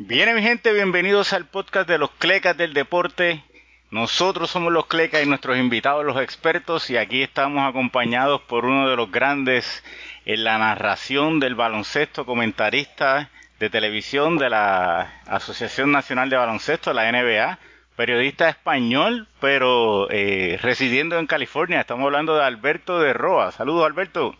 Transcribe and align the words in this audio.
Bien, 0.00 0.32
mi 0.36 0.42
gente, 0.42 0.72
bienvenidos 0.72 1.32
al 1.32 1.46
podcast 1.46 1.88
de 1.88 1.98
los 1.98 2.12
Clecas 2.12 2.56
del 2.56 2.72
Deporte. 2.72 3.42
Nosotros 3.90 4.48
somos 4.48 4.72
los 4.72 4.86
Clecas 4.86 5.24
y 5.24 5.28
nuestros 5.28 5.58
invitados, 5.58 6.04
los 6.04 6.22
expertos, 6.22 6.88
y 6.88 6.96
aquí 6.96 7.20
estamos 7.20 7.68
acompañados 7.68 8.40
por 8.42 8.64
uno 8.64 8.88
de 8.88 8.94
los 8.94 9.10
grandes 9.10 9.82
en 10.24 10.44
la 10.44 10.56
narración 10.56 11.40
del 11.40 11.56
baloncesto, 11.56 12.24
comentarista 12.24 13.28
de 13.58 13.70
televisión 13.70 14.38
de 14.38 14.50
la 14.50 15.20
Asociación 15.26 15.90
Nacional 15.90 16.30
de 16.30 16.36
Baloncesto, 16.36 16.92
la 16.92 17.10
NBA, 17.10 17.58
periodista 17.96 18.48
español, 18.48 19.26
pero 19.40 20.08
eh, 20.12 20.60
residiendo 20.62 21.18
en 21.18 21.26
California. 21.26 21.80
Estamos 21.80 22.04
hablando 22.04 22.36
de 22.36 22.44
Alberto 22.44 23.00
de 23.00 23.14
Roa. 23.14 23.50
Saludos, 23.50 23.84
Alberto. 23.84 24.36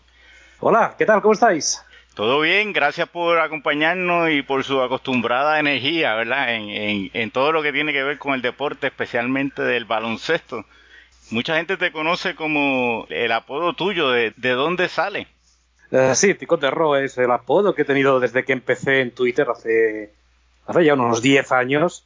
Hola, 0.61 0.95
¿qué 0.97 1.05
tal? 1.05 1.21
¿Cómo 1.21 1.33
estáis? 1.33 1.83
Todo 2.19 2.41
bien, 2.41 2.73
gracias 2.73 3.07
por 3.07 3.39
acompañarnos 3.39 4.29
y 4.29 4.41
por 4.41 4.65
su 4.65 4.81
acostumbrada 4.81 5.57
energía, 5.57 6.15
¿verdad? 6.15 6.53
En, 6.53 7.09
en, 7.13 7.31
todo 7.31 7.53
lo 7.53 7.63
que 7.63 7.71
tiene 7.71 7.93
que 7.93 8.03
ver 8.03 8.17
con 8.17 8.33
el 8.33 8.41
deporte, 8.41 8.87
especialmente 8.87 9.61
del 9.61 9.85
baloncesto. 9.85 10.65
Mucha 11.31 11.55
gente 11.55 11.77
te 11.77 11.93
conoce 11.93 12.35
como 12.35 13.07
el 13.07 13.31
apodo 13.31 13.71
tuyo, 13.71 14.09
¿de, 14.09 14.33
de 14.35 14.49
dónde 14.49 14.89
sale? 14.89 15.29
Uh, 15.91 16.13
sí, 16.13 16.33
Tico 16.33 16.57
de 16.57 16.69
Ro 16.69 16.97
es 16.97 17.17
el 17.17 17.31
apodo 17.31 17.73
que 17.73 17.83
he 17.83 17.85
tenido 17.85 18.19
desde 18.19 18.43
que 18.43 18.51
empecé 18.51 18.99
en 18.99 19.11
Twitter 19.11 19.47
hace, 19.49 20.11
ya 20.83 20.95
unos 20.95 21.21
10 21.21 21.49
años. 21.53 22.05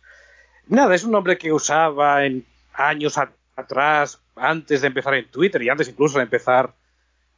Nada, 0.67 0.93
es 0.93 1.03
un 1.03 1.11
nombre 1.11 1.39
que 1.39 1.51
usaba 1.51 2.23
en 2.23 2.45
años 2.75 3.17
atrás, 3.55 4.21
antes 4.35 4.81
de 4.81 4.87
empezar 4.89 5.15
en 5.15 5.25
Twitter 5.31 5.63
y 5.63 5.69
antes 5.69 5.89
incluso 5.89 6.19
de 6.19 6.25
empezar 6.25 6.71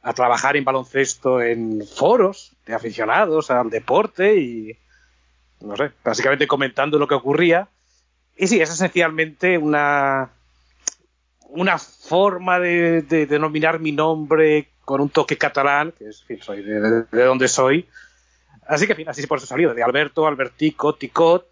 a 0.06 0.12
trabajar 0.12 0.56
en 0.56 0.62
baloncesto 0.62 1.42
en 1.42 1.84
foros 1.84 2.52
de 2.64 2.74
aficionados 2.74 3.50
al 3.50 3.70
deporte 3.70 4.36
y, 4.36 4.78
no 5.60 5.76
sé, 5.76 5.90
básicamente 6.04 6.46
comentando 6.46 6.96
lo 6.96 7.08
que 7.08 7.16
ocurría. 7.16 7.66
Y 8.36 8.46
sí, 8.46 8.60
es 8.60 8.70
esencialmente 8.70 9.58
una, 9.58 10.30
una 11.48 11.78
forma 11.78 12.60
de, 12.60 13.02
de 13.02 13.26
denominar 13.26 13.80
mi 13.80 13.90
nombre 13.90 14.68
con 14.84 15.00
un 15.00 15.08
toque 15.08 15.36
catalán, 15.36 15.92
que 15.98 16.08
es, 16.08 16.20
en 16.20 16.26
fin, 16.28 16.38
soy 16.40 16.62
de, 16.62 16.80
de, 16.80 17.02
de, 17.10 17.24
donde 17.24 17.48
soy. 17.48 17.88
Así 18.68 18.86
que, 18.86 18.92
en 18.92 18.98
fin, 18.98 19.08
así 19.08 19.26
por 19.26 19.38
eso 19.38 19.48
salido, 19.48 19.74
de 19.74 19.82
Alberto, 19.82 20.28
Albertico, 20.28 20.94
Ticot. 20.94 21.48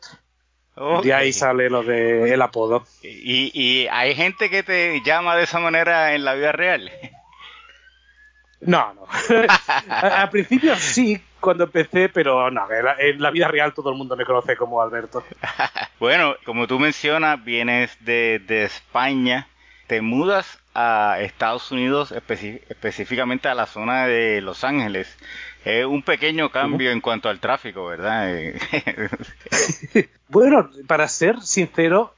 Okay. 0.76 1.08
De 1.08 1.14
ahí 1.14 1.32
sale 1.32 1.68
lo 1.70 1.82
de 1.82 2.32
el 2.32 2.40
apodo. 2.40 2.86
¿Y, 3.02 3.50
¿Y 3.52 3.88
hay 3.88 4.14
gente 4.14 4.48
que 4.48 4.62
te 4.62 5.02
llama 5.04 5.34
de 5.34 5.42
esa 5.42 5.58
manera 5.58 6.14
en 6.14 6.24
la 6.24 6.34
vida 6.34 6.52
real? 6.52 6.92
No, 8.66 8.94
no. 8.94 9.06
Al 9.88 10.30
principio 10.30 10.74
sí, 10.76 11.20
cuando 11.40 11.64
empecé, 11.64 12.08
pero 12.08 12.50
no, 12.50 12.66
en 12.98 13.20
la 13.20 13.30
vida 13.30 13.48
real 13.48 13.74
todo 13.74 13.90
el 13.90 13.96
mundo 13.96 14.16
me 14.16 14.24
conoce 14.24 14.56
como 14.56 14.80
Alberto. 14.80 15.22
bueno, 16.00 16.34
como 16.44 16.66
tú 16.66 16.78
mencionas, 16.78 17.42
vienes 17.44 17.96
de, 18.00 18.40
de 18.46 18.64
España, 18.64 19.48
te 19.86 20.00
mudas 20.00 20.58
a 20.74 21.18
Estados 21.20 21.70
Unidos, 21.70 22.12
específicamente 22.12 23.48
a 23.48 23.54
la 23.54 23.66
zona 23.66 24.06
de 24.06 24.40
Los 24.40 24.64
Ángeles. 24.64 25.16
Es 25.64 25.84
un 25.84 26.02
pequeño 26.02 26.50
cambio 26.50 26.90
en 26.90 27.00
cuanto 27.00 27.28
al 27.28 27.40
tráfico, 27.40 27.86
¿verdad? 27.86 28.28
bueno, 30.28 30.70
para 30.86 31.08
ser 31.08 31.40
sincero, 31.40 32.14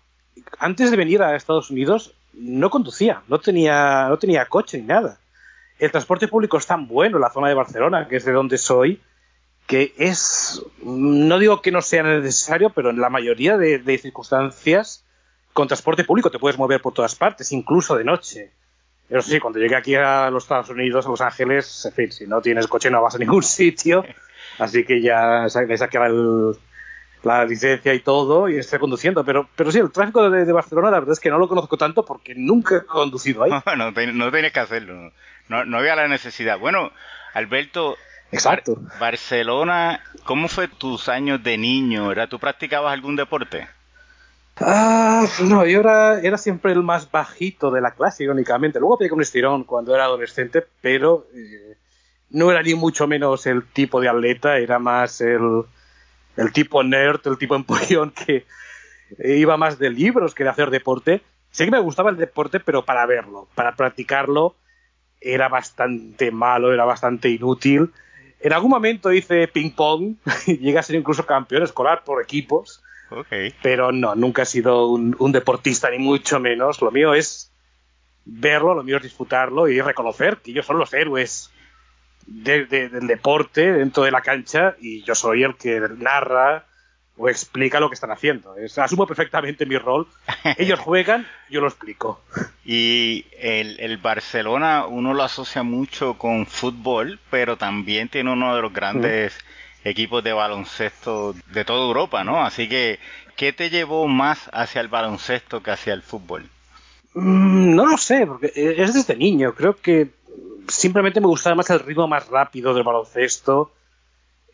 antes 0.58 0.90
de 0.90 0.96
venir 0.96 1.22
a 1.22 1.36
Estados 1.36 1.70
Unidos 1.70 2.14
no 2.32 2.70
conducía, 2.70 3.22
no 3.28 3.38
tenía, 3.38 4.08
no 4.08 4.18
tenía 4.18 4.46
coche 4.46 4.78
ni 4.78 4.86
nada 4.86 5.18
el 5.78 5.90
transporte 5.90 6.28
público 6.28 6.56
es 6.56 6.66
tan 6.66 6.88
bueno 6.88 7.16
en 7.16 7.22
la 7.22 7.30
zona 7.30 7.48
de 7.48 7.54
Barcelona, 7.54 8.08
que 8.08 8.16
es 8.16 8.24
de 8.24 8.32
donde 8.32 8.58
soy, 8.58 9.00
que 9.66 9.94
es, 9.98 10.62
no 10.82 11.38
digo 11.38 11.60
que 11.60 11.72
no 11.72 11.82
sea 11.82 12.02
necesario, 12.02 12.70
pero 12.70 12.90
en 12.90 13.00
la 13.00 13.10
mayoría 13.10 13.58
de, 13.58 13.98
circunstancias, 13.98 15.04
con 15.52 15.66
transporte 15.66 16.04
público 16.04 16.30
te 16.30 16.38
puedes 16.38 16.58
mover 16.58 16.80
por 16.80 16.94
todas 16.94 17.14
partes, 17.14 17.52
incluso 17.52 17.96
de 17.96 18.04
noche. 18.04 18.52
Pero 19.08 19.22
sí, 19.22 19.38
cuando 19.38 19.58
llegué 19.58 19.76
aquí 19.76 19.94
a 19.94 20.30
los 20.30 20.44
Estados 20.44 20.70
Unidos, 20.70 21.06
a 21.06 21.10
Los 21.10 21.20
Ángeles, 21.20 21.84
en 21.86 21.92
fin, 21.92 22.12
si 22.12 22.26
no 22.26 22.40
tienes 22.40 22.66
coche 22.66 22.90
no 22.90 23.02
vas 23.02 23.14
a 23.14 23.18
ningún 23.18 23.42
sitio, 23.42 24.04
así 24.58 24.84
que 24.84 25.00
ya 25.00 25.46
me 25.66 25.76
saqué 25.76 25.98
la 27.22 27.44
licencia 27.44 27.92
y 27.94 28.00
todo 28.00 28.48
y 28.48 28.58
estoy 28.58 28.78
conduciendo. 28.78 29.24
Pero, 29.24 29.48
pero 29.56 29.70
sí, 29.70 29.78
el 29.78 29.90
tráfico 29.90 30.28
de, 30.28 30.44
de, 30.44 30.52
Barcelona, 30.52 30.90
la 30.90 31.00
verdad 31.00 31.12
es 31.12 31.20
que 31.20 31.30
no 31.30 31.38
lo 31.38 31.48
conozco 31.48 31.76
tanto 31.76 32.04
porque 32.04 32.34
nunca 32.36 32.76
he 32.76 32.86
conducido 32.86 33.42
ahí. 33.42 33.50
No, 33.76 33.90
no, 33.90 34.12
no 34.12 34.32
tienes 34.32 34.52
que 34.52 34.60
hacerlo. 34.60 35.12
No, 35.48 35.64
no 35.64 35.78
había 35.78 35.96
la 35.96 36.08
necesidad. 36.08 36.58
Bueno, 36.58 36.92
Alberto, 37.34 37.96
Exacto. 38.32 38.76
Bar 38.76 38.98
Barcelona, 38.98 40.00
¿cómo 40.24 40.48
fue 40.48 40.68
tus 40.68 41.08
años 41.08 41.42
de 41.42 41.56
niño? 41.58 42.10
¿Era, 42.10 42.26
¿Tú 42.26 42.38
practicabas 42.38 42.92
algún 42.92 43.16
deporte? 43.16 43.68
Ah, 44.58 45.26
no, 45.42 45.66
yo 45.66 45.80
era, 45.80 46.20
era 46.20 46.38
siempre 46.38 46.72
el 46.72 46.82
más 46.82 47.10
bajito 47.10 47.70
de 47.70 47.80
la 47.80 47.92
clase, 47.92 48.24
irónicamente. 48.24 48.80
Luego 48.80 48.98
pegué 48.98 49.12
un 49.12 49.20
estirón 49.20 49.64
cuando 49.64 49.94
era 49.94 50.04
adolescente, 50.04 50.64
pero 50.80 51.26
eh, 51.34 51.76
no 52.30 52.50
era 52.50 52.62
ni 52.62 52.74
mucho 52.74 53.06
menos 53.06 53.46
el 53.46 53.66
tipo 53.66 54.00
de 54.00 54.08
atleta, 54.08 54.56
era 54.58 54.78
más 54.78 55.20
el, 55.20 55.62
el 56.36 56.52
tipo 56.52 56.82
nerd, 56.82 57.20
el 57.26 57.38
tipo 57.38 57.54
empollón 57.54 58.10
que 58.10 58.46
iba 59.18 59.56
más 59.56 59.78
de 59.78 59.90
libros 59.90 60.34
que 60.34 60.44
de 60.44 60.50
hacer 60.50 60.70
deporte. 60.70 61.22
Sí 61.50 61.64
que 61.64 61.70
me 61.70 61.78
gustaba 61.78 62.10
el 62.10 62.16
deporte, 62.16 62.58
pero 62.58 62.84
para 62.84 63.06
verlo, 63.06 63.48
para 63.54 63.76
practicarlo 63.76 64.56
era 65.20 65.48
bastante 65.48 66.30
malo, 66.30 66.72
era 66.72 66.84
bastante 66.84 67.28
inútil. 67.28 67.92
En 68.40 68.52
algún 68.52 68.70
momento 68.70 69.12
hice 69.12 69.48
ping-pong, 69.48 70.16
llegué 70.46 70.78
a 70.78 70.82
ser 70.82 70.96
incluso 70.96 71.26
campeón 71.26 71.62
escolar 71.62 72.04
por 72.04 72.22
equipos, 72.22 72.82
okay. 73.10 73.54
pero 73.62 73.92
no, 73.92 74.14
nunca 74.14 74.42
he 74.42 74.46
sido 74.46 74.88
un, 74.88 75.16
un, 75.18 75.32
deportista, 75.32 75.90
ni 75.90 75.98
mucho 75.98 76.38
menos. 76.38 76.80
Lo 76.80 76.90
mío 76.90 77.14
es 77.14 77.50
verlo, 78.24 78.74
lo 78.74 78.82
mío 78.82 78.98
es 78.98 79.02
disfrutarlo 79.02 79.68
y 79.68 79.80
reconocer 79.80 80.38
que 80.38 80.50
ellos 80.50 80.66
son 80.66 80.78
los 80.78 80.92
héroes 80.92 81.50
de, 82.26 82.66
de, 82.66 82.88
del 82.88 83.06
deporte 83.06 83.72
dentro 83.72 84.02
de 84.02 84.10
la 84.10 84.20
cancha 84.20 84.76
y 84.80 85.02
yo 85.02 85.14
soy 85.14 85.44
el 85.44 85.56
que 85.56 85.80
narra 85.96 86.66
o 87.18 87.28
explica 87.28 87.80
lo 87.80 87.88
que 87.88 87.94
están 87.94 88.10
haciendo. 88.10 88.56
Es, 88.56 88.78
asumo 88.78 89.06
perfectamente 89.06 89.66
mi 89.66 89.78
rol. 89.78 90.06
Ellos 90.58 90.78
juegan, 90.78 91.26
yo 91.50 91.60
lo 91.60 91.68
explico. 91.68 92.20
Y 92.64 93.26
el, 93.38 93.80
el, 93.80 93.96
Barcelona 93.96 94.86
uno 94.86 95.14
lo 95.14 95.22
asocia 95.22 95.62
mucho 95.62 96.14
con 96.14 96.46
fútbol, 96.46 97.18
pero 97.30 97.56
también 97.56 98.08
tiene 98.08 98.32
uno 98.32 98.54
de 98.54 98.62
los 98.62 98.72
grandes 98.72 99.38
mm. 99.84 99.88
equipos 99.88 100.22
de 100.22 100.32
baloncesto 100.32 101.34
de 101.52 101.64
toda 101.64 101.86
Europa, 101.86 102.24
¿no? 102.24 102.44
Así 102.44 102.68
que, 102.68 102.98
¿qué 103.36 103.52
te 103.52 103.70
llevó 103.70 104.06
más 104.08 104.50
hacia 104.52 104.80
el 104.80 104.88
baloncesto 104.88 105.62
que 105.62 105.70
hacia 105.70 105.94
el 105.94 106.02
fútbol? 106.02 106.48
Mm, 107.14 107.74
no 107.74 107.86
lo 107.86 107.96
sé, 107.96 108.26
porque 108.26 108.52
es 108.54 108.92
desde 108.92 109.16
niño. 109.16 109.54
Creo 109.54 109.76
que 109.76 110.10
simplemente 110.68 111.20
me 111.20 111.28
gustaba 111.28 111.56
más 111.56 111.70
el 111.70 111.80
ritmo 111.80 112.06
más 112.08 112.28
rápido 112.28 112.74
del 112.74 112.82
baloncesto, 112.84 113.72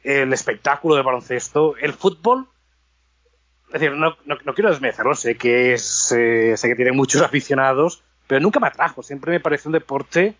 el 0.04 0.32
espectáculo 0.32 0.94
del 0.94 1.04
baloncesto, 1.04 1.76
el 1.76 1.92
fútbol 1.92 2.48
es 3.72 3.80
decir, 3.80 3.92
no, 3.96 4.16
no, 4.26 4.36
no 4.44 4.54
quiero 4.54 4.70
desmerecerlo, 4.70 5.14
sé 5.14 5.36
que 5.36 5.72
es, 5.72 6.12
eh, 6.12 6.54
sé 6.56 6.68
que 6.68 6.76
tiene 6.76 6.92
muchos 6.92 7.22
aficionados, 7.22 8.02
pero 8.26 8.40
nunca 8.40 8.60
me 8.60 8.66
atrajo, 8.66 9.02
siempre 9.02 9.32
me 9.32 9.40
pareció 9.40 9.68
un 9.68 9.72
deporte 9.72 10.36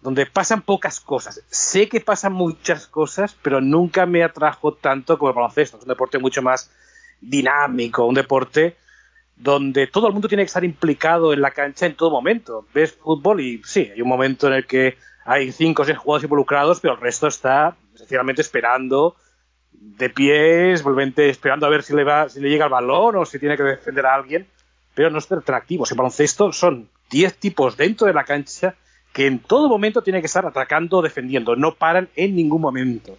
donde 0.00 0.26
pasan 0.26 0.62
pocas 0.62 0.98
cosas. 0.98 1.42
Sé 1.48 1.88
que 1.88 2.00
pasan 2.00 2.32
muchas 2.32 2.86
cosas, 2.88 3.36
pero 3.40 3.60
nunca 3.60 4.04
me 4.04 4.24
atrajo 4.24 4.74
tanto 4.74 5.16
como 5.16 5.30
el 5.30 5.36
baloncesto. 5.36 5.76
Es 5.76 5.84
un 5.84 5.88
deporte 5.88 6.18
mucho 6.18 6.42
más 6.42 6.70
dinámico, 7.20 8.04
un 8.04 8.16
deporte 8.16 8.76
donde 9.36 9.86
todo 9.86 10.08
el 10.08 10.12
mundo 10.12 10.28
tiene 10.28 10.42
que 10.42 10.48
estar 10.48 10.64
implicado 10.64 11.32
en 11.32 11.40
la 11.40 11.52
cancha 11.52 11.86
en 11.86 11.94
todo 11.94 12.10
momento. 12.10 12.66
Ves 12.74 12.92
fútbol 12.92 13.40
y 13.40 13.62
sí, 13.64 13.90
hay 13.94 14.02
un 14.02 14.08
momento 14.08 14.48
en 14.48 14.54
el 14.54 14.66
que 14.66 14.96
hay 15.24 15.52
cinco 15.52 15.82
o 15.82 15.84
seis 15.84 15.98
jugadores 15.98 16.24
involucrados, 16.24 16.80
pero 16.80 16.94
el 16.94 17.00
resto 17.00 17.28
está 17.28 17.76
sencillamente 17.94 18.42
esperando 18.42 19.14
de 19.72 20.10
pies, 20.10 20.82
volvente 20.82 21.28
esperando 21.28 21.66
a 21.66 21.70
ver 21.70 21.82
si 21.82 21.94
le 21.94 22.04
va, 22.04 22.28
si 22.28 22.40
le 22.40 22.48
llega 22.48 22.66
el 22.66 22.70
balón 22.70 23.16
o 23.16 23.24
si 23.24 23.38
tiene 23.38 23.56
que 23.56 23.62
defender 23.62 24.06
a 24.06 24.14
alguien, 24.14 24.46
pero 24.94 25.10
no 25.10 25.18
es 25.18 25.30
atractivo. 25.30 25.84
En 25.90 25.96
baloncesto 25.96 26.52
son 26.52 26.88
10 27.10 27.36
tipos 27.36 27.76
dentro 27.76 28.06
de 28.06 28.14
la 28.14 28.24
cancha 28.24 28.74
que 29.12 29.26
en 29.26 29.38
todo 29.38 29.68
momento 29.68 30.02
tienen 30.02 30.22
que 30.22 30.26
estar 30.26 30.46
atacando 30.46 30.98
o 30.98 31.02
defendiendo, 31.02 31.54
no 31.56 31.74
paran 31.74 32.08
en 32.16 32.34
ningún 32.34 32.62
momento. 32.62 33.18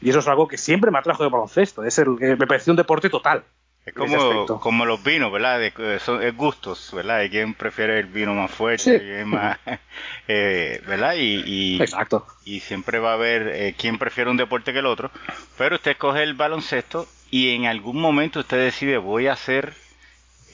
Y 0.00 0.10
eso 0.10 0.20
es 0.20 0.28
algo 0.28 0.48
que 0.48 0.56
siempre 0.56 0.90
me 0.90 0.98
atrajo 0.98 1.22
de 1.22 1.28
baloncesto, 1.28 1.84
es 1.84 1.98
el, 1.98 2.10
me 2.10 2.46
pareció 2.46 2.72
un 2.72 2.76
deporte 2.76 3.10
total. 3.10 3.44
Es 3.88 3.94
como, 3.94 4.46
como 4.60 4.84
los 4.84 5.02
vinos, 5.02 5.32
¿verdad? 5.32 5.58
De, 5.58 5.98
son, 6.00 6.22
es 6.22 6.36
gustos, 6.36 6.90
¿verdad? 6.92 7.18
Hay 7.18 7.30
quien 7.30 7.54
prefiere 7.54 7.98
el 7.98 8.06
vino 8.06 8.34
más 8.34 8.50
fuerte, 8.50 8.98
sí. 8.98 9.20
y 9.20 9.24
más, 9.24 9.58
eh, 10.28 10.82
¿verdad? 10.86 11.14
Y, 11.16 11.42
y, 11.46 11.82
Exacto. 11.82 12.26
Y 12.44 12.60
siempre 12.60 12.98
va 12.98 13.10
a 13.10 13.14
haber 13.14 13.48
eh, 13.48 13.74
quien 13.76 13.98
prefiere 13.98 14.30
un 14.30 14.36
deporte 14.36 14.72
que 14.72 14.80
el 14.80 14.86
otro. 14.86 15.10
Pero 15.56 15.76
usted 15.76 15.96
coge 15.96 16.22
el 16.22 16.34
baloncesto 16.34 17.06
y 17.30 17.54
en 17.54 17.66
algún 17.66 18.00
momento 18.00 18.40
usted 18.40 18.58
decide, 18.58 18.98
voy 18.98 19.26
a 19.26 19.36
ser 19.36 19.74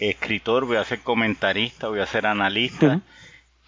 escritor, 0.00 0.64
voy 0.64 0.76
a 0.76 0.84
ser 0.84 1.00
comentarista, 1.00 1.88
voy 1.88 2.00
a 2.00 2.06
ser 2.06 2.26
analista. 2.26 2.86
Uh 2.86 2.90
-huh. 2.90 3.02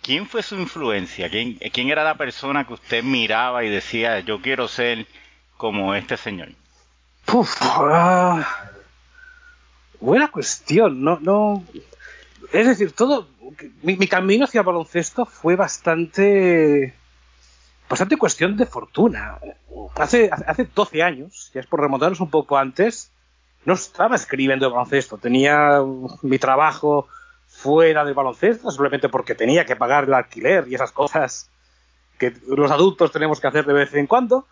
¿Quién 0.03 0.27
fue 0.27 0.43
su 0.43 0.55
influencia? 0.55 1.29
¿Quién, 1.29 1.55
¿Quién 1.73 1.91
era 1.91 2.05
la 2.05 2.15
persona 2.15 2.65
que 2.65 2.75
usted 2.75 3.03
miraba 3.03 3.65
y 3.65 3.69
decía, 3.69 4.21
yo 4.21 4.41
quiero 4.41 4.69
ser 4.69 5.07
como 5.57 5.95
este 5.95 6.17
señor? 6.17 6.51
Uf, 7.33 7.61
uh, 7.61 8.45
fue 10.01 10.19
la 10.19 10.29
cuestión, 10.29 11.03
no, 11.03 11.19
no. 11.21 11.65
Es 12.53 12.67
decir, 12.67 12.93
todo. 12.93 13.29
Mi, 13.83 13.97
mi 13.97 14.07
camino 14.07 14.45
hacia 14.45 14.61
el 14.61 14.67
baloncesto 14.67 15.27
fue 15.27 15.57
bastante. 15.57 16.95
bastante 17.89 18.17
cuestión 18.17 18.57
de 18.57 18.67
fortuna. 18.67 19.39
Hace, 19.95 20.31
hace 20.31 20.69
12 20.75 21.03
años, 21.03 21.51
ya 21.55 21.61
es 21.61 21.67
por 21.67 21.81
remontarnos 21.81 22.21
un 22.21 22.31
poco 22.31 22.57
antes, 22.57 23.11
no 23.65 23.75
estaba 23.75 24.17
escribiendo 24.17 24.67
el 24.67 24.73
baloncesto. 24.73 25.19
Tenía 25.19 25.81
mi 26.23 26.39
trabajo 26.39 27.09
fuera 27.47 28.05
del 28.05 28.15
baloncesto, 28.15 28.71
simplemente 28.71 29.09
porque 29.09 29.35
tenía 29.35 29.65
que 29.65 29.77
pagar 29.77 30.05
el 30.05 30.15
alquiler 30.15 30.67
y 30.69 30.75
esas 30.75 30.93
cosas 30.93 31.51
que 32.19 32.35
los 32.49 32.71
adultos 32.71 33.13
tenemos 33.13 33.41
que 33.41 33.47
hacer 33.47 33.67
de 33.67 33.73
vez 33.73 33.95
en 33.95 34.07
cuando. 34.07 34.47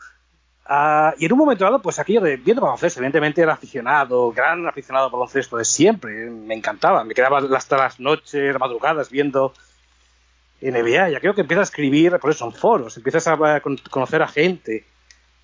Ah, 0.67 1.15
y 1.19 1.27
en 1.27 1.33
un 1.33 1.39
momento 1.39 1.65
dado, 1.65 1.83
pues 1.83 1.99
aquello 1.99 2.23
de 2.23 2.37
viendo 2.37 2.63
baloncesto, 2.63 3.01
evidentemente 3.01 3.43
era 3.43 3.53
aficionado, 3.53 4.33
gran 4.33 4.67
aficionado 4.67 5.07
al 5.07 5.13
baloncesto 5.13 5.59
de 5.59 5.65
siempre, 5.65 6.31
me 6.31 6.55
encantaba, 6.55 7.05
me 7.05 7.13
quedaba 7.13 7.39
hasta 7.55 7.77
las 7.77 8.01
noches, 8.01 8.59
madrugadas 8.59 9.11
viendo 9.11 9.53
NBA, 10.63 11.11
ya 11.11 11.21
creo 11.21 11.35
que 11.35 11.43
empiezas 11.43 11.69
a 11.69 11.71
escribir, 11.71 12.19
por 12.19 12.31
eso 12.31 12.51
foros, 12.51 12.97
empiezas 12.97 13.29
a 13.29 13.61
conocer 13.91 14.23
a 14.23 14.29
gente, 14.29 14.87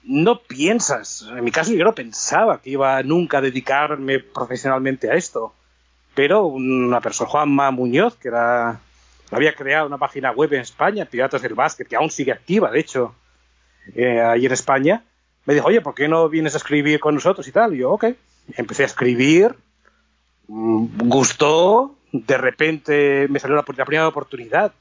no 0.04 0.40
piensas, 0.40 1.26
en 1.28 1.44
mi 1.44 1.50
caso 1.50 1.72
yo 1.72 1.84
no 1.84 1.94
pensaba 1.94 2.62
que 2.62 2.70
iba 2.70 3.02
nunca 3.02 3.38
a 3.38 3.42
dedicarme 3.42 4.20
profesionalmente 4.20 5.10
a 5.10 5.14
esto, 5.16 5.52
pero 6.14 6.46
una 6.46 7.02
persona, 7.02 7.28
Juanma 7.28 7.70
Muñoz, 7.70 8.16
que 8.16 8.28
era 8.28 8.80
había 9.30 9.54
creado 9.54 9.86
una 9.86 9.98
página 9.98 10.32
web 10.32 10.52
en 10.54 10.60
España, 10.60 11.04
Piratas 11.04 11.42
del 11.42 11.54
Básquet, 11.54 11.86
que 11.86 11.96
aún 11.96 12.10
sigue 12.10 12.32
activa, 12.32 12.70
de 12.70 12.80
hecho, 12.80 13.14
eh, 13.94 14.20
ahí 14.20 14.46
en 14.46 14.52
España, 14.52 15.04
me 15.46 15.54
dijo, 15.54 15.66
oye, 15.66 15.80
¿por 15.80 15.94
qué 15.94 16.08
no 16.08 16.28
vienes 16.28 16.54
a 16.54 16.58
escribir 16.58 17.00
con 17.00 17.14
nosotros 17.14 17.46
y 17.48 17.52
tal? 17.52 17.74
Y 17.74 17.78
yo, 17.78 17.92
ok, 17.92 18.06
empecé 18.56 18.82
a 18.82 18.86
escribir, 18.86 19.54
mm, 20.48 21.08
gustó, 21.08 21.96
de 22.12 22.38
repente 22.38 23.26
me 23.28 23.38
salió 23.38 23.56
la, 23.56 23.62
primera 23.62 24.08
oportunidad 24.08 24.72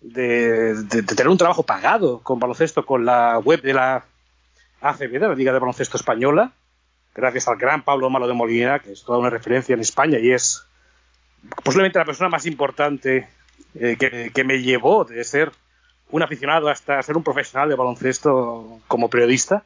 de, 0.00 0.74
tener 1.06 1.28
un 1.28 1.38
trabajo 1.38 1.62
pagado 1.62 2.20
con 2.20 2.38
baloncesto 2.38 2.84
con 2.86 3.04
la 3.04 3.38
web 3.38 3.62
de 3.62 3.74
la 3.74 4.04
ACB, 4.80 5.12
de 5.12 5.28
la 5.28 5.34
Liga 5.34 5.52
de 5.52 5.58
Baloncesto 5.58 5.96
Española, 5.96 6.52
gracias 7.14 7.48
al 7.48 7.56
gran 7.56 7.82
Pablo 7.82 8.10
Malo 8.10 8.28
de 8.28 8.34
Molina, 8.34 8.78
que 8.78 8.92
es 8.92 9.02
toda 9.02 9.18
una 9.18 9.30
referencia 9.30 9.74
en 9.74 9.80
España 9.80 10.18
y 10.18 10.30
es 10.30 10.66
posiblemente 11.62 11.98
la 11.98 12.04
persona 12.04 12.28
más 12.28 12.46
importante 12.46 13.28
eh, 13.74 13.96
que, 13.98 14.30
que, 14.32 14.44
me 14.44 14.62
llevó 14.62 15.04
de 15.04 15.24
ser 15.24 15.52
un 16.14 16.22
aficionado 16.22 16.68
hasta 16.68 17.02
ser 17.02 17.16
un 17.16 17.24
profesional 17.24 17.68
de 17.68 17.74
baloncesto 17.74 18.80
como 18.86 19.10
periodista. 19.10 19.64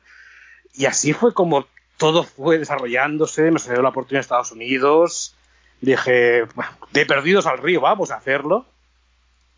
Y 0.72 0.86
así 0.86 1.12
fue 1.12 1.34
como 1.34 1.66
todo 1.98 2.24
fue 2.24 2.58
desarrollándose, 2.58 3.50
me 3.50 3.58
salió 3.58 3.82
la 3.82 3.90
oportunidad 3.90 4.20
de 4.20 4.22
Estados 4.22 4.52
Unidos, 4.52 5.36
dije, 5.82 6.46
de 6.92 7.06
perdidos 7.06 7.44
al 7.46 7.58
río, 7.58 7.82
vamos 7.82 8.10
a 8.10 8.14
hacerlo. 8.14 8.64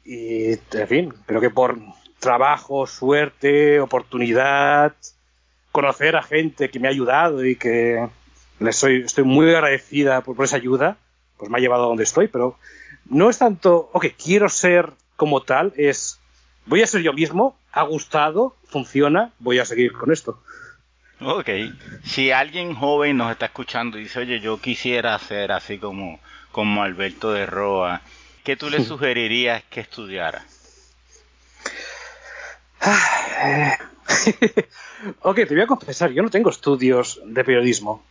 Y, 0.04 0.54
en 0.72 0.88
fin, 0.88 1.14
creo 1.26 1.40
que 1.40 1.50
por 1.50 1.78
trabajo, 2.18 2.88
suerte, 2.88 3.78
oportunidad, 3.78 4.96
conocer 5.70 6.16
a 6.16 6.24
gente 6.24 6.70
que 6.70 6.80
me 6.80 6.88
ha 6.88 6.90
ayudado 6.90 7.44
y 7.44 7.54
que 7.54 8.04
les 8.58 8.74
soy, 8.74 9.02
estoy 9.02 9.22
muy 9.22 9.48
agradecida 9.48 10.22
por, 10.22 10.34
por 10.34 10.44
esa 10.44 10.56
ayuda, 10.56 10.96
pues 11.36 11.48
me 11.52 11.58
ha 11.58 11.60
llevado 11.60 11.84
a 11.84 11.88
donde 11.88 12.02
estoy, 12.02 12.26
pero 12.26 12.58
no 13.08 13.30
es 13.30 13.38
tanto, 13.38 13.90
ok, 13.92 14.06
quiero 14.20 14.48
ser 14.48 14.90
como 15.14 15.42
tal, 15.42 15.72
es 15.76 16.19
voy 16.66 16.82
a 16.82 16.86
ser 16.86 17.02
yo 17.02 17.12
mismo, 17.12 17.56
ha 17.72 17.82
gustado, 17.82 18.54
funciona, 18.68 19.32
voy 19.38 19.58
a 19.58 19.64
seguir 19.64 19.92
con 19.92 20.12
esto. 20.12 20.40
Ok, 21.22 21.50
si 22.02 22.30
alguien 22.30 22.74
joven 22.74 23.18
nos 23.18 23.30
está 23.30 23.46
escuchando 23.46 23.98
y 23.98 24.04
dice, 24.04 24.20
oye, 24.20 24.40
yo 24.40 24.58
quisiera 24.58 25.18
ser 25.18 25.52
así 25.52 25.78
como, 25.78 26.18
como 26.50 26.82
Alberto 26.82 27.32
de 27.32 27.44
Roa, 27.44 28.00
¿qué 28.42 28.56
tú 28.56 28.70
le 28.70 28.82
sugerirías 28.82 29.62
que 29.64 29.80
estudiara? 29.80 30.46
ok, 35.20 35.36
te 35.36 35.54
voy 35.54 35.60
a 35.60 35.66
confesar, 35.66 36.10
yo 36.12 36.22
no 36.22 36.30
tengo 36.30 36.48
estudios 36.48 37.20
de 37.24 37.44
periodismo. 37.44 38.02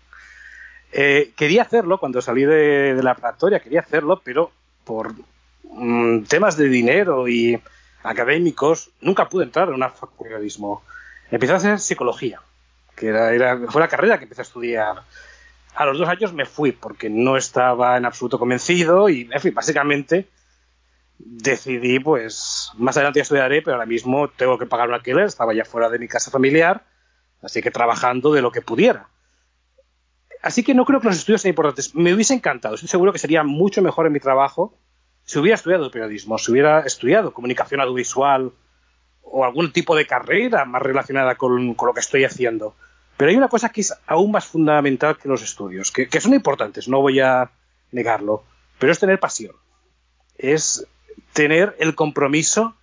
Eh, 0.92 1.34
quería 1.36 1.64
hacerlo 1.64 2.00
cuando 2.00 2.22
salí 2.22 2.46
de, 2.46 3.00
la 3.02 3.14
preparatoria, 3.14 3.60
quería 3.60 3.82
hacerlo, 3.82 4.22
pero 4.24 4.52
por 4.84 5.14
mm, 5.64 6.24
temas 6.24 6.58
de 6.58 6.70
dinero 6.70 7.28
y 7.28 7.60
académicos, 8.04 8.92
nunca 9.02 9.30
pude 9.30 9.44
entrar 9.44 9.70
en 9.70 9.76
una 9.76 9.90
facultad 9.90 10.24
periodismo. 10.24 10.84
Empecé 11.32 11.54
a 11.54 11.58
hacer 11.58 11.80
psicología, 11.80 12.42
que 12.96 13.08
era, 13.08 13.58
fue 13.70 13.82
la 13.82 13.88
carrera 13.88 14.18
que 14.18 14.24
empecé 14.24 14.42
a 14.42 14.44
estudiar. 14.44 15.04
A 15.76 15.86
los 15.86 15.98
dos 15.98 16.10
años 16.10 16.34
me 16.34 16.46
fui 16.46 16.72
porque 16.72 17.10
no 17.10 17.38
estaba 17.38 17.98
en 17.98 18.06
absoluto 18.06 18.40
convencido 18.40 19.10
y, 19.10 19.30
en 19.32 19.40
fin, 19.40 19.54
básicamente 19.54 20.28
decidí, 21.20 22.00
pues, 22.00 22.72
más 22.78 22.96
adelante 22.98 23.20
ya 23.20 23.24
estudiaré, 23.24 23.62
pero 23.62 23.76
ahora 23.76 23.86
mismo 23.86 24.30
tengo 24.30 24.58
que 24.58 24.66
pagar 24.66 24.88
un 24.88 24.96
alquiler, 24.96 25.26
estaba 25.26 25.54
ya 25.54 25.66
fuera 25.66 25.90
de 25.90 26.00
mi 26.00 26.08
casa 26.08 26.32
familiar, 26.32 26.86
así 27.42 27.62
que 27.62 27.72
trabajando 27.72 28.34
de 28.34 28.42
lo 28.42 28.52
que 28.52 28.62
pudiera. 28.62 29.10
Así 30.42 30.64
que 30.64 30.74
no 30.74 30.86
creo 30.86 31.02
que 31.02 31.08
los 31.08 31.18
estudios 31.18 31.42
sean 31.42 31.52
importantes. 31.52 31.94
Me 31.94 32.14
hubiese 32.14 32.34
encantado, 32.34 32.76
estoy 32.76 32.88
seguro 32.88 33.12
que 33.12 33.20
sería 33.20 33.44
mucho 33.44 33.82
mejor 33.82 34.08
en 34.08 34.14
mi 34.14 34.22
trabajo 34.22 34.74
si 35.30 35.38
hubiera 35.38 35.58
estudiado 35.58 35.92
periodismo, 35.92 36.40
si 36.40 36.52
hubiera 36.52 36.80
estudiado 36.80 37.36
comunicación 37.36 37.82
audiovisual 37.82 38.52
o 39.22 39.46
algún 39.46 39.72
tipo 39.72 39.96
de 39.96 40.08
carrera 40.08 40.66
más 40.66 40.82
relacionada 40.82 41.36
con, 41.36 41.68
lo 41.68 41.94
que 41.94 42.00
estoy 42.00 42.24
haciendo. 42.24 42.76
Pero 43.16 43.30
hay 43.30 43.38
una 43.38 43.48
cosa 43.48 43.70
que 43.70 43.82
es 43.82 43.94
aún 44.08 44.32
más 44.32 44.48
fundamental 44.48 45.20
que 45.20 45.30
los 45.30 45.44
estudios, 45.44 45.92
que, 45.92 46.20
son 46.20 46.34
importantes, 46.34 46.88
no 46.88 47.02
voy 47.02 47.20
a 47.20 47.52
negarlo, 47.92 48.44
pero 48.80 48.92
es 48.92 48.98
tener 48.98 49.20
pasión. 49.20 49.56
Es 50.36 50.88
tener 51.34 51.76
el 51.78 51.94
compromiso 51.94 52.76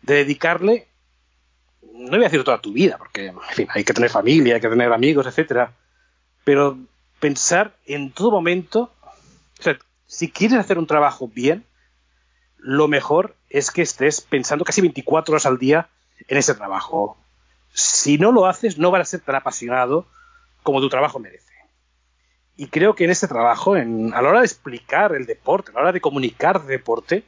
de 0.00 0.16
dedicarle, 0.16 0.88
no 1.82 2.10
voy 2.10 2.22
a 2.22 2.30
decir 2.30 2.42
toda 2.42 2.60
tu 2.60 2.72
vida, 2.72 2.98
porque 2.98 3.26
en 3.26 3.40
fin, 3.52 3.68
hay 3.70 3.84
que 3.84 3.94
tener 3.94 4.10
familia, 4.10 4.56
hay 4.56 4.60
que 4.60 4.68
tener 4.68 4.92
amigos, 4.92 5.24
etcétera, 5.28 5.72
pero 6.42 6.78
pensar 7.20 7.76
en 7.86 8.10
todo 8.10 8.32
momento, 8.32 8.92
o 9.60 9.62
sea, 9.62 9.78
si 10.08 10.32
quieres 10.32 10.58
hacer 10.58 10.78
un 10.78 10.88
trabajo 10.88 11.28
bien, 11.28 11.64
lo 12.62 12.88
mejor 12.88 13.34
es 13.50 13.70
que 13.70 13.82
estés 13.82 14.20
pensando 14.20 14.64
casi 14.64 14.80
24 14.80 15.32
horas 15.32 15.46
al 15.46 15.58
día 15.58 15.88
en 16.28 16.38
ese 16.38 16.54
trabajo. 16.54 17.18
Si 17.72 18.18
no 18.18 18.32
lo 18.32 18.46
haces, 18.46 18.78
no 18.78 18.90
vas 18.90 19.02
a 19.02 19.04
ser 19.04 19.20
tan 19.20 19.34
apasionado 19.34 20.06
como 20.62 20.80
tu 20.80 20.88
trabajo 20.88 21.18
merece. 21.18 21.52
Y 22.56 22.68
creo 22.68 22.94
que 22.94 23.04
en 23.04 23.10
este 23.10 23.26
trabajo, 23.26 23.76
en, 23.76 24.14
a 24.14 24.22
la 24.22 24.28
hora 24.28 24.40
de 24.40 24.46
explicar 24.46 25.14
el 25.14 25.26
deporte, 25.26 25.70
a 25.70 25.74
la 25.74 25.80
hora 25.80 25.92
de 25.92 26.00
comunicar 26.00 26.64
deporte, 26.64 27.24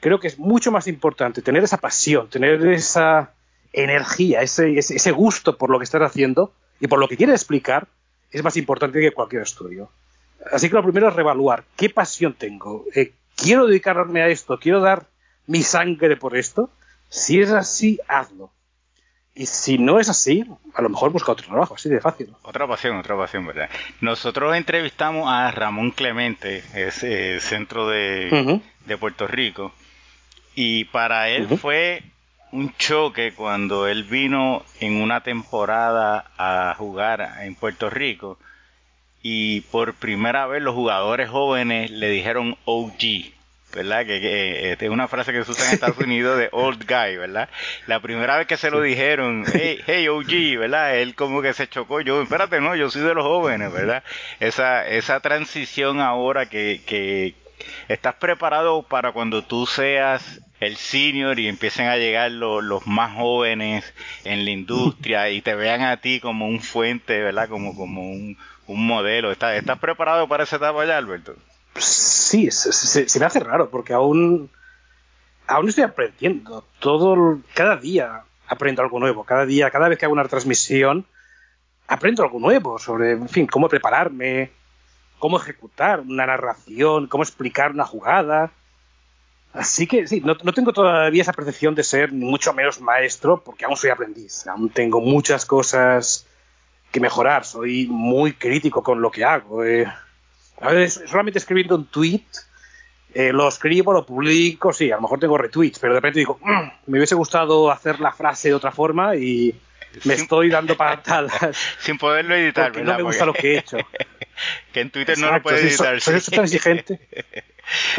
creo 0.00 0.18
que 0.18 0.28
es 0.28 0.38
mucho 0.38 0.72
más 0.72 0.86
importante 0.88 1.42
tener 1.42 1.62
esa 1.62 1.76
pasión, 1.76 2.28
tener 2.28 2.66
esa 2.66 3.32
energía, 3.72 4.40
ese, 4.40 4.78
ese, 4.78 5.12
gusto 5.12 5.56
por 5.58 5.70
lo 5.70 5.78
que 5.78 5.84
estás 5.84 6.02
haciendo 6.02 6.52
y 6.80 6.86
por 6.86 6.98
lo 6.98 7.08
que 7.08 7.16
quieres 7.16 7.34
explicar, 7.34 7.86
es 8.30 8.42
más 8.42 8.56
importante 8.56 9.00
que 9.00 9.12
cualquier 9.12 9.42
estudio. 9.42 9.90
Así 10.50 10.68
que 10.68 10.74
lo 10.74 10.82
primero 10.82 11.08
es 11.08 11.14
reevaluar 11.14 11.64
qué 11.76 11.90
pasión 11.90 12.34
tengo, 12.34 12.84
eh, 12.94 13.12
quiero 13.36 13.66
dedicarme 13.66 14.22
a 14.22 14.28
esto, 14.28 14.58
quiero 14.58 14.80
dar 14.80 15.06
mi 15.46 15.62
sangre 15.62 16.16
por 16.16 16.36
esto, 16.36 16.70
si 17.08 17.40
es 17.40 17.50
así, 17.50 18.00
hazlo. 18.08 18.50
Y 19.34 19.46
si 19.46 19.76
no 19.76 20.00
es 20.00 20.08
así, 20.08 20.44
a 20.74 20.80
lo 20.80 20.88
mejor 20.88 21.12
busca 21.12 21.32
otro 21.32 21.46
trabajo, 21.46 21.74
así 21.74 21.90
de 21.90 22.00
fácil. 22.00 22.34
Otra 22.42 22.66
pasión, 22.66 22.96
otra 22.96 23.16
pasión, 23.16 23.46
¿verdad? 23.46 23.68
Nosotros 24.00 24.56
entrevistamos 24.56 25.30
a 25.30 25.50
Ramón 25.50 25.90
Clemente, 25.90 26.64
ese 26.74 27.38
centro 27.40 27.86
de, 27.86 28.60
Puerto 28.98 29.26
Rico, 29.26 29.72
y 30.54 30.84
para 30.86 31.28
él 31.28 31.46
fue 31.58 32.02
un 32.50 32.74
choque 32.76 33.34
cuando 33.34 33.86
él 33.86 34.04
vino 34.04 34.64
en 34.80 35.02
una 35.02 35.22
temporada 35.22 36.30
a 36.38 36.74
jugar 36.78 37.34
en 37.42 37.54
Puerto 37.56 37.90
Rico 37.90 38.38
y 39.28 39.62
por 39.62 39.94
primera 39.94 40.46
vez 40.46 40.62
los 40.62 40.76
jugadores 40.76 41.28
jóvenes 41.28 41.90
le 41.90 42.08
dijeron 42.10 42.56
OG, 42.64 43.32
¿verdad? 43.74 44.06
Que, 44.06 44.20
que 44.20 44.70
eh, 44.70 44.76
es 44.78 44.88
una 44.88 45.08
frase 45.08 45.32
que 45.32 45.42
se 45.42 45.50
usa 45.50 45.66
en 45.66 45.74
Estados 45.74 45.98
Unidos 45.98 46.38
de 46.38 46.48
old 46.52 46.86
guy, 46.86 47.16
¿verdad? 47.16 47.48
La 47.88 47.98
primera 47.98 48.38
vez 48.38 48.46
que 48.46 48.56
se 48.56 48.70
lo 48.70 48.80
dijeron, 48.80 49.44
hey, 49.52 49.80
hey 49.84 50.06
OG, 50.06 50.60
¿verdad? 50.60 50.96
Él 50.96 51.16
como 51.16 51.42
que 51.42 51.54
se 51.54 51.66
chocó, 51.68 52.00
yo, 52.02 52.22
espérate, 52.22 52.60
no, 52.60 52.76
yo 52.76 52.88
soy 52.88 53.02
de 53.02 53.14
los 53.14 53.24
jóvenes, 53.24 53.72
¿verdad? 53.72 54.04
Esa, 54.38 54.86
esa 54.86 55.18
transición 55.18 55.98
ahora 55.98 56.46
que, 56.46 56.82
que 56.86 57.34
estás 57.88 58.14
preparado 58.14 58.84
para 58.84 59.10
cuando 59.10 59.42
tú 59.42 59.66
seas 59.66 60.40
el 60.60 60.76
senior 60.76 61.40
y 61.40 61.48
empiecen 61.48 61.88
a 61.88 61.96
llegar 61.96 62.30
los 62.30 62.86
más 62.86 63.16
jóvenes 63.16 63.92
en 64.22 64.44
la 64.44 64.52
industria 64.52 65.30
y 65.30 65.42
te 65.42 65.56
vean 65.56 65.82
a 65.82 65.96
ti 65.96 66.20
como 66.20 66.46
un 66.46 66.60
fuente, 66.60 67.20
¿verdad? 67.20 67.48
Como, 67.48 67.74
como 67.74 68.08
un, 68.08 68.38
un 68.66 68.86
modelo. 68.86 69.30
¿Estás, 69.30 69.56
¿Estás 69.56 69.78
preparado 69.78 70.28
para 70.28 70.44
esa 70.44 70.56
etapa 70.56 70.84
ya, 70.84 70.98
Alberto? 70.98 71.34
Sí, 71.78 72.50
se, 72.50 73.18
me 73.18 73.26
hace 73.26 73.40
raro 73.40 73.70
porque 73.70 73.92
aún, 73.92 74.50
aún 75.46 75.68
estoy 75.68 75.84
aprendiendo. 75.84 76.64
Todo, 76.78 77.38
cada 77.54 77.76
día 77.76 78.22
aprendo 78.48 78.82
algo 78.82 79.00
nuevo. 79.00 79.24
Cada 79.24 79.46
día, 79.46 79.70
cada 79.70 79.88
vez 79.88 79.98
que 79.98 80.04
hago 80.04 80.14
una 80.14 80.28
transmisión, 80.28 81.06
aprendo 81.86 82.22
algo 82.22 82.38
nuevo 82.38 82.78
sobre, 82.78 83.12
en 83.12 83.28
fin, 83.28 83.46
cómo 83.46 83.68
prepararme, 83.68 84.50
cómo 85.18 85.38
ejecutar 85.38 86.00
una 86.00 86.26
narración, 86.26 87.06
cómo 87.06 87.22
explicar 87.22 87.72
una 87.72 87.84
jugada. 87.84 88.52
Así 89.52 89.86
que 89.86 90.06
sí, 90.06 90.20
no, 90.20 90.36
tengo 90.36 90.72
todavía 90.72 91.22
esa 91.22 91.32
percepción 91.32 91.74
de 91.74 91.82
ser 91.82 92.12
ni 92.12 92.26
mucho 92.26 92.52
menos 92.52 92.80
maestro, 92.80 93.42
porque 93.42 93.64
aún 93.64 93.76
soy 93.76 93.90
aprendiz, 93.90 94.46
aún 94.46 94.68
tengo 94.68 95.00
muchas 95.00 95.46
cosas 95.46 96.26
que 96.96 97.00
mejorar, 97.00 97.44
soy 97.44 97.86
muy 97.88 98.32
crítico 98.32 98.82
con 98.82 99.02
lo 99.02 99.10
que 99.10 99.22
hago. 99.22 99.62
Eh. 99.62 99.86
A 100.62 100.72
veces 100.72 101.10
solamente 101.10 101.38
escribiendo 101.38 101.76
un 101.76 101.84
tweet, 101.84 102.24
eh, 103.12 103.32
lo 103.34 103.48
escribo, 103.48 103.92
lo 103.92 104.06
publico, 104.06 104.72
sí, 104.72 104.90
a 104.90 104.96
lo 104.96 105.02
mejor 105.02 105.20
tengo 105.20 105.36
retweets, 105.36 105.78
pero 105.78 105.92
de 105.92 106.00
repente 106.00 106.20
digo, 106.20 106.38
mm, 106.42 106.90
me 106.90 106.98
hubiese 106.98 107.14
gustado 107.14 107.70
hacer 107.70 108.00
la 108.00 108.12
frase 108.12 108.48
de 108.48 108.54
otra 108.54 108.72
forma 108.72 109.14
y 109.14 109.54
me 110.04 110.14
estoy 110.14 110.48
dando 110.48 110.74
patadas. 110.74 111.54
Sin 111.80 111.98
poderlo 111.98 112.34
editar, 112.34 112.72
porque 112.72 112.82
no 112.82 112.96
me 112.96 113.02
gusta 113.02 113.26
lo 113.26 113.34
que 113.34 113.52
he 113.52 113.58
hecho. 113.58 113.76
que 114.72 114.80
en 114.80 114.90
Twitter 114.90 115.18
no 115.18 115.30
lo 115.30 115.42
puedes 115.42 115.62
editar. 115.64 116.00
Soy, 116.00 116.18
tan 116.20 116.44
exigente. 116.44 116.98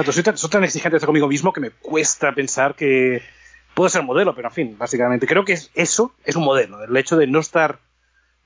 soy, 0.11 0.23
tan, 0.23 0.63
exigente 0.63 0.99
conmigo 1.01 1.27
mismo 1.27 1.53
que 1.53 1.61
me 1.61 1.69
cuesta 1.69 2.31
pensar 2.31 2.73
que 2.73 3.21
puedo 3.75 3.89
ser 3.89 4.01
modelo, 4.01 4.33
pero 4.33 4.47
en 4.47 4.53
fin, 4.55 4.75
básicamente 4.75 5.27
creo 5.27 5.45
que 5.45 5.53
eso 5.75 6.15
es 6.25 6.35
un 6.35 6.45
modelo. 6.45 6.83
El 6.83 6.97
hecho 6.97 7.15
de 7.15 7.27
no 7.27 7.39
estar 7.39 7.77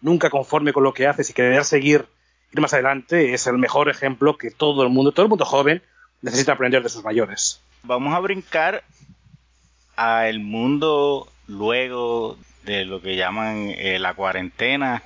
nunca 0.01 0.29
conforme 0.29 0.73
con 0.73 0.83
lo 0.83 0.93
que 0.93 1.07
haces 1.07 1.29
y 1.29 1.33
querer 1.33 1.63
seguir 1.63 2.07
ir 2.53 2.59
más 2.59 2.73
adelante 2.73 3.33
es 3.33 3.47
el 3.47 3.57
mejor 3.57 3.89
ejemplo 3.89 4.37
que 4.37 4.51
todo 4.51 4.83
el 4.83 4.89
mundo, 4.89 5.11
todo 5.11 5.25
el 5.25 5.29
mundo 5.29 5.45
joven 5.45 5.81
necesita 6.21 6.53
aprender 6.53 6.83
de 6.83 6.89
sus 6.89 7.03
mayores. 7.03 7.61
Vamos 7.83 8.13
a 8.13 8.19
brincar 8.19 8.83
al 9.95 10.39
mundo 10.39 11.27
luego 11.47 12.37
de 12.63 12.85
lo 12.85 13.01
que 13.01 13.15
llaman 13.15 13.73
eh, 13.77 13.99
la 13.99 14.13
cuarentena, 14.13 15.03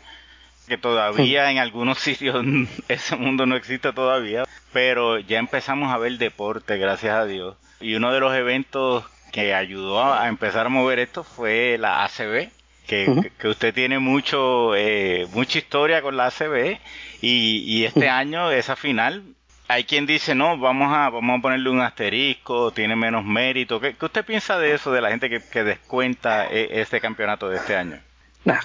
que 0.67 0.77
todavía 0.77 1.51
en 1.51 1.59
algunos 1.59 1.99
sitios 1.99 2.43
ese 2.87 3.15
mundo 3.15 3.45
no 3.45 3.55
existe 3.55 3.93
todavía, 3.93 4.45
pero 4.73 5.19
ya 5.19 5.37
empezamos 5.37 5.93
a 5.93 5.97
ver 5.97 6.17
deporte, 6.17 6.77
gracias 6.77 7.13
a 7.13 7.25
Dios. 7.25 7.55
Y 7.79 7.95
uno 7.95 8.11
de 8.11 8.19
los 8.19 8.33
eventos 8.33 9.05
que 9.31 9.53
ayudó 9.53 10.13
a 10.13 10.27
empezar 10.27 10.65
a 10.65 10.69
mover 10.69 10.99
esto 10.99 11.23
fue 11.23 11.77
la 11.77 12.05
ACB, 12.05 12.49
que, 12.85 13.31
que 13.37 13.47
usted 13.47 13.73
tiene 13.73 13.99
mucho 13.99 14.75
eh, 14.75 15.27
mucha 15.33 15.57
historia 15.57 16.01
con 16.01 16.17
la 16.17 16.27
ACB 16.27 16.79
y, 17.21 17.63
y 17.65 17.85
este 17.85 18.09
año 18.09 18.51
esa 18.51 18.75
final 18.75 19.23
hay 19.67 19.83
quien 19.83 20.05
dice, 20.05 20.35
no, 20.35 20.57
vamos 20.57 20.93
a, 20.93 21.09
vamos 21.09 21.39
a 21.39 21.41
ponerle 21.41 21.69
un 21.69 21.81
asterisco, 21.81 22.71
tiene 22.71 22.95
menos 22.95 23.25
mérito. 23.25 23.79
¿Qué, 23.79 23.95
usted 23.99 24.23
piensa 24.23 24.59
de 24.59 24.75
eso, 24.75 24.91
de 24.91 25.01
la 25.01 25.09
gente 25.09 25.29
que, 25.29 25.63
descuenta 25.63 26.47
e, 26.47 26.81
este 26.81 27.01
campeonato 27.01 27.49
de 27.49 27.57
este 27.57 27.75
año? 27.75 27.99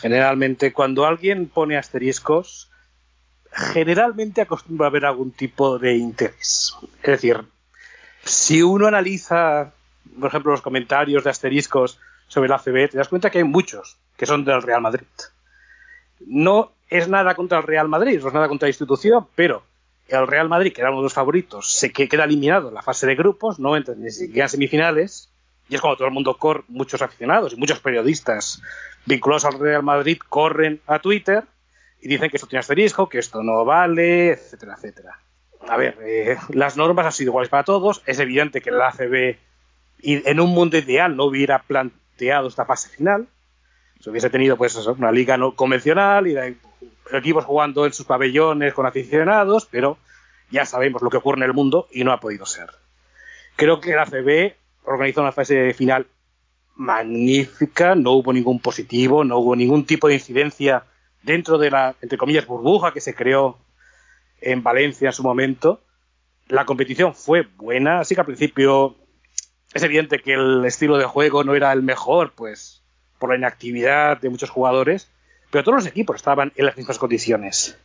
generalmente 0.03 0.75
cuando 0.75 1.07
alguien 1.07 1.49
pone 1.49 1.79
asteriscos, 1.79 2.71
generalmente 3.73 4.43
acostumbra 4.43 4.87
a 4.87 4.91
haber 4.91 5.07
algún 5.07 5.33
tipo 5.33 5.79
de 5.79 5.97
interés. 5.97 6.77
Es 7.03 7.11
decir, 7.11 7.41
si 8.23 8.63
uno 8.63 8.87
analiza, 8.87 9.73
por 10.19 10.29
ejemplo, 10.29 10.53
los 10.53 10.61
comentarios 10.61 11.25
de 11.25 11.31
asteriscos 11.31 11.99
sobre 12.31 12.49
la 12.49 12.57
ACB, 12.57 12.91
te 12.91 12.97
das 12.97 13.09
cuenta 13.09 13.29
que 13.29 13.39
hay 13.39 13.45
muchos 13.45 13.99
que 14.17 14.25
son 14.25 14.45
del 14.45 14.63
Real 14.63 14.81
Madrid. 14.81 15.07
No 16.25 16.71
es 16.89 17.09
nada 17.09 17.35
contra 17.35 17.59
el 17.59 17.65
Real 17.65 17.89
Madrid, 17.89 18.21
no 18.23 18.29
es 18.29 18.35
nada 18.35 18.47
contra 18.47 18.67
la 18.67 18.71
institución, 18.71 19.27
pero 19.35 19.65
el 20.07 20.29
Real 20.29 20.49
Madrid, 20.49 20.73
que 20.73 20.81
era 20.81 20.91
uno 20.91 21.01
de 21.01 21.05
los 21.05 21.13
favoritos, 21.13 21.73
se 21.73 21.93
queda 21.93 22.25
eliminado 22.25 22.69
en 22.69 22.75
la 22.75 22.83
fase 22.83 23.09
de 23.09 23.17
grupos, 23.17 23.59
no 23.59 23.77
entra 23.77 23.95
ni 23.97 24.13
siquiera 24.13 24.45
en 24.45 24.49
semifinales, 24.49 25.29
y 25.69 25.75
es 25.75 25.81
cuando 25.81 25.97
todo 25.97 26.07
el 26.07 26.15
mundo 26.15 26.37
corre, 26.37 26.63
muchos 26.69 27.03
aficionados 27.03 27.53
y 27.53 27.57
muchos 27.57 27.81
periodistas 27.81 28.63
vinculados 29.07 29.45
al 29.45 29.59
Real 29.59 29.83
Madrid 29.83 30.19
corren 30.29 30.81
a 30.87 31.01
Twitter 31.01 31.43
y 32.01 32.09
dicen 32.09 32.31
que 32.31 32.37
esto 32.37 32.47
tiene 32.47 32.61
asterisco, 32.61 33.09
que 33.09 33.19
esto 33.19 33.43
no 33.43 33.65
vale, 33.65 34.31
etcétera, 34.31 34.75
etcétera. 34.77 35.19
A 35.69 35.77
ver, 35.77 35.99
eh, 36.03 36.37
las 36.51 36.77
normas 36.77 37.07
han 37.07 37.13
sido 37.13 37.31
iguales 37.31 37.51
para 37.51 37.65
todos, 37.65 38.03
es 38.07 38.21
evidente 38.21 38.61
que 38.61 38.71
la 38.71 38.89
ACB 38.89 39.37
en 40.03 40.41
un 40.41 40.51
mundo 40.51 40.79
ideal 40.79 41.17
no 41.17 41.25
hubiera 41.25 41.63
planteado 42.21 42.49
esta 42.49 42.67
fase 42.67 42.91
final, 42.91 43.27
se 43.99 44.11
hubiese 44.11 44.29
tenido 44.29 44.57
pues 44.57 44.77
una 44.77 45.11
liga 45.11 45.37
no 45.39 45.55
convencional 45.55 46.27
y 46.27 46.35
de 46.35 46.57
equipos 47.13 47.45
jugando 47.45 47.87
en 47.87 47.93
sus 47.93 48.07
pabellones 48.07 48.75
con 48.75 48.87
aficionados, 48.87 49.67
pero 49.71 49.97
ya 50.51 50.67
sabemos 50.67 51.03
lo 51.03 51.09
que 51.09 51.17
ocurre 51.17 51.39
en 51.39 51.45
el 51.45 51.55
mundo 51.55 51.89
y 51.91 52.05
no 52.05 52.13
ha 52.13 52.21
podido 52.21 52.45
ser. 52.45 52.69
Creo 53.57 53.81
que 53.81 53.95
la 53.95 54.05
CB 54.05 54.55
organizó 54.85 55.23
una 55.23 55.33
fase 55.33 55.73
final 55.73 56.07
magnífica, 56.77 57.95
no 57.95 58.13
hubo 58.13 58.33
ningún 58.33 58.61
positivo, 58.61 59.25
no 59.25 59.39
hubo 59.39 59.57
ningún 59.57 59.85
tipo 59.87 60.09
de 60.09 60.15
incidencia 60.15 60.85
dentro 61.23 61.59
de 61.59 61.71
la, 61.71 61.95
entre 62.03 62.19
comillas, 62.19 62.47
burbuja 62.47 62.93
que 62.93 63.01
se 63.01 63.15
creó 63.15 63.59
en 64.41 64.63
Valencia 64.63 65.09
en 65.09 65.13
su 65.13 65.23
momento. 65.23 65.81
La 66.49 66.65
competición 66.65 67.15
fue 67.15 67.47
buena, 67.57 68.01
así 68.01 68.15
que 68.15 68.21
al 68.21 68.27
principio 68.27 68.97
es 69.73 69.83
evidente 69.83 70.19
que 70.19 70.35
el 70.35 70.65
estilo 70.65 70.99
de 70.99 71.05
juego 71.05 71.45
no 71.45 71.55
era 71.55 71.73
el 71.73 71.83
mejor, 71.83 72.33
pues 72.35 72.83
por 73.19 73.31
la 73.31 73.37
inactividad 73.37 74.21
de 74.21 74.31
muchos 74.31 74.51
jugadores, 74.51 75.09
pero 75.51 75.65
todos 75.65 75.77
los 75.77 75.87
equipos 75.87 76.17
estaban 76.17 76.53
en 76.57 76.67
las 76.67 76.77
mismas 76.77 76.99
condiciones. 76.99 77.79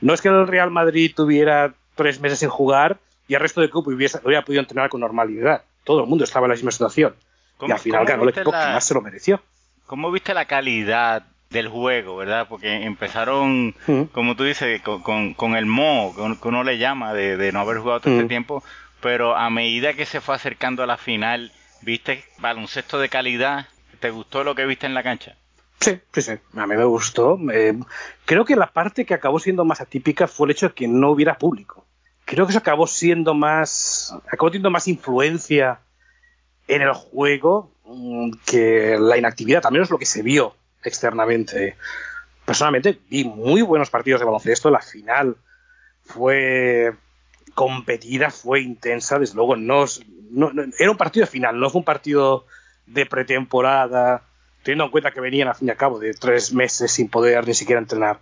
No 0.00 0.12
es 0.14 0.20
que 0.20 0.28
el 0.28 0.46
Real 0.46 0.70
Madrid 0.70 1.12
tuviera 1.14 1.74
tres 1.94 2.20
meses 2.20 2.40
sin 2.40 2.48
jugar 2.48 2.98
y 3.26 3.34
el 3.34 3.40
resto 3.40 3.60
del 3.60 3.70
equipo 3.70 3.90
hubiese, 3.90 4.20
hubiera 4.22 4.44
podido 4.44 4.60
entrenar 4.60 4.90
con 4.90 5.00
normalidad. 5.00 5.62
Todo 5.84 6.02
el 6.02 6.08
mundo 6.08 6.24
estaba 6.24 6.46
en 6.46 6.50
la 6.50 6.56
misma 6.56 6.70
situación. 6.70 7.14
Y 7.60 7.70
al 7.70 7.78
final 7.78 8.04
ganó 8.04 8.24
el 8.24 8.30
equipo 8.30 8.50
que 8.50 8.56
más 8.56 8.84
se 8.84 8.94
lo 8.94 9.00
mereció. 9.00 9.40
¿Cómo 9.86 10.10
viste 10.10 10.34
la 10.34 10.44
calidad 10.44 11.24
del 11.50 11.68
juego, 11.68 12.16
verdad? 12.16 12.46
Porque 12.48 12.84
empezaron, 12.84 13.74
mm. 13.86 14.02
como 14.12 14.34
tú 14.36 14.44
dices, 14.44 14.82
con, 14.82 15.56
el 15.56 15.66
mo, 15.66 16.14
que 16.40 16.48
uno 16.48 16.64
le 16.64 16.78
llama, 16.78 17.14
de, 17.14 17.52
no 17.52 17.60
haber 17.60 17.78
jugado 17.78 18.00
todo 18.00 18.12
este 18.12 18.24
mm. 18.24 18.28
tiempo, 18.28 18.64
pero 19.04 19.36
a 19.36 19.50
medida 19.50 19.92
que 19.92 20.06
se 20.06 20.22
fue 20.22 20.34
acercando 20.34 20.82
a 20.82 20.86
la 20.86 20.96
final, 20.96 21.52
¿viste 21.82 22.24
baloncesto 22.38 22.98
de 22.98 23.10
calidad? 23.10 23.66
¿Te 24.00 24.08
gustó 24.08 24.44
lo 24.44 24.54
que 24.54 24.64
viste 24.64 24.86
en 24.86 24.94
la 24.94 25.02
cancha? 25.02 25.36
Sí, 25.78 26.00
sí, 26.14 26.22
sí. 26.22 26.32
A 26.56 26.66
mí 26.66 26.74
me 26.74 26.84
gustó. 26.84 27.38
Eh, 27.52 27.78
creo 28.24 28.46
que 28.46 28.56
la 28.56 28.72
parte 28.72 29.04
que 29.04 29.12
acabó 29.12 29.38
siendo 29.38 29.66
más 29.66 29.82
atípica 29.82 30.26
fue 30.26 30.46
el 30.46 30.52
hecho 30.52 30.68
de 30.68 30.74
que 30.74 30.88
no 30.88 31.10
hubiera 31.10 31.36
público. 31.36 31.84
Creo 32.24 32.46
que 32.46 32.52
eso 32.52 32.60
acabó 32.60 32.86
siendo 32.86 33.34
más. 33.34 34.16
acabó 34.26 34.50
teniendo 34.50 34.70
más 34.70 34.88
influencia 34.88 35.80
en 36.66 36.80
el 36.80 36.94
juego 36.94 37.74
mm, 37.84 38.30
que 38.46 38.96
la 38.98 39.18
inactividad. 39.18 39.60
También 39.60 39.82
es 39.82 39.90
lo 39.90 39.98
que 39.98 40.06
se 40.06 40.22
vio 40.22 40.56
externamente. 40.82 41.76
Personalmente 42.46 43.00
vi 43.10 43.24
muy 43.24 43.60
buenos 43.60 43.90
partidos 43.90 44.20
de 44.20 44.24
baloncesto. 44.24 44.70
La 44.70 44.80
final 44.80 45.36
fue 46.04 46.94
competida, 47.54 48.30
fue 48.30 48.60
intensa. 48.60 49.18
Desde 49.18 49.34
luego, 49.34 49.56
no, 49.56 49.84
no 50.30 50.50
era 50.78 50.90
un 50.90 50.96
partido 50.96 51.26
de 51.26 51.30
final, 51.30 51.58
no 51.58 51.70
fue 51.70 51.80
un 51.80 51.84
partido 51.84 52.46
de 52.86 53.06
pretemporada 53.06 54.22
teniendo 54.64 54.84
en 54.84 54.90
cuenta 54.90 55.12
que 55.12 55.20
venían 55.20 55.48
a 55.48 55.54
fin 55.54 55.68
y 55.68 55.70
a 55.70 55.76
cabo 55.76 56.00
de 56.00 56.14
tres 56.14 56.52
meses 56.52 56.90
sin 56.90 57.08
poder 57.08 57.46
ni 57.46 57.54
siquiera 57.54 57.80
entrenar, 57.80 58.18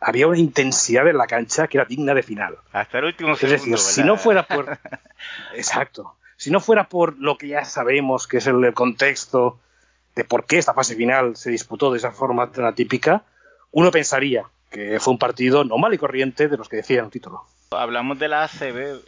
había 0.00 0.26
una 0.26 0.38
intensidad 0.38 1.08
en 1.08 1.16
la 1.16 1.26
cancha 1.26 1.68
que 1.68 1.78
era 1.78 1.86
digna 1.86 2.14
de 2.14 2.22
final. 2.22 2.58
Hasta 2.72 2.98
el 2.98 3.04
último 3.04 3.36
segundo. 3.36 3.78
si 3.78 4.02
no 4.02 4.16
fuera 4.16 4.42
por. 4.42 4.78
Exacto. 5.54 6.16
Si 6.36 6.50
no 6.50 6.60
fuera 6.60 6.88
por 6.88 7.16
lo 7.18 7.38
que 7.38 7.48
ya 7.48 7.64
sabemos, 7.64 8.26
que 8.26 8.38
es 8.38 8.46
el 8.46 8.74
contexto 8.74 9.58
de 10.14 10.24
por 10.24 10.46
qué 10.46 10.58
esta 10.58 10.74
fase 10.74 10.94
final 10.94 11.36
se 11.36 11.50
disputó 11.50 11.90
de 11.90 11.98
esa 11.98 12.10
forma 12.10 12.50
tan 12.50 12.64
atípica, 12.64 13.22
uno 13.70 13.90
pensaría 13.90 14.44
que 14.70 15.00
fue 15.00 15.12
un 15.12 15.18
partido 15.18 15.64
normal 15.64 15.94
y 15.94 15.98
corriente 15.98 16.48
de 16.48 16.56
los 16.56 16.68
que 16.68 16.76
decían 16.76 17.06
el 17.06 17.10
título. 17.10 17.44
Hablamos 17.70 18.18
de 18.18 18.28
la 18.28 18.44
ACB 18.44 19.00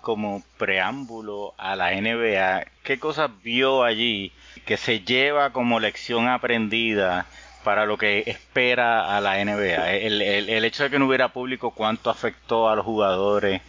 como 0.00 0.42
preámbulo 0.58 1.54
a 1.56 1.76
la 1.76 1.92
NBA. 1.92 2.66
¿Qué 2.82 2.98
cosas 2.98 3.30
vio 3.42 3.84
allí 3.84 4.32
que 4.66 4.76
se 4.76 5.00
lleva 5.00 5.50
como 5.50 5.80
lección 5.80 6.28
aprendida 6.28 7.26
para 7.64 7.86
lo 7.86 7.96
que 7.96 8.22
espera 8.26 9.16
a 9.16 9.20
la 9.20 9.42
NBA. 9.42 9.92
El, 9.94 10.22
el, 10.22 10.64
hecho 10.64 10.84
de 10.84 10.90
que 10.90 10.98
no 10.98 11.06
hubiera 11.06 11.32
público, 11.32 11.72
cuánto 11.72 12.10
afectó 12.10 12.68
a 12.68 12.76
los 12.76 12.84
jugadores, 12.84 13.62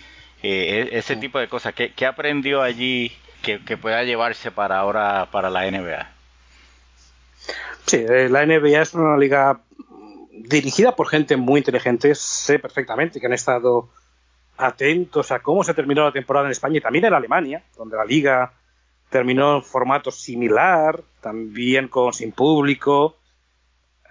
eh, 0.44 0.90
e, 0.92 0.98
ese 0.98 1.16
tipo 1.16 1.40
de 1.40 1.48
cosas. 1.48 1.74
¿Qué, 1.74 2.06
aprendió 2.06 2.62
allí 2.62 3.12
que, 3.42 3.78
pueda 3.78 4.04
llevarse 4.04 4.52
para 4.52 4.78
ahora 4.78 5.30
para 5.32 5.50
la 5.50 5.70
NBA? 5.72 6.12
Sí, 7.86 8.06
eh, 8.08 8.30
la 8.30 8.46
NBA 8.46 8.82
es 8.82 8.94
una 8.94 9.18
liga 9.18 9.62
dirigida 10.32 10.96
por 10.96 11.08
gente 11.08 11.38
muy 11.38 11.60
inteligente. 11.60 12.14
Sé 12.16 12.60
perfectamente 12.60 13.20
que 13.20 13.26
han 13.26 13.34
estado 13.34 13.90
atentos 14.58 15.32
a 15.32 15.40
cómo 15.40 15.64
se 15.64 15.74
terminó 15.74 16.04
la 16.04 16.12
temporada 16.12 16.46
en 16.46 16.52
España 16.52 16.78
y 16.78 16.82
también 16.82 17.06
en 17.06 17.14
Alemania, 17.14 17.64
donde 17.78 17.98
la 17.98 18.06
liga 18.06 18.54
terminó 19.10 19.58
en 19.58 19.64
formato 19.64 20.12
similar, 20.12 21.02
también 21.22 21.88
con 21.88 22.14
sin 22.14 22.32
público. 22.32 23.18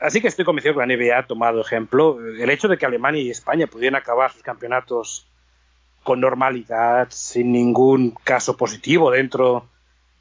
Así 0.00 0.20
que 0.20 0.28
estoy 0.28 0.44
convencido 0.44 0.74
que 0.74 0.86
la 0.86 0.96
NBA 0.96 1.18
ha 1.18 1.26
tomado 1.26 1.60
ejemplo. 1.60 2.18
El 2.20 2.50
hecho 2.50 2.68
de 2.68 2.76
que 2.76 2.86
Alemania 2.86 3.22
y 3.22 3.30
España 3.30 3.66
pudieran 3.66 4.00
acabar 4.00 4.32
sus 4.32 4.42
campeonatos 4.42 5.26
con 6.02 6.20
normalidad, 6.20 7.08
sin 7.10 7.52
ningún 7.52 8.10
caso 8.24 8.56
positivo 8.56 9.10
dentro 9.10 9.68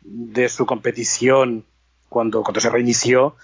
de 0.01 0.47
su 0.49 0.65
competición 0.65 1.65
cuando, 2.09 2.43
cuando 2.43 2.61
se 2.61 2.69
reinició. 2.69 3.35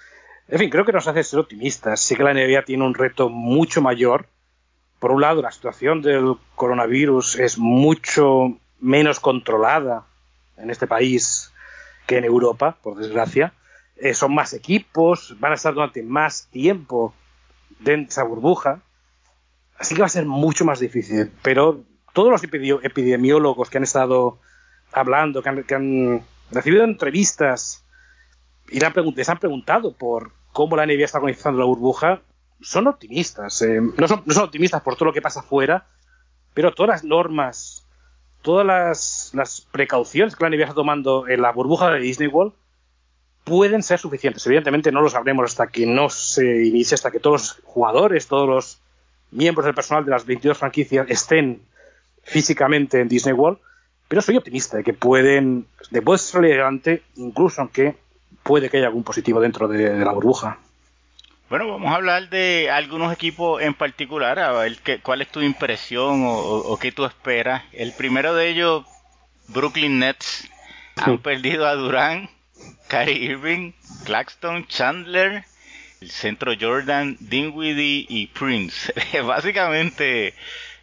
En 0.48 0.58
fin, 0.58 0.70
creo 0.70 0.84
que 0.84 0.92
nos 0.92 1.06
hace 1.06 1.22
ser 1.22 1.40
optimistas. 1.40 2.00
Sí 2.00 2.16
que 2.16 2.22
la 2.22 2.32
NBA 2.32 2.64
tiene 2.64 2.84
un 2.84 2.94
reto 2.94 3.28
mucho 3.28 3.82
mayor 3.82 4.26
por 5.00 5.12
un 5.12 5.22
lado, 5.22 5.40
la 5.40 5.50
situación 5.50 6.02
del 6.02 6.36
coronavirus 6.54 7.36
es 7.40 7.58
mucho 7.58 8.58
menos 8.80 9.18
controlada 9.18 10.04
en 10.58 10.70
este 10.70 10.86
país 10.86 11.52
que 12.06 12.18
en 12.18 12.24
Europa, 12.24 12.76
por 12.82 12.96
desgracia. 12.96 13.54
Eh, 13.96 14.12
son 14.12 14.34
más 14.34 14.52
equipos, 14.52 15.36
van 15.40 15.52
a 15.52 15.54
estar 15.54 15.72
durante 15.72 16.02
más 16.02 16.48
tiempo 16.50 17.14
dentro 17.78 18.04
de 18.06 18.10
esa 18.10 18.24
burbuja. 18.24 18.82
Así 19.78 19.94
que 19.94 20.02
va 20.02 20.06
a 20.06 20.10
ser 20.10 20.26
mucho 20.26 20.66
más 20.66 20.80
difícil. 20.80 21.32
Pero 21.42 21.82
todos 22.12 22.30
los 22.30 22.42
epidemiólogos 22.44 23.70
que 23.70 23.78
han 23.78 23.84
estado 23.84 24.38
hablando, 24.92 25.42
que 25.42 25.74
han, 25.74 26.24
recibido 26.50 26.84
entrevistas 26.84 27.86
y 28.68 28.80
les 28.80 29.28
han 29.28 29.38
preguntado 29.38 29.94
por 29.94 30.32
cómo 30.52 30.76
la 30.76 30.84
NBA 30.84 31.04
está 31.04 31.18
organizando 31.18 31.60
la 31.60 31.64
burbuja, 31.64 32.20
son 32.60 32.86
optimistas. 32.86 33.62
Eh, 33.62 33.80
no, 33.80 34.08
son, 34.08 34.22
optimistas 34.38 34.82
por 34.82 34.96
todo 34.96 35.06
lo 35.06 35.12
que 35.12 35.22
pasa 35.22 35.40
afuera, 35.40 35.86
pero 36.54 36.72
todas 36.72 36.88
las 36.90 37.04
normas, 37.04 37.86
todas 38.42 39.32
las, 39.32 39.66
precauciones 39.72 40.36
que 40.36 40.44
la 40.44 40.50
NBA 40.50 40.64
está 40.64 40.74
tomando 40.74 41.28
en 41.28 41.42
la 41.42 41.52
burbuja 41.52 41.90
de 41.90 42.00
Disney 42.00 42.28
World 42.28 42.52
pueden 43.44 43.82
ser 43.82 43.98
suficientes. 43.98 44.46
Evidentemente 44.46 44.92
no 44.92 45.00
lo 45.00 45.08
sabremos 45.08 45.44
hasta 45.50 45.68
que 45.68 45.86
no 45.86 46.10
se 46.10 46.64
inicie, 46.66 46.94
hasta 46.94 47.10
que 47.10 47.20
todos 47.20 47.40
los 47.40 47.60
jugadores, 47.64 48.26
todos 48.26 48.48
los 48.48 48.80
miembros 49.30 49.64
del 49.64 49.74
personal 49.74 50.04
de 50.04 50.10
las 50.10 50.26
22 50.26 50.58
franquicias 50.58 51.06
estén 51.08 51.62
físicamente 52.22 53.00
en 53.00 53.08
Disney 53.08 53.32
World, 53.32 53.58
pero 54.08 54.22
soy 54.22 54.36
optimista 54.36 54.76
de 54.76 54.84
que 54.84 54.92
pueden, 54.92 55.66
de 55.90 56.02
poder 56.02 56.18
salir 56.18 56.52
adelante, 56.52 57.02
incluso 57.16 57.60
aunque 57.60 57.96
puede 58.42 58.68
que 58.68 58.76
haya 58.76 58.88
algún 58.88 59.04
positivo 59.04 59.40
dentro 59.40 59.68
de 59.68 60.04
la 60.04 60.12
burbuja. 60.12 60.58
Bueno, 61.50 61.66
vamos 61.66 61.90
a 61.90 61.96
hablar 61.96 62.28
de 62.28 62.70
algunos 62.70 63.12
equipos 63.12 63.60
en 63.60 63.74
particular, 63.74 64.38
a 64.38 64.52
ver 64.52 64.78
qué, 64.84 65.00
cuál 65.00 65.20
es 65.20 65.32
tu 65.32 65.42
impresión 65.42 66.22
o, 66.24 66.78
qué 66.80 66.92
tú 66.92 67.04
esperas. 67.04 67.64
El 67.72 67.90
primero 67.92 68.36
de 68.36 68.50
ellos, 68.50 68.84
Brooklyn 69.48 69.98
Nets, 69.98 70.48
han 70.94 71.18
perdido 71.18 71.66
a 71.66 71.74
Durán, 71.74 72.30
Kyrie 72.86 73.32
Irving, 73.32 73.72
Claxton, 74.04 74.68
Chandler, 74.68 75.42
el 76.00 76.10
centro 76.12 76.52
Jordan, 76.58 77.16
Dinwiddie 77.18 78.06
y 78.08 78.28
Prince. 78.28 78.94
Básicamente 79.24 80.34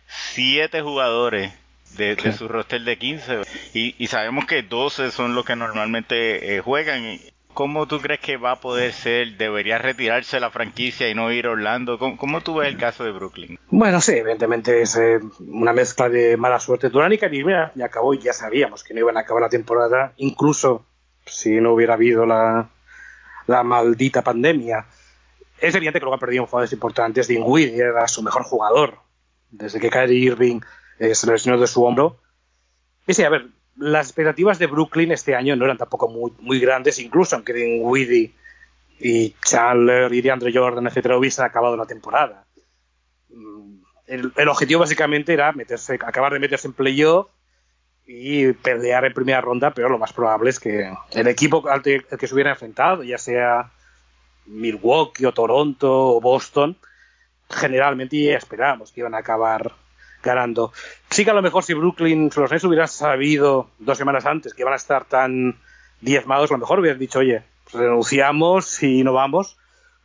siete 0.06 0.82
jugadores 0.82 1.54
de, 1.96 2.34
su 2.34 2.50
roster 2.50 2.82
de 2.82 2.98
15 2.98 3.42
y, 3.74 4.08
sabemos 4.08 4.46
que 4.46 4.64
12 4.64 5.12
son 5.12 5.34
los 5.34 5.46
que 5.46 5.56
normalmente 5.56 6.58
eh, 6.58 6.60
juegan 6.60 7.22
¿cómo 7.58 7.88
tú 7.88 8.00
crees 8.00 8.20
que 8.20 8.38
va 8.38 8.52
a 8.52 8.60
poder 8.60 8.94
ser? 8.94 9.36
¿Debería 9.36 9.80
retirarse 9.80 10.40
la 10.40 10.52
franquicia 10.52 11.10
y 11.10 11.16
no 11.16 11.32
ir 11.32 11.48
a 11.48 11.50
Orlando? 11.50 11.98
¿Cómo, 11.98 12.42
tú 12.42 12.58
ves 12.58 12.68
el 12.68 12.78
caso 12.78 13.04
de 13.04 13.12
Brooklyn? 13.12 13.58
Bueno, 13.72 14.00
sí, 14.00 14.12
evidentemente 14.12 14.80
es 14.80 14.96
eh, 14.96 15.20
una 15.40 15.74
mezcla 15.74 16.08
de 16.08 16.38
mala 16.38 16.60
suerte. 16.60 16.90
Durán 16.90 17.14
y 17.14 17.18
Karim 17.18 17.48
ya 17.74 17.74
acabó 17.84 18.14
y 18.14 18.20
ya 18.20 18.32
sabíamos 18.32 18.84
que 18.84 18.94
no 18.94 19.00
iban 19.00 19.18
a 19.18 19.22
acabar 19.22 19.42
la 19.42 19.50
temporada, 19.50 20.14
incluso 20.18 20.86
si 21.26 21.60
no 21.60 21.74
hubiera 21.74 21.96
habido 21.96 22.28
la, 22.28 22.70
maldita 23.48 24.22
pandemia. 24.22 24.86
Es 25.60 25.74
evidente 25.74 25.98
que 25.98 26.04
luego 26.04 26.14
han 26.14 26.20
perdido 26.20 26.46
jugadores 26.46 26.74
importantes. 26.74 27.28
Dinwiddie 27.28 27.82
era 27.82 28.08
su 28.08 28.22
mejor 28.22 28.44
jugador 28.44 29.00
desde 29.50 29.80
que 29.80 29.90
Kyrie 29.90 30.20
Irving 30.20 30.60
eh, 31.00 31.16
se 31.16 31.26
lesionó 31.26 31.60
de 31.60 31.66
su 31.66 31.84
hombro. 31.84 32.20
Y 33.08 33.16
sí, 33.16 33.24
a 33.24 33.30
ver, 33.30 33.48
las 33.78 34.08
expectativas 34.08 34.60
de 34.60 34.68
Brooklyn 34.68 35.12
este 35.12 35.36
año 35.36 35.56
no 35.56 35.66
eran 35.66 35.78
tampoco 35.78 36.08
muy, 36.08 36.32
muy 36.40 36.60
grandes, 36.60 37.00
incluso 37.00 37.36
aunque 37.36 37.54
Dinwiddie 37.54 38.34
y 39.00 39.36
Chandler 39.46 40.12
y 40.14 40.22
DeAndre 40.22 40.52
Jordan, 40.54 40.88
etcétera, 40.88 41.18
hubiesen 41.18 41.46
acabado 41.46 41.78
la 41.78 41.86
temporada. 41.86 42.46
Mm, 43.30 43.78
el, 44.08 44.48
objetivo 44.48 44.80
básicamente 44.80 45.34
era 45.34 45.52
meterse, 45.52 45.96
acabar 45.96 46.34
de 46.34 46.40
meterse 46.40 46.68
en 46.68 46.74
playoff 46.74 47.28
y 48.06 48.54
pelear 48.54 49.06
en 49.06 49.14
primera 49.14 49.42
ronda, 49.42 49.74
pero 49.74 49.90
lo 49.90 50.00
más 50.00 50.14
probable 50.14 50.50
es 50.50 50.60
que 50.60 50.92
el 51.12 51.28
equipo 51.28 51.68
al 51.70 51.82
que, 51.82 52.02
se 52.20 52.34
hubiera 52.34 52.52
enfrentado, 52.52 53.04
ya 53.04 53.18
sea 53.18 53.72
Milwaukee 54.46 55.26
o 55.26 55.34
Toronto 55.34 56.16
o 56.16 56.22
Boston, 56.22 56.78
generalmente 57.50 58.24
ya 58.24 58.38
esperábamos 58.38 58.92
que 58.92 59.02
iban 59.02 59.14
a 59.14 59.20
acabar 59.20 59.74
ganando. 60.24 60.72
Sí 61.10 61.24
que 61.24 61.32
a 61.32 61.34
lo 61.34 61.42
mejor 61.42 61.64
si 61.64 61.74
Brooklyn, 61.74 62.30
los 62.36 62.52
Nets 62.52 62.64
hubieran 62.64 62.88
sabido 62.88 63.70
dos 63.80 63.98
semanas 63.98 64.26
antes 64.26 64.54
que 64.54 64.64
van 64.64 64.74
a 64.74 64.78
estar 64.78 65.06
tan 65.06 65.60
diezmados, 66.02 66.52
a 66.52 66.56
lo 66.56 66.60
mejor 66.60 66.80
hubieran 66.80 67.00
dicho, 67.00 67.20
oye, 67.20 67.44
renunciamos 67.74 68.82
y 68.84 69.04
no 69.04 69.14
vamos. 69.14 69.58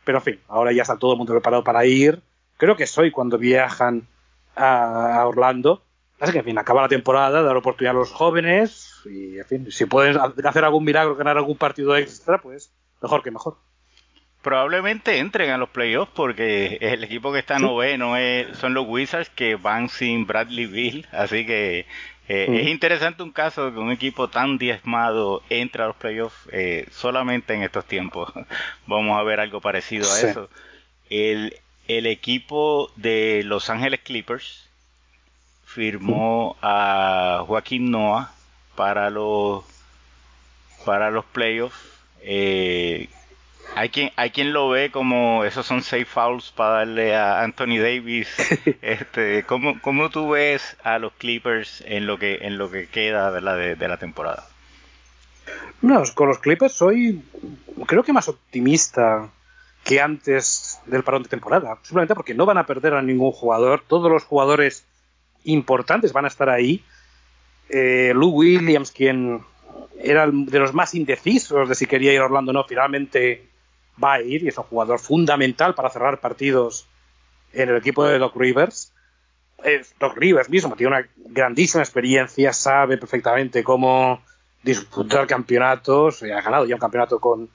Pero 0.03 0.17
en 0.19 0.23
fin, 0.23 0.39
ahora 0.47 0.71
ya 0.71 0.81
está 0.81 0.97
todo 0.97 1.13
el 1.13 1.17
mundo 1.17 1.33
preparado 1.33 1.63
para 1.63 1.85
ir. 1.85 2.21
Creo 2.57 2.75
que 2.75 2.87
soy 2.87 3.11
cuando 3.11 3.37
viajan 3.37 4.07
a, 4.55 5.25
Orlando. 5.25 5.83
Así 6.19 6.31
que, 6.31 6.39
en 6.39 6.45
fin, 6.45 6.57
acaba 6.57 6.83
la 6.83 6.89
temporada, 6.89 7.41
dar 7.41 7.57
oportunidad 7.57 7.95
a 7.95 7.99
los 7.99 8.11
jóvenes 8.11 9.01
y, 9.05 9.39
en 9.39 9.45
fin, 9.45 9.71
si 9.71 9.85
pueden 9.85 10.17
hacer 10.17 10.63
algún 10.63 10.83
milagro, 10.83 11.15
ganar 11.15 11.37
algún 11.37 11.57
partido 11.57 11.95
extra, 11.97 12.37
pues 12.37 12.71
mejor 13.01 13.23
que 13.23 13.31
mejor 13.31 13.57
probablemente 14.43 15.17
entren 15.17 15.49
a 15.49 15.57
los 15.57 15.69
playoffs 15.69 16.11
porque 16.13 16.77
el 16.81 17.03
equipo 17.03 17.33
que 17.33 17.39
está 17.39 17.57
noveno 17.57 18.13
son 18.53 18.73
los 18.75 18.85
Wizards 18.87 19.29
que 19.29 19.55
van 19.55 19.89
sin 19.89 20.27
Bradley 20.27 20.67
Bill, 20.67 21.07
así 21.11 21.45
que 21.45 21.87
eh, 22.27 22.47
es 22.61 22.67
interesante 22.67 23.23
un 23.23 23.31
caso 23.31 23.65
de 23.65 23.73
que 23.73 23.79
un 23.79 23.91
equipo 23.91 24.29
tan 24.29 24.57
diezmado 24.57 25.43
entre 25.49 25.83
a 25.83 25.87
los 25.87 25.95
playoffs 25.95 26.37
eh, 26.51 26.87
solamente 26.91 27.53
en 27.53 27.63
estos 27.63 27.85
tiempos. 27.85 28.31
Vamos 28.87 29.17
a 29.17 29.23
ver 29.23 29.39
algo 29.39 29.59
parecido 29.59 30.11
a 30.11 30.19
eso. 30.19 30.49
El, 31.09 31.55
el 31.87 32.05
equipo 32.05 32.91
de 32.95 33.41
Los 33.45 33.69
Ángeles 33.69 34.01
Clippers 34.03 34.69
firmó 35.65 36.55
a 36.61 37.43
Joaquín 37.47 37.91
Noah 37.91 38.33
para 38.75 39.09
los 39.09 39.63
para 40.85 41.11
los 41.11 41.25
playoffs. 41.25 41.77
Eh, 42.21 43.09
hay 43.75 43.89
quien, 43.89 44.11
hay 44.15 44.31
quien 44.31 44.53
lo 44.53 44.69
ve 44.69 44.91
como 44.91 45.43
esos 45.43 45.65
son 45.65 45.81
safe 45.81 46.05
fouls 46.05 46.51
para 46.51 46.79
darle 46.79 47.15
a 47.15 47.41
Anthony 47.41 47.79
Davis. 47.79 48.29
este, 48.81 49.43
¿cómo, 49.43 49.79
¿Cómo 49.81 50.09
tú 50.09 50.29
ves 50.29 50.77
a 50.83 50.99
los 50.99 51.13
Clippers 51.13 51.83
en 51.85 52.07
lo 52.07 52.17
que, 52.17 52.39
en 52.41 52.57
lo 52.57 52.69
que 52.69 52.87
queda 52.87 53.31
De, 53.31 53.75
de 53.75 53.87
la 53.87 53.97
temporada? 53.97 54.47
No, 55.81 56.01
con 56.15 56.29
los 56.29 56.39
Clippers 56.39 56.73
soy 56.73 57.23
creo 57.85 58.03
que 58.03 58.13
más 58.13 58.27
optimista 58.29 59.29
que 59.83 59.99
antes 59.99 60.79
del 60.85 61.03
parón 61.03 61.23
de 61.23 61.29
temporada. 61.29 61.77
Simplemente 61.83 62.15
porque 62.15 62.33
no 62.33 62.45
van 62.45 62.57
a 62.57 62.65
perder 62.65 62.93
a 62.93 63.01
ningún 63.01 63.31
jugador. 63.31 63.83
Todos 63.85 64.09
los 64.09 64.23
jugadores 64.23 64.85
importantes 65.43 66.13
van 66.13 66.25
a 66.25 66.29
estar 66.29 66.49
ahí. 66.49 66.83
Eh, 67.69 68.13
Lou 68.15 68.29
Williams, 68.29 68.91
quien 68.91 69.41
era 69.99 70.29
de 70.31 70.59
los 70.59 70.73
más 70.73 70.95
indecisos 70.95 71.67
de 71.67 71.75
si 71.75 71.85
quería 71.85 72.13
ir 72.13 72.19
a 72.19 72.25
Orlando 72.25 72.51
o 72.51 72.53
no, 72.53 72.63
finalmente 72.63 73.52
va 74.01 74.13
a 74.13 74.21
ir 74.21 74.43
y 74.43 74.47
es 74.47 74.57
un 74.57 74.63
jugador 74.65 74.99
fundamental 74.99 75.75
para 75.75 75.89
cerrar 75.89 76.19
partidos 76.19 76.87
en 77.51 77.69
el 77.69 77.77
equipo 77.77 78.05
de 78.05 78.19
Doc 78.19 78.35
Rivers. 78.35 78.91
Doc 79.99 80.17
Rivers 80.17 80.49
mismo 80.49 80.75
tiene 80.75 80.97
una 80.97 81.07
grandísima 81.15 81.83
experiencia, 81.83 82.51
sabe 82.53 82.97
perfectamente 82.97 83.63
cómo 83.63 84.21
disputar 84.61 85.27
campeonatos, 85.27 86.23
ha 86.23 86.41
ganado 86.41 86.65
ya 86.65 86.75
un 86.75 86.81
campeonato 86.81 87.19
con 87.19 87.49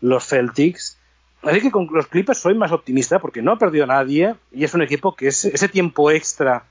los 0.00 0.26
Celtics. 0.26 0.96
Así 1.42 1.60
que 1.60 1.70
con 1.70 1.88
los 1.90 2.06
Clippers 2.06 2.38
soy 2.38 2.54
más 2.54 2.72
optimista 2.72 3.18
porque 3.18 3.42
no 3.42 3.52
ha 3.52 3.58
perdido 3.58 3.84
a 3.84 3.88
nadie 3.88 4.34
y 4.52 4.64
es 4.64 4.74
un 4.74 4.82
equipo 4.82 5.16
que 5.16 5.28
es 5.28 5.44
ese 5.44 5.68
tiempo 5.68 6.10
extra 6.10 6.64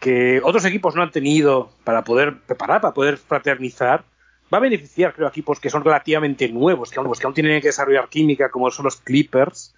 que 0.00 0.40
otros 0.42 0.64
equipos 0.64 0.96
no 0.96 1.02
han 1.02 1.12
tenido 1.12 1.70
para 1.84 2.02
poder 2.02 2.40
preparar, 2.40 2.80
para 2.80 2.92
poder 2.92 3.18
fraternizar, 3.18 4.04
va 4.52 4.58
a 4.58 4.60
beneficiar, 4.60 5.14
creo, 5.14 5.26
a 5.26 5.30
equipos 5.30 5.60
que 5.60 5.70
son 5.70 5.84
relativamente 5.84 6.48
nuevos, 6.48 6.90
que 6.90 6.98
aún, 6.98 7.12
que 7.12 7.26
aún 7.26 7.34
tienen 7.34 7.60
que 7.60 7.68
desarrollar 7.68 8.08
química, 8.08 8.50
como 8.50 8.70
son 8.70 8.84
los 8.84 8.96
Clippers. 8.96 9.74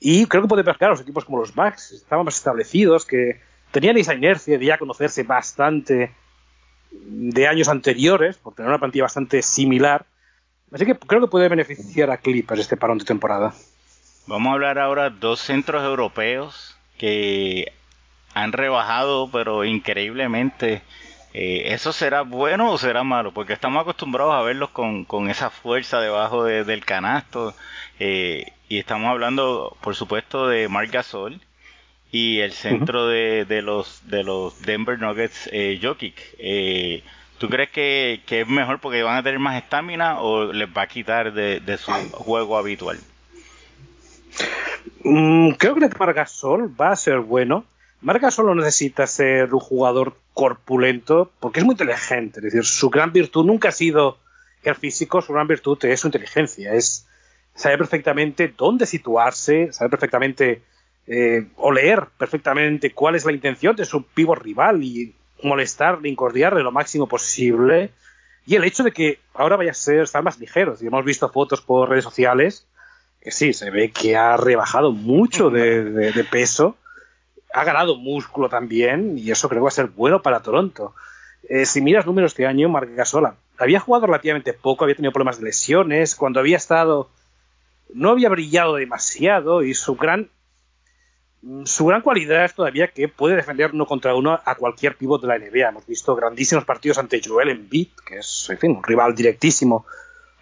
Y 0.00 0.26
creo 0.26 0.42
que 0.42 0.48
puede 0.48 0.64
pescar 0.64 0.88
a 0.88 0.90
los 0.92 1.00
equipos 1.00 1.24
como 1.24 1.38
los 1.38 1.54
Bucks, 1.54 1.92
estaban 1.92 2.24
más 2.24 2.36
establecidos, 2.36 3.06
que 3.06 3.40
tenían 3.70 3.96
esa 3.96 4.14
inercia 4.14 4.58
de 4.58 4.66
ya 4.66 4.78
conocerse 4.78 5.22
bastante 5.22 6.14
de 6.90 7.46
años 7.46 7.68
anteriores, 7.68 8.38
por 8.38 8.54
tener 8.54 8.68
una 8.68 8.78
plantilla 8.78 9.04
bastante 9.04 9.42
similar. 9.42 10.06
Así 10.72 10.84
que 10.84 10.98
creo 10.98 11.20
que 11.20 11.28
puede 11.28 11.48
beneficiar 11.48 12.10
a 12.10 12.18
Clippers 12.18 12.60
este 12.60 12.76
parón 12.76 12.98
de 12.98 13.04
temporada. 13.04 13.54
Vamos 14.26 14.50
a 14.50 14.54
hablar 14.54 14.78
ahora 14.78 15.10
de 15.10 15.16
dos 15.20 15.40
centros 15.40 15.84
europeos 15.84 16.76
que 16.98 17.72
han 18.34 18.52
rebajado, 18.52 19.30
pero 19.30 19.64
increíblemente, 19.64 20.82
eh, 21.38 21.74
¿Eso 21.74 21.92
será 21.92 22.22
bueno 22.22 22.72
o 22.72 22.78
será 22.78 23.04
malo? 23.04 23.30
Porque 23.30 23.52
estamos 23.52 23.82
acostumbrados 23.82 24.34
a 24.34 24.40
verlos 24.40 24.70
con, 24.70 25.04
con 25.04 25.28
esa 25.28 25.50
fuerza 25.50 26.00
debajo 26.00 26.44
del 26.44 26.82
canasto. 26.86 27.54
Eh, 28.00 28.46
y 28.70 28.78
estamos 28.78 29.10
hablando, 29.10 29.76
por 29.82 29.94
supuesto, 29.94 30.48
de 30.48 30.66
Marc 30.70 30.90
Gasol 30.90 31.38
y 32.10 32.38
el 32.40 32.52
centro 32.52 33.06
de, 33.06 33.44
de, 33.44 33.60
los, 33.60 34.08
de 34.08 34.24
los 34.24 34.62
Denver 34.62 34.98
Nuggets, 34.98 35.50
eh, 35.52 35.78
Jokic. 35.82 36.14
Eh, 36.38 37.02
¿Tú 37.36 37.50
crees 37.50 37.68
que, 37.68 38.22
que, 38.24 38.40
es 38.40 38.48
mejor 38.48 38.80
porque 38.80 39.02
van 39.02 39.18
a 39.18 39.22
tener 39.22 39.38
más 39.38 39.62
estamina 39.62 40.20
o 40.20 40.50
les 40.54 40.70
va 40.70 40.82
a 40.82 40.86
quitar 40.86 41.34
de, 41.34 41.60
de 41.60 41.76
su 41.76 41.92
juego 42.12 42.56
habitual? 42.56 42.98
Mm, 45.04 45.50
creo 45.50 45.74
que 45.74 45.90
Margasol 45.98 46.74
va 46.80 46.92
a 46.92 46.96
ser 46.96 47.18
bueno. 47.18 47.66
Margasol 48.00 48.46
no 48.46 48.54
necesita 48.54 49.06
ser 49.06 49.52
un 49.52 49.60
jugador 49.60 50.16
corpulento 50.34 51.32
porque 51.40 51.60
es 51.60 51.66
muy 51.66 51.74
inteligente. 51.74 52.40
Es 52.40 52.44
decir, 52.44 52.64
su 52.64 52.90
gran 52.90 53.12
virtud 53.12 53.44
nunca 53.44 53.70
ha 53.70 53.72
sido 53.72 54.18
el 54.62 54.74
físico, 54.74 55.22
su 55.22 55.32
gran 55.32 55.46
virtud 55.46 55.82
es 55.84 56.00
su 56.00 56.08
inteligencia. 56.08 56.74
Es 56.74 57.06
saber 57.54 57.78
perfectamente 57.78 58.52
dónde 58.56 58.86
situarse, 58.86 59.72
saber 59.72 59.90
perfectamente 59.90 60.62
eh, 61.06 61.46
o 61.56 61.72
leer 61.72 62.06
perfectamente 62.18 62.92
cuál 62.92 63.14
es 63.14 63.24
la 63.24 63.32
intención 63.32 63.76
de 63.76 63.84
su 63.84 64.04
pivo 64.04 64.34
rival 64.34 64.82
y 64.82 65.14
molestarle, 65.42 66.08
incordiarle 66.08 66.62
lo 66.62 66.72
máximo 66.72 67.06
posible. 67.06 67.90
Y 68.44 68.56
el 68.56 68.64
hecho 68.64 68.82
de 68.82 68.92
que 68.92 69.20
ahora 69.34 69.56
vaya 69.56 69.70
a 69.70 69.74
ser 69.74 70.00
estar 70.00 70.22
más 70.22 70.38
ligeros. 70.38 70.82
Y 70.82 70.86
hemos 70.86 71.04
visto 71.04 71.28
fotos 71.28 71.60
por 71.60 71.88
redes 71.88 72.04
sociales 72.04 72.66
que 73.26 73.32
sí, 73.32 73.52
se 73.52 73.70
ve 73.70 73.90
que 73.90 74.16
ha 74.16 74.36
rebajado 74.36 74.92
mucho 74.92 75.50
de, 75.50 76.24
peso. 76.30 76.76
Ha 77.52 77.64
ganado 77.64 77.96
músculo 77.96 78.48
también 78.48 79.18
y 79.18 79.30
eso 79.30 79.48
creo 79.48 79.60
que 79.60 79.64
va 79.64 79.68
a 79.68 79.72
ser 79.72 79.86
bueno 79.86 80.22
para 80.22 80.40
Toronto. 80.40 80.94
Eh, 81.48 81.64
si 81.64 81.80
miras 81.80 82.06
números 82.06 82.32
este 82.32 82.46
año, 82.46 82.68
Marc 82.68 82.90
Gasola 82.94 83.36
había 83.58 83.80
jugado 83.80 84.06
relativamente 84.06 84.52
poco, 84.52 84.84
había 84.84 84.96
tenido 84.96 85.12
problemas 85.12 85.38
de 85.38 85.44
lesiones, 85.44 86.14
cuando 86.14 86.40
había 86.40 86.56
estado 86.56 87.08
no 87.94 88.10
había 88.10 88.28
brillado 88.28 88.74
demasiado 88.74 89.62
y 89.62 89.74
su 89.74 89.94
gran 89.94 90.28
su 91.64 91.86
gran 91.86 92.02
cualidad 92.02 92.44
es 92.44 92.54
todavía 92.54 92.88
que 92.88 93.06
puede 93.08 93.36
defender 93.36 93.70
uno 93.72 93.86
contra 93.86 94.16
uno 94.16 94.40
a 94.44 94.54
cualquier 94.56 94.96
pivot 94.96 95.22
de 95.22 95.28
la 95.28 95.38
NBA. 95.38 95.68
Hemos 95.68 95.86
visto 95.86 96.16
grandísimos 96.16 96.64
partidos 96.64 96.98
ante 96.98 97.20
Joel 97.24 97.50
Embiid, 97.50 97.88
que 98.04 98.18
es 98.18 98.48
en 98.50 98.58
fin, 98.58 98.70
un 98.72 98.82
rival 98.82 99.14
directísimo 99.14 99.86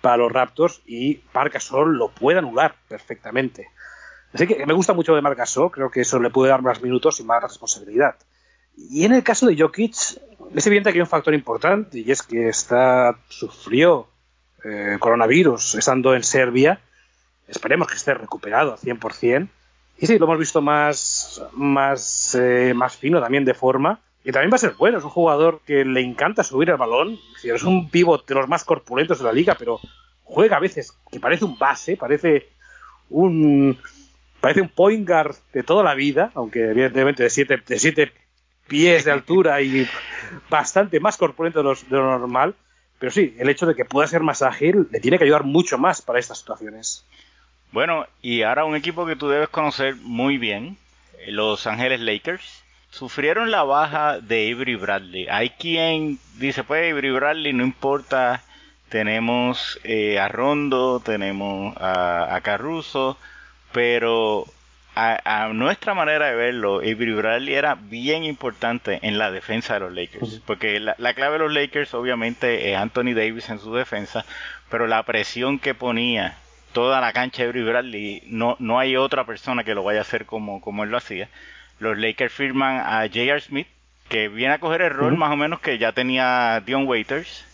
para 0.01 0.17
los 0.17 0.33
Raptors, 0.33 0.81
y 0.87 1.21
Marcasol 1.35 1.99
lo 1.99 2.09
puede 2.09 2.38
anular 2.38 2.75
perfectamente. 2.88 3.69
Así 4.35 4.49
que 4.49 4.66
me 4.66 4.75
gusta 4.75 4.92
mucho 4.92 5.14
de 5.14 5.23
Marcasol, 5.23 5.70
creo 5.70 5.90
que 5.90 6.01
eso 6.01 6.18
le 6.18 6.31
puede 6.31 6.51
dar 6.51 6.61
más 6.61 6.83
minutos 6.83 7.20
y 7.20 7.25
más 7.25 7.40
responsabilidad. 7.40 8.16
Y 8.77 9.05
en 9.05 9.12
el 9.12 9.23
caso 9.23 9.47
de 9.47 9.57
Jokic, 9.57 9.94
es 10.55 10.66
evidente 10.66 10.90
que 10.90 10.99
hay 10.99 11.03
un 11.03 11.07
factor 11.07 11.33
importante, 11.35 12.01
y 12.01 12.11
es 12.11 12.23
que 12.23 12.49
está 12.49 13.16
sufrió 13.29 14.09
eh, 14.64 14.97
coronavirus 14.99 15.77
estando 15.77 16.14
en 16.14 16.25
Serbia. 16.25 16.81
Esperemos 17.47 17.87
que 17.87 17.94
esté 17.94 18.12
recuperado 18.14 18.73
al 18.73 18.79
100%. 18.79 19.49
Y 19.99 20.07
sí, 20.09 20.18
lo 20.18 20.25
hemos 20.25 20.38
visto 20.40 20.61
más, 20.61 21.40
más, 21.53 22.35
eh, 22.35 22.73
más 22.75 22.97
fino 22.97 23.20
también 23.20 23.44
de 23.44 23.55
forma. 23.55 24.01
Y 24.25 24.33
también 24.33 24.51
va 24.51 24.57
a 24.57 24.59
ser 24.59 24.75
bueno, 24.77 24.99
es 24.99 25.05
un 25.05 25.11
jugador 25.11 25.61
que 25.64 25.85
le 25.85 26.01
encanta 26.01 26.42
subir 26.42 26.70
el 26.70 26.77
balón. 26.77 27.18
Es 27.44 27.62
un 27.62 27.88
pivot 27.88 28.27
de 28.27 28.35
los 28.35 28.49
más 28.49 28.64
corpulentos 28.64 29.18
de 29.18 29.25
la 29.25 29.33
liga, 29.33 29.55
pero 29.57 29.79
juega 30.25 30.57
a 30.57 30.61
veces 30.61 30.99
que 31.12 31.20
parece 31.20 31.44
un 31.44 31.57
base, 31.57 31.97
parece 31.97 32.49
un 33.11 33.79
parece 34.44 34.61
un 34.61 34.68
point 34.68 35.09
guard 35.09 35.37
de 35.54 35.62
toda 35.62 35.83
la 35.83 35.94
vida, 35.94 36.30
aunque 36.35 36.68
evidentemente 36.68 37.22
de 37.22 37.30
siete, 37.30 37.62
de 37.66 37.78
siete 37.78 38.12
pies 38.66 39.07
de 39.07 39.11
altura 39.11 39.62
y 39.62 39.88
bastante 40.50 41.00
más 41.00 41.16
corpulento 41.16 41.62
de, 41.62 41.76
lo 41.88 42.18
normal. 42.18 42.54
Pero 42.98 43.11
sí, 43.11 43.35
el 43.38 43.48
hecho 43.48 43.64
de 43.64 43.74
que 43.74 43.87
pueda 43.87 44.07
ser 44.07 44.20
más 44.20 44.42
ágil 44.42 44.87
le 44.90 45.00
tiene 45.00 45.16
que 45.16 45.24
ayudar 45.24 45.44
mucho 45.44 45.78
más 45.78 46.02
para 46.02 46.18
estas 46.18 46.40
situaciones. 46.40 47.07
Bueno, 47.72 48.07
y 48.20 48.42
ahora 48.42 48.66
un 48.66 48.76
equipo 48.76 49.07
que 49.07 49.16
tú 49.16 49.30
debes 49.30 49.48
conocer 49.48 49.96
muy 49.96 50.37
bien, 50.37 50.76
Los 51.26 51.66
Ángeles 51.66 52.00
Lakers, 52.00 52.64
sufrieron 52.90 53.50
la 53.50 53.62
baja 53.62 54.20
de 54.20 54.52
Avery 54.52 54.76
Bradley. 54.76 55.26
Hay 55.30 55.48
quien 55.48 56.18
dice, 56.37 56.64
pues 56.64 56.92
Avery 56.92 57.12
Bradley 57.12 57.54
no 57.54 57.64
importa, 57.64 58.42
tenemos 58.90 59.80
eh, 59.85 60.18
a 60.18 60.28
Rondo, 60.28 61.00
tenemos 61.00 61.74
a, 61.78 62.38
Caruso, 62.42 63.16
pero 63.75 64.47
a, 64.95 65.49
nuestra 65.53 65.95
manera 65.95 66.29
de 66.29 66.37
verlo, 66.37 66.77
Avery 66.77 67.13
Bradley 67.13 67.55
era 67.55 67.75
bien 67.75 68.23
importante 68.23 69.01
en 69.03 69.19
la 69.19 69.33
defensa 69.33 69.75
de 69.75 69.81
los 69.81 69.93
Lakers, 69.93 70.41
porque 70.47 70.79
la, 70.79 70.95
la, 70.99 71.13
clave 71.15 71.33
de 71.33 71.39
los 71.41 71.53
Lakers 71.53 71.93
obviamente 71.95 72.71
es 72.71 72.79
Anthony 72.79 73.15
Davis 73.15 73.51
en 73.51 73.59
su 73.59 73.75
defensa, 73.75 74.25
pero 74.71 74.87
la 74.87 75.03
presión 75.03 75.59
que 75.59 75.75
ponía 75.75 76.37
toda 76.73 77.01
la 77.01 77.13
cancha 77.13 77.43
de 77.43 77.49
Avery 77.49 77.65
Bradley, 77.65 78.23
no, 78.27 78.55
no 78.61 78.79
hay 78.79 78.97
otra 78.97 79.25
persona 79.27 79.65
que 79.65 79.75
lo 79.75 79.83
vaya 79.83 79.99
a 79.99 80.03
hacer 80.03 80.25
como, 80.25 80.61
como 80.61 80.85
él 80.85 80.91
lo 80.91 80.97
hacía. 80.97 81.29
Los 81.81 81.99
Lakers 81.99 82.33
firman 82.33 82.79
a 82.79 83.01
J.R. 83.09 83.41
Smith, 83.41 83.67
que 84.09 84.29
viene 84.29 84.55
a 84.55 84.59
coger 84.61 84.83
el 84.83 84.91
rol 84.91 85.17
más 85.17 85.33
o 85.33 85.37
menos 85.37 85.59
que 85.59 85.79
ya 85.79 85.91
tenía 85.91 86.63
Dion 86.65 86.87
Waiters. 86.87 87.45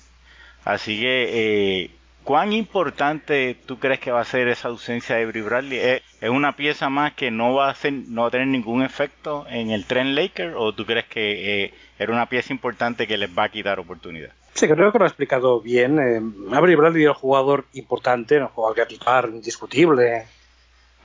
Así 0.66 1.00
que, 1.00 1.28
eh, 1.32 1.90
¿cuán 2.22 2.52
importante 2.52 3.56
tú 3.66 3.78
crees 3.78 3.98
que 3.98 4.10
va 4.10 4.20
a 4.20 4.24
ser 4.26 4.48
esa 4.48 4.68
ausencia 4.68 5.16
de 5.16 5.22
Avery 5.22 5.40
Bradley? 5.40 6.02
¿Es, 6.20 6.30
una 6.30 6.56
pieza 6.56 6.88
más 6.90 7.14
que 7.14 7.30
no 7.30 7.54
va 7.54 7.68
a 7.68 7.70
hacer, 7.70 7.92
no 7.92 8.22
va 8.22 8.28
a 8.28 8.30
tener 8.30 8.46
ningún 8.46 8.82
efecto 8.82 9.46
en 9.48 9.70
el 9.70 9.86
tren 9.86 10.14
Lakers? 10.14 10.54
¿O 10.56 10.74
tú 10.74 10.84
crees 10.84 11.06
que 11.06 11.64
eh, 11.64 11.74
era 11.98 12.12
una 12.12 12.26
pieza 12.26 12.52
importante 12.52 13.06
que 13.06 13.16
les 13.16 13.30
va 13.36 13.44
a 13.44 13.48
quitar 13.48 13.80
oportunidad? 13.80 14.30
Sí, 14.54 14.68
creo 14.68 14.92
que 14.92 14.98
lo 14.98 15.04
ha 15.04 15.08
explicado 15.08 15.60
bien. 15.60 15.98
Eh, 15.98 16.54
Avery 16.54 16.74
Bradley 16.74 17.04
es 17.04 17.08
un 17.08 17.14
jugador 17.14 17.64
importante, 17.72 18.38
un 18.38 18.48
jugador 18.48 18.76
que 18.76 18.86
titular 18.86 19.28
indiscutible 19.28 20.26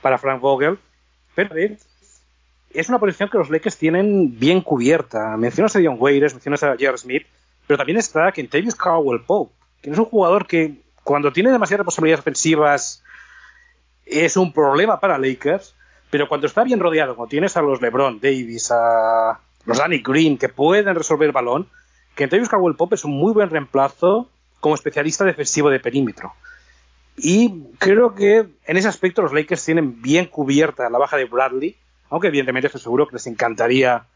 para 0.02 0.18
Frank 0.18 0.40
Vogel, 0.40 0.78
pero 1.34 1.54
es 2.74 2.88
una 2.88 2.98
posición 2.98 3.28
que 3.28 3.38
los 3.38 3.50
Lakers 3.50 3.78
tienen 3.78 4.38
bien 4.38 4.60
cubierta. 4.60 5.36
Mencionas 5.36 5.74
a 5.76 5.78
Dion 5.78 5.96
Waiters, 5.98 6.34
mencionas 6.34 6.62
a 6.62 6.72
J.R. 6.72 6.98
Smith, 6.98 7.26
pero 7.66 7.78
también 7.78 7.98
está 7.98 8.30
Kentavious 8.32 8.74
Caldwell 8.74 9.22
Pope, 9.22 9.54
que 9.80 9.90
es 9.90 9.98
un 9.98 10.04
jugador 10.04 10.46
que 10.46 10.82
cuando 11.02 11.32
tiene 11.32 11.50
demasiadas 11.50 11.86
responsabilidades 11.86 12.20
ofensivas 12.20 13.02
es 14.06 14.36
un 14.36 14.52
problema 14.52 15.00
para 15.00 15.18
Lakers, 15.18 15.74
pero 16.10 16.28
cuando 16.28 16.46
está 16.46 16.64
bien 16.64 16.80
rodeado, 16.80 17.16
cuando 17.16 17.30
tienes 17.30 17.56
a 17.56 17.62
los 17.62 17.82
LeBron, 17.82 18.20
Davis, 18.20 18.70
a 18.70 19.40
los 19.64 19.78
Danny 19.78 19.98
Green 19.98 20.38
que 20.38 20.48
pueden 20.48 20.94
resolver 20.94 21.26
el 21.26 21.32
balón, 21.32 21.68
Kentavious 22.14 22.48
Caldwell 22.48 22.76
Pope 22.76 22.94
es 22.94 23.04
un 23.04 23.12
muy 23.12 23.32
buen 23.32 23.50
reemplazo 23.50 24.30
como 24.60 24.74
especialista 24.74 25.24
defensivo 25.24 25.68
de 25.68 25.80
perímetro. 25.80 26.32
Y 27.16 27.64
creo 27.78 28.14
que 28.14 28.46
en 28.64 28.76
ese 28.76 28.88
aspecto 28.88 29.22
los 29.22 29.32
Lakers 29.32 29.64
tienen 29.64 30.00
bien 30.00 30.26
cubierta 30.26 30.88
la 30.88 30.98
baja 30.98 31.16
de 31.16 31.24
Bradley, 31.24 31.76
aunque 32.10 32.28
evidentemente 32.28 32.68
estoy 32.68 32.80
seguro 32.80 33.06
que 33.06 33.16
les 33.16 33.26
encantaría 33.26 34.06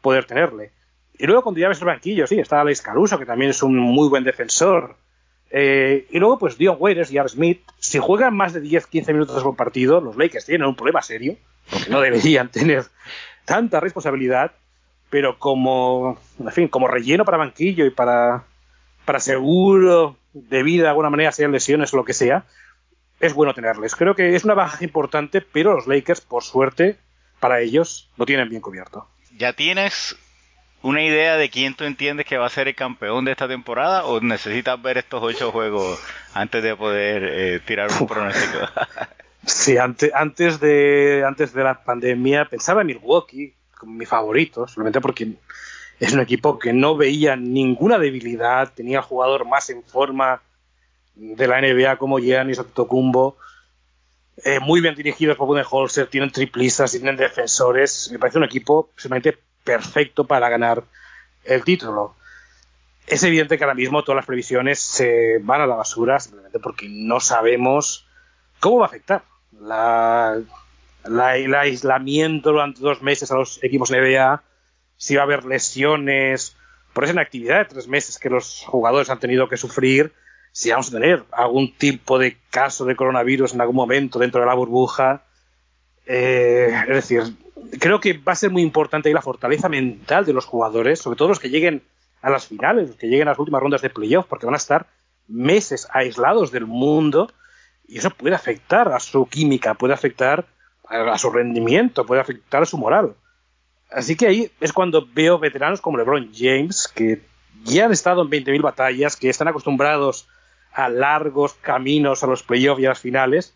poder 0.00 0.24
tenerle. 0.24 0.72
Y 1.16 1.26
luego 1.26 1.42
cuando 1.42 1.60
ya 1.60 1.68
ves 1.68 1.80
el 1.80 1.86
banquillo, 1.86 2.26
sí, 2.26 2.38
está 2.38 2.60
Alex 2.60 2.82
Caruso, 2.82 3.18
que 3.18 3.26
también 3.26 3.50
es 3.50 3.62
un 3.62 3.76
muy 3.76 4.08
buen 4.08 4.24
defensor. 4.24 4.96
Eh, 5.56 6.08
y 6.10 6.18
luego, 6.18 6.38
pues 6.38 6.58
Dion 6.58 6.76
Waiters 6.80 7.12
y 7.12 7.18
Art 7.18 7.28
Smith, 7.28 7.62
si 7.78 7.98
juegan 7.98 8.34
más 8.34 8.52
de 8.52 8.62
10-15 8.62 9.12
minutos 9.12 9.42
por 9.42 9.54
partido, 9.54 10.00
los 10.00 10.16
Lakers 10.16 10.46
tienen 10.46 10.66
un 10.66 10.74
problema 10.74 11.00
serio, 11.00 11.36
porque 11.70 11.90
no 11.90 12.00
deberían 12.00 12.48
tener 12.50 12.84
tanta 13.44 13.78
responsabilidad 13.78 14.52
pero 15.14 15.38
como, 15.38 16.18
en 16.40 16.50
fin, 16.50 16.66
como 16.66 16.88
relleno 16.88 17.24
para 17.24 17.38
banquillo 17.38 17.86
y 17.86 17.90
para, 17.90 18.42
para 19.04 19.20
seguro 19.20 20.16
de 20.32 20.64
vida 20.64 20.82
de 20.82 20.88
alguna 20.88 21.08
manera, 21.08 21.30
sean 21.30 21.52
lesiones 21.52 21.94
o 21.94 21.98
lo 21.98 22.04
que 22.04 22.14
sea, 22.14 22.46
es 23.20 23.32
bueno 23.32 23.54
tenerles. 23.54 23.94
Creo 23.94 24.16
que 24.16 24.34
es 24.34 24.44
una 24.44 24.54
baja 24.54 24.82
importante, 24.82 25.40
pero 25.40 25.74
los 25.74 25.86
Lakers, 25.86 26.20
por 26.20 26.42
suerte, 26.42 26.98
para 27.38 27.60
ellos, 27.60 28.10
lo 28.16 28.26
tienen 28.26 28.48
bien 28.48 28.60
cubierto. 28.60 29.06
¿Ya 29.36 29.52
tienes 29.52 30.16
una 30.84 31.02
idea 31.02 31.38
de 31.38 31.48
quién 31.48 31.74
tú 31.74 31.84
entiendes 31.84 32.26
que 32.26 32.36
va 32.36 32.44
a 32.44 32.50
ser 32.50 32.68
el 32.68 32.74
campeón 32.74 33.24
de 33.24 33.32
esta 33.32 33.48
temporada 33.48 34.04
o 34.04 34.20
necesitas 34.20 34.80
ver 34.82 34.98
estos 34.98 35.22
ocho 35.22 35.50
juegos 35.50 35.98
antes 36.34 36.62
de 36.62 36.76
poder 36.76 37.24
eh, 37.24 37.60
tirar 37.60 37.90
un 37.98 38.06
pronóstico? 38.06 38.58
sí, 39.46 39.78
antes, 39.78 40.12
antes, 40.14 40.60
de, 40.60 41.24
antes 41.26 41.54
de 41.54 41.64
la 41.64 41.82
pandemia 41.82 42.44
pensaba 42.44 42.82
en 42.82 42.88
Milwaukee, 42.88 43.54
mi 43.84 44.04
favorito, 44.04 44.68
solamente 44.68 45.00
porque 45.00 45.32
es 46.00 46.12
un 46.12 46.20
equipo 46.20 46.58
que 46.58 46.74
no 46.74 46.98
veía 46.98 47.34
ninguna 47.34 47.98
debilidad, 47.98 48.70
tenía 48.74 48.98
el 48.98 49.04
jugador 49.04 49.46
más 49.46 49.70
en 49.70 49.82
forma 49.84 50.42
de 51.14 51.48
la 51.48 51.62
NBA 51.62 51.96
como 51.96 52.18
Giannis 52.18 52.58
Antetokounmpo, 52.58 53.38
eh, 54.44 54.60
muy 54.60 54.82
bien 54.82 54.94
dirigidos 54.94 55.38
por 55.38 55.46
Budenholzer, 55.46 56.08
tienen 56.08 56.30
triplistas, 56.30 56.90
tienen 56.90 57.16
defensores, 57.16 58.10
me 58.12 58.18
parece 58.18 58.36
un 58.36 58.44
equipo 58.44 58.90
simplemente 58.98 59.38
perfecto 59.64 60.26
para 60.26 60.48
ganar 60.48 60.84
el 61.44 61.64
título. 61.64 62.14
Es 63.06 63.22
evidente 63.22 63.58
que 63.58 63.64
ahora 63.64 63.74
mismo 63.74 64.02
todas 64.02 64.16
las 64.16 64.26
previsiones 64.26 64.78
se 64.78 65.38
van 65.42 65.60
a 65.60 65.66
la 65.66 65.76
basura 65.76 66.20
simplemente 66.20 66.58
porque 66.58 66.86
no 66.88 67.20
sabemos 67.20 68.06
cómo 68.60 68.78
va 68.78 68.86
a 68.86 68.88
afectar 68.88 69.24
la 69.60 70.42
el 71.04 71.54
aislamiento 71.54 72.50
durante 72.50 72.80
dos 72.80 73.02
meses 73.02 73.30
a 73.30 73.36
los 73.36 73.62
equipos 73.62 73.90
NBA, 73.90 74.42
si 74.96 75.16
va 75.16 75.22
a 75.22 75.24
haber 75.24 75.44
lesiones, 75.44 76.56
por 76.92 77.04
esa 77.04 77.12
inactividad 77.12 77.58
de 77.58 77.64
tres 77.66 77.88
meses 77.88 78.18
que 78.18 78.30
los 78.30 78.64
jugadores 78.66 79.10
han 79.10 79.18
tenido 79.18 79.48
que 79.48 79.56
sufrir, 79.56 80.12
si 80.52 80.70
vamos 80.70 80.88
a 80.88 80.92
tener 80.92 81.24
algún 81.32 81.74
tipo 81.76 82.18
de 82.18 82.38
caso 82.50 82.84
de 82.84 82.96
coronavirus 82.96 83.54
en 83.54 83.60
algún 83.60 83.76
momento 83.76 84.18
dentro 84.18 84.40
de 84.40 84.46
la 84.46 84.54
burbuja. 84.54 85.24
Eh, 86.06 86.72
es 86.88 86.94
decir, 86.94 87.22
creo 87.78 88.00
que 88.00 88.14
va 88.14 88.32
a 88.32 88.36
ser 88.36 88.50
muy 88.50 88.62
importante 88.62 89.12
la 89.12 89.22
fortaleza 89.22 89.68
mental 89.68 90.24
de 90.24 90.32
los 90.32 90.44
jugadores, 90.44 91.00
sobre 91.00 91.16
todo 91.16 91.28
los 91.28 91.40
que 91.40 91.50
lleguen 91.50 91.82
a 92.22 92.30
las 92.30 92.46
finales, 92.46 92.88
los 92.88 92.96
que 92.96 93.08
lleguen 93.08 93.28
a 93.28 93.32
las 93.32 93.38
últimas 93.38 93.62
rondas 93.62 93.82
de 93.82 93.90
playoff, 93.90 94.26
porque 94.26 94.46
van 94.46 94.54
a 94.54 94.58
estar 94.58 94.86
meses 95.28 95.86
aislados 95.92 96.50
del 96.50 96.66
mundo 96.66 97.30
y 97.86 97.98
eso 97.98 98.10
puede 98.10 98.34
afectar 98.34 98.88
a 98.88 99.00
su 99.00 99.26
química, 99.26 99.74
puede 99.74 99.94
afectar 99.94 100.46
a 100.88 101.18
su 101.18 101.30
rendimiento, 101.30 102.04
puede 102.06 102.20
afectar 102.20 102.62
a 102.62 102.66
su 102.66 102.78
moral. 102.78 103.14
Así 103.90 104.16
que 104.16 104.26
ahí 104.26 104.50
es 104.60 104.72
cuando 104.72 105.06
veo 105.12 105.38
veteranos 105.38 105.80
como 105.80 105.98
LeBron 105.98 106.30
James, 106.34 106.88
que 106.88 107.22
ya 107.64 107.86
han 107.86 107.92
estado 107.92 108.22
en 108.22 108.30
20.000 108.30 108.62
batallas, 108.62 109.16
que 109.16 109.28
están 109.28 109.48
acostumbrados 109.48 110.28
a 110.72 110.88
largos 110.88 111.54
caminos 111.54 112.22
a 112.22 112.26
los 112.26 112.42
playoffs 112.42 112.82
y 112.82 112.86
a 112.86 112.90
las 112.90 112.98
finales, 112.98 113.54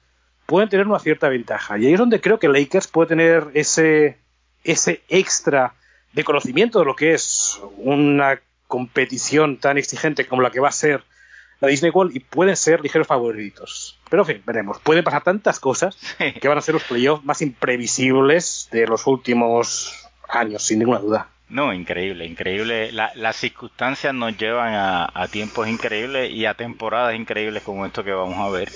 pueden 0.48 0.70
tener 0.70 0.86
una 0.86 0.98
cierta 0.98 1.28
ventaja. 1.28 1.78
Y 1.78 1.86
ahí 1.86 1.92
es 1.92 1.98
donde 1.98 2.22
creo 2.22 2.38
que 2.38 2.48
Lakers 2.48 2.86
puede 2.86 3.08
tener 3.08 3.48
ese, 3.52 4.16
ese 4.64 5.02
extra 5.10 5.74
de 6.14 6.24
conocimiento 6.24 6.78
de 6.78 6.86
lo 6.86 6.96
que 6.96 7.12
es 7.12 7.60
una 7.76 8.40
competición 8.66 9.58
tan 9.58 9.76
exigente 9.76 10.26
como 10.26 10.40
la 10.40 10.50
que 10.50 10.60
va 10.60 10.68
a 10.68 10.72
ser 10.72 11.04
la 11.60 11.68
Disney 11.68 11.90
World 11.90 12.16
y 12.16 12.20
pueden 12.20 12.56
ser 12.56 12.80
ligeros 12.80 13.06
favoritos. 13.06 13.98
Pero 14.08 14.22
en 14.22 14.26
fin, 14.26 14.42
veremos. 14.46 14.80
Pueden 14.80 15.04
pasar 15.04 15.22
tantas 15.22 15.60
cosas 15.60 15.98
que 16.40 16.48
van 16.48 16.56
a 16.56 16.62
ser 16.62 16.72
los 16.72 16.84
playoffs 16.84 17.26
más 17.26 17.42
imprevisibles 17.42 18.70
de 18.72 18.86
los 18.86 19.06
últimos 19.06 20.08
años, 20.30 20.62
sin 20.62 20.78
ninguna 20.78 21.00
duda. 21.00 21.28
No, 21.50 21.74
increíble, 21.74 22.24
increíble. 22.24 22.90
las 22.92 23.36
circunstancias 23.36 24.14
nos 24.14 24.38
llevan 24.38 24.72
a, 24.74 25.28
tiempos 25.30 25.68
increíbles 25.68 26.30
y 26.30 26.46
a 26.46 26.54
temporadas 26.54 27.14
increíbles 27.14 27.62
como 27.62 27.84
esto 27.84 28.02
que 28.02 28.12
vamos 28.12 28.38
a 28.38 28.50
ver, 28.50 28.70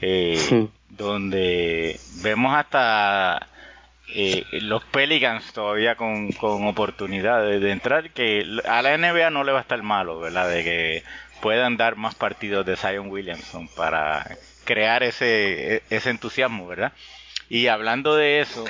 eh, 0.00 0.68
donde 0.88 1.98
vemos 2.22 2.54
hasta 2.54 3.46
eh, 4.14 4.44
los 4.52 4.84
Pelicans 4.84 5.52
todavía 5.52 5.94
con, 5.94 6.32
con 6.32 6.66
oportunidades 6.66 7.60
de 7.60 7.70
entrar, 7.70 8.10
que 8.10 8.44
a 8.68 8.82
la 8.82 8.96
NBA 8.96 9.30
no 9.30 9.44
le 9.44 9.52
va 9.52 9.58
a 9.58 9.62
estar 9.62 9.82
malo, 9.82 10.18
¿verdad? 10.20 10.48
De 10.48 10.64
que 10.64 11.02
puedan 11.40 11.76
dar 11.76 11.96
más 11.96 12.14
partidos 12.14 12.66
de 12.66 12.76
Zion 12.76 13.08
Williamson 13.08 13.68
para 13.68 14.36
crear 14.64 15.02
ese, 15.02 15.82
ese 15.90 16.10
entusiasmo, 16.10 16.66
¿verdad? 16.66 16.92
Y 17.48 17.68
hablando 17.68 18.14
de 18.14 18.40
eso, 18.40 18.64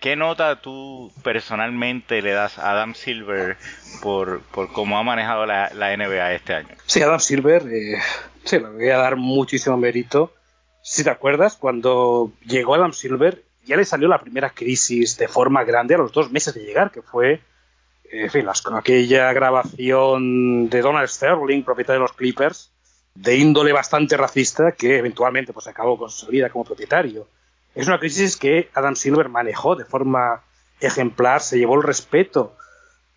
¿qué 0.00 0.16
nota 0.16 0.60
tú 0.60 1.12
personalmente 1.22 2.22
le 2.22 2.32
das 2.32 2.58
a 2.58 2.70
Adam 2.72 2.94
Silver 2.94 3.56
por, 4.02 4.42
por 4.42 4.72
cómo 4.72 4.98
ha 4.98 5.02
manejado 5.02 5.46
la, 5.46 5.70
la 5.74 5.96
NBA 5.96 6.32
este 6.32 6.54
año? 6.54 6.74
Sí, 6.86 7.02
Adam 7.02 7.20
Silver, 7.20 7.62
eh, 7.70 7.98
sí, 8.44 8.58
le 8.58 8.68
voy 8.68 8.88
a 8.88 8.98
dar 8.98 9.16
muchísimo 9.16 9.76
mérito. 9.76 10.32
Si 10.82 11.04
te 11.04 11.10
acuerdas, 11.10 11.56
cuando 11.56 12.32
llegó 12.44 12.74
Adam 12.74 12.92
Silver, 12.92 13.42
ya 13.64 13.76
le 13.76 13.84
salió 13.84 14.08
la 14.08 14.20
primera 14.20 14.50
crisis 14.50 15.16
de 15.16 15.28
forma 15.28 15.64
grande 15.64 15.94
a 15.94 15.98
los 15.98 16.12
dos 16.12 16.30
meses 16.30 16.54
de 16.54 16.64
llegar, 16.64 16.90
que 16.90 17.02
fue 17.02 17.40
en 18.12 18.30
fin, 18.30 18.44
las, 18.44 18.60
con 18.60 18.76
aquella 18.76 19.32
grabación 19.32 20.68
de 20.68 20.82
Donald 20.82 21.08
Sterling, 21.08 21.62
propietario 21.62 22.00
de 22.00 22.04
los 22.04 22.12
Clippers, 22.12 22.70
de 23.14 23.36
índole 23.36 23.72
bastante 23.72 24.16
racista, 24.18 24.72
que 24.72 24.98
eventualmente 24.98 25.52
pues, 25.52 25.66
acabó 25.66 25.96
con 25.96 26.10
su 26.10 26.26
vida 26.26 26.50
como 26.50 26.64
propietario. 26.64 27.26
Es 27.74 27.86
una 27.86 27.98
crisis 27.98 28.36
que 28.36 28.68
Adam 28.74 28.96
Silver 28.96 29.30
manejó 29.30 29.76
de 29.76 29.86
forma 29.86 30.42
ejemplar, 30.80 31.40
se 31.40 31.58
llevó 31.58 31.76
el 31.76 31.84
respeto 31.84 32.54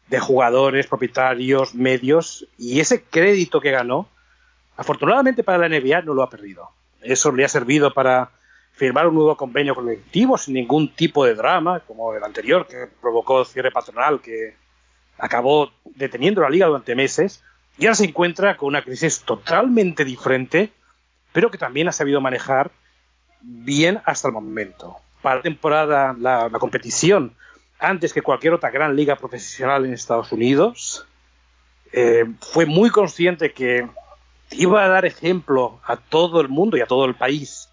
de 0.07 0.19
jugadores, 0.19 0.87
propietarios, 0.87 1.75
medios, 1.75 2.47
y 2.57 2.79
ese 2.79 3.03
crédito 3.03 3.59
que 3.59 3.71
ganó, 3.71 4.07
afortunadamente 4.77 5.43
para 5.43 5.67
la 5.67 5.67
NBA 5.67 6.03
no 6.03 6.13
lo 6.13 6.23
ha 6.23 6.29
perdido. 6.29 6.69
Eso 7.05 7.31
le 7.31 7.45
ha 7.45 7.49
servido 7.49 7.93
para 7.93 8.31
firmar 8.73 9.07
un 9.07 9.15
nuevo 9.15 9.37
convenio 9.37 9.73
colectivo 9.73 10.37
sin 10.37 10.55
ningún 10.55 10.93
tipo 10.93 11.25
de 11.25 11.35
drama, 11.35 11.79
como 11.81 12.13
el 12.13 12.23
anterior, 12.23 12.67
que 12.67 12.87
provocó 13.01 13.45
cierre 13.45 13.71
patronal 13.71 14.21
que 14.21 14.55
acabó 15.17 15.71
deteniendo 15.95 16.41
la 16.41 16.49
liga 16.49 16.67
durante 16.67 16.95
meses 16.95 17.41
y 17.77 17.85
ahora 17.85 17.95
se 17.95 18.05
encuentra 18.05 18.57
con 18.57 18.67
una 18.67 18.83
crisis 18.83 19.21
totalmente 19.21 20.05
diferente, 20.05 20.71
pero 21.31 21.51
que 21.51 21.57
también 21.57 21.87
ha 21.87 21.91
sabido 21.91 22.21
manejar 22.21 22.71
bien 23.41 24.01
hasta 24.05 24.29
el 24.29 24.33
momento. 24.33 24.97
Para 25.21 25.37
la 25.37 25.41
temporada, 25.41 26.15
la, 26.17 26.49
competición, 26.59 27.33
antes 27.79 28.13
que 28.13 28.21
cualquier 28.21 28.53
otra 28.53 28.71
gran 28.71 28.95
liga 28.95 29.15
profesional 29.15 29.85
en 29.85 29.93
Estados 29.93 30.31
Unidos, 30.31 31.05
eh, 31.91 32.25
fue 32.41 32.65
muy 32.65 32.89
consciente 32.89 33.53
que 33.53 33.87
iba 34.51 34.83
a 34.83 34.87
dar 34.87 35.05
ejemplo 35.05 35.79
a 35.85 35.97
todo 35.97 36.41
el 36.41 36.49
mundo 36.49 36.77
y 36.77 36.81
a 36.81 36.85
todo 36.85 37.05
el 37.05 37.15
país 37.15 37.69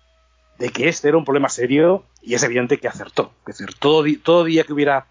de 0.59 0.71
que 0.71 0.89
este 0.89 1.09
era 1.09 1.17
un 1.17 1.25
problema 1.25 1.49
serio 1.49 2.05
y 2.23 2.35
es 2.35 2.43
evidente 2.43 2.79
que 2.79 2.89
acertó. 2.89 3.33
Es 3.47 3.59
decir, 3.59 3.75
todo, 3.79 4.45
día 4.45 4.65
que 4.65 4.73
hubiera 4.73 5.07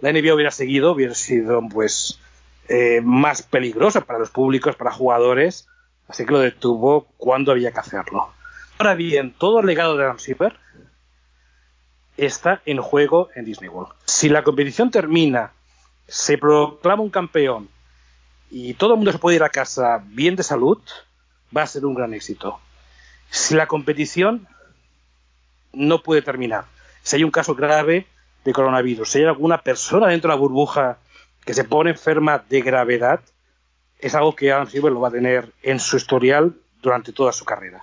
la 0.00 0.12
NBA 0.12 0.34
hubiera 0.34 0.50
seguido, 0.50 0.92
hubiera 0.92 1.14
sido 1.14 1.60
pues 1.68 2.18
eh, 2.68 3.00
más 3.02 3.42
peligroso 3.42 4.00
para 4.02 4.18
los 4.18 4.30
públicos, 4.30 4.76
para 4.76 4.90
jugadores, 4.90 5.68
así 6.08 6.24
que 6.24 6.32
lo 6.32 6.40
detuvo 6.40 7.06
cuando 7.16 7.52
había 7.52 7.72
que 7.72 7.80
hacerlo. 7.80 8.30
Ahora 8.78 8.94
bien, 8.94 9.34
todo 9.36 9.60
el 9.60 9.66
legado 9.66 9.96
de 9.96 10.04
Adam 10.04 10.18
Silver 10.18 10.56
está 12.16 12.62
en 12.64 12.80
juego 12.80 13.28
en 13.34 13.44
Disney 13.44 13.68
World. 13.68 13.92
Si 14.04 14.28
la 14.28 14.42
competición 14.42 14.90
termina, 14.90 15.52
se 16.06 16.38
proclama 16.38 17.02
un 17.02 17.10
campeón 17.10 17.68
y 18.50 18.74
todo 18.74 18.92
el 18.92 18.96
mundo 18.96 19.12
se 19.12 19.18
puede 19.18 19.36
ir 19.36 19.42
a 19.42 19.48
casa 19.48 20.02
bien 20.06 20.36
de 20.36 20.42
salud, 20.42 20.78
va 21.56 21.62
a 21.62 21.66
ser 21.66 21.84
un 21.84 21.94
gran 21.94 22.14
éxito. 22.14 22.58
Si 23.30 23.54
la 23.54 23.66
competición 23.66 24.48
no 25.72 26.02
puede 26.02 26.22
terminar, 26.22 26.64
si 27.02 27.16
hay 27.16 27.24
un 27.24 27.30
caso 27.30 27.54
grave, 27.54 28.06
de 28.44 28.52
coronavirus, 28.52 29.10
si 29.10 29.18
hay 29.18 29.24
alguna 29.24 29.58
persona 29.62 30.08
dentro 30.08 30.30
de 30.30 30.36
la 30.36 30.40
burbuja 30.40 30.98
que 31.44 31.54
se 31.54 31.64
pone 31.64 31.90
enferma 31.90 32.42
de 32.48 32.60
gravedad, 32.62 33.20
es 33.98 34.14
algo 34.14 34.34
que 34.34 34.52
Adam 34.52 34.68
Silver 34.68 34.92
lo 34.92 35.00
va 35.00 35.08
a 35.08 35.12
tener 35.12 35.52
en 35.62 35.78
su 35.78 35.96
historial 35.96 36.54
durante 36.80 37.12
toda 37.12 37.32
su 37.32 37.44
carrera. 37.44 37.82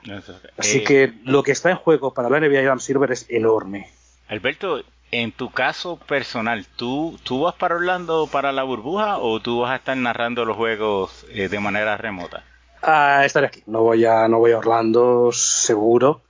Así 0.58 0.80
eh, 0.80 0.84
que 0.84 1.14
lo 1.24 1.44
que 1.44 1.52
está 1.52 1.70
en 1.70 1.78
juego 1.78 2.14
para 2.14 2.30
la 2.30 2.40
NBA 2.40 2.62
y 2.62 2.66
Adam 2.66 2.80
Silver 2.80 3.12
es 3.12 3.26
enorme. 3.30 3.92
Alberto, 4.28 4.84
en 5.12 5.32
tu 5.32 5.52
caso 5.52 5.98
personal, 5.98 6.66
¿tú, 6.76 7.20
¿tú 7.24 7.42
vas 7.42 7.56
para 7.56 7.76
Orlando 7.76 8.28
para 8.28 8.52
la 8.52 8.64
burbuja 8.64 9.18
o 9.18 9.40
tú 9.40 9.62
vas 9.62 9.72
a 9.72 9.78
estar 9.78 9.96
narrando 9.98 10.46
los 10.46 10.58
juegos 10.58 11.26
eh, 11.30 11.48
de 11.50 11.60
manera 11.60 11.98
remota? 11.98 12.44
Ah, 12.82 13.24
estaré 13.26 13.48
aquí. 13.48 13.64
No 13.66 13.82
voy 13.82 14.06
a, 14.06 14.28
no 14.28 14.40
voy 14.40 14.52
a 14.52 14.58
Orlando 14.58 15.32
seguro. 15.32 16.22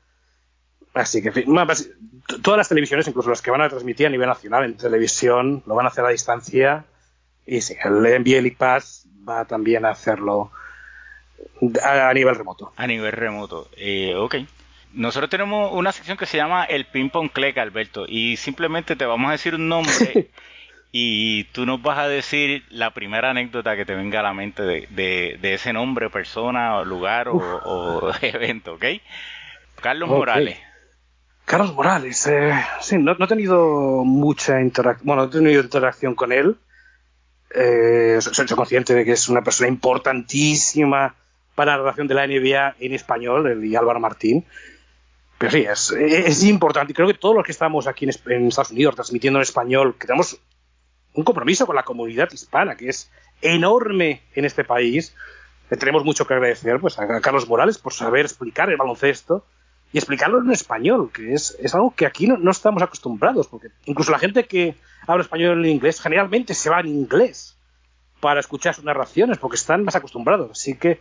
Así 0.93 1.21
que, 1.21 1.31
todas 2.41 2.57
las 2.57 2.69
televisiones, 2.69 3.07
incluso 3.07 3.29
las 3.29 3.41
que 3.41 3.51
van 3.51 3.61
a 3.61 3.69
transmitir 3.69 4.07
a 4.07 4.09
nivel 4.09 4.27
nacional 4.27 4.63
en 4.63 4.77
televisión, 4.77 5.63
lo 5.65 5.75
van 5.75 5.85
a 5.85 5.89
hacer 5.89 6.05
a 6.05 6.09
distancia. 6.09 6.85
Y 7.45 7.61
sí, 7.61 7.75
el 7.83 8.01
NBA 8.01 8.41
League 8.41 8.57
Pass 8.57 9.07
va 9.27 9.45
también 9.45 9.85
a 9.85 9.91
hacerlo 9.91 10.51
a, 11.83 12.13
nivel 12.13 12.35
remoto. 12.35 12.73
A 12.75 12.87
nivel 12.87 13.11
remoto, 13.11 13.69
eh, 13.77 14.15
ok. 14.15 14.35
Nosotros 14.93 15.29
tenemos 15.29 15.71
una 15.73 15.91
sección 15.91 16.17
que 16.17 16.25
se 16.25 16.37
llama 16.37 16.63
el 16.63 16.85
Ping 16.85 17.09
Pong 17.09 17.29
Click, 17.31 17.57
Alberto, 17.57 18.05
y 18.07 18.37
simplemente 18.37 18.95
te 18.95 19.05
vamos 19.05 19.29
a 19.29 19.33
decir 19.33 19.55
un 19.55 19.67
nombre 19.67 20.29
y 20.91 21.43
tú 21.45 21.65
nos 21.65 21.81
vas 21.81 21.99
a 21.99 22.07
decir 22.07 22.63
la 22.69 22.93
primera 22.93 23.31
anécdota 23.31 23.75
que 23.75 23.85
te 23.85 23.95
venga 23.95 24.21
a 24.21 24.23
la 24.23 24.33
mente 24.33 24.63
de, 24.63 25.37
ese 25.41 25.73
nombre, 25.73 26.09
persona, 26.09 26.81
lugar 26.83 27.27
o, 27.29 28.11
evento, 28.21 28.73
¿ok? 28.73 28.85
Carlos 29.81 30.09
Morales. 30.09 30.57
Carlos 31.45 31.73
Morales, 31.73 32.27
eh, 32.27 32.51
sí, 32.81 32.97
no, 32.97 33.13
he 33.13 33.27
tenido 33.27 34.03
mucha 34.03 34.59
interacción, 34.59 35.05
bueno, 35.05 35.23
he 35.25 35.27
tenido 35.29 35.61
interacción 35.61 36.13
con 36.13 36.33
él. 36.33 36.57
Eh, 37.55 38.17
soy, 38.19 38.45
consciente 38.47 38.93
de 38.93 39.05
que 39.05 39.13
es 39.13 39.29
una 39.29 39.41
persona 39.41 39.69
importantísima 39.69 41.15
para 41.55 41.73
la 41.73 41.83
relación 41.83 42.07
de 42.07 42.15
la 42.15 42.27
NBA 42.27 42.75
en 42.79 42.93
español, 42.93 43.47
el 43.47 43.63
y 43.63 43.75
Álvaro 43.75 43.99
Martín. 43.99 44.45
Pero 45.37 45.51
sí, 45.51 45.59
es, 45.59 45.91
es 45.91 46.43
importante. 46.43 46.93
Creo 46.93 47.07
que 47.07 47.13
todos 47.13 47.35
los 47.35 47.43
que 47.43 47.51
estamos 47.51 47.87
aquí 47.87 48.05
en, 48.05 48.47
Estados 48.47 48.71
Unidos 48.71 48.95
transmitiendo 48.95 49.39
en 49.39 49.43
español, 49.43 49.95
que 49.99 50.07
tenemos 50.07 50.39
un 51.13 51.23
compromiso 51.23 51.65
con 51.65 51.75
la 51.75 51.83
comunidad 51.83 52.29
hispana, 52.31 52.75
que 52.75 52.89
es 52.89 53.11
enorme 53.41 54.23
en 54.33 54.45
este 54.45 54.63
país, 54.63 55.15
tenemos 55.69 56.03
mucho 56.03 56.25
que 56.25 56.33
agradecer 56.33 56.79
pues, 56.79 56.97
a 56.97 57.19
Carlos 57.21 57.47
Morales 57.47 57.77
por 57.77 57.93
saber 57.93 58.25
explicar 58.25 58.69
el 58.69 58.77
baloncesto 58.77 59.45
y 59.91 59.97
explicarlo 59.97 60.39
en 60.39 60.51
español, 60.51 61.11
que 61.13 61.33
es, 61.33 61.57
algo 61.73 61.93
que 61.95 62.05
aquí 62.05 62.27
no, 62.27 62.51
estamos 62.51 62.81
acostumbrados, 62.81 63.47
porque 63.47 63.69
incluso 63.85 64.11
la 64.11 64.19
gente 64.19 64.45
que 64.45 64.75
habla 65.05 65.23
español 65.23 65.63
en 65.65 65.71
inglés 65.71 66.01
generalmente 66.01 66.53
se 66.53 66.69
va 66.69 66.81
en 66.81 66.87
inglés 66.87 67.57
para 68.19 68.39
escuchar 68.39 68.73
sus 68.73 68.83
narraciones, 68.83 69.37
porque 69.37 69.55
están 69.55 69.83
más 69.83 69.95
acostumbrados. 69.95 70.51
Así 70.51 70.77
que 70.77 70.99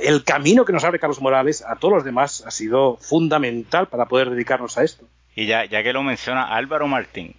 el 0.00 0.24
camino 0.24 0.64
que 0.64 0.72
nos 0.72 0.84
abre 0.84 0.98
Carlos 0.98 1.20
Morales 1.20 1.64
a 1.66 1.76
todos 1.76 1.94
los 1.94 2.04
demás 2.04 2.44
ha 2.46 2.50
sido 2.50 2.96
fundamental 2.98 3.88
para 3.88 4.06
poder 4.06 4.30
dedicarnos 4.30 4.76
a 4.78 4.84
esto. 4.84 5.06
Y 5.34 5.46
ya, 5.46 5.64
ya 5.64 5.82
que 5.82 5.92
lo 5.92 6.02
menciona 6.02 6.54
Álvaro 6.54 6.86
Martín. 6.86 7.34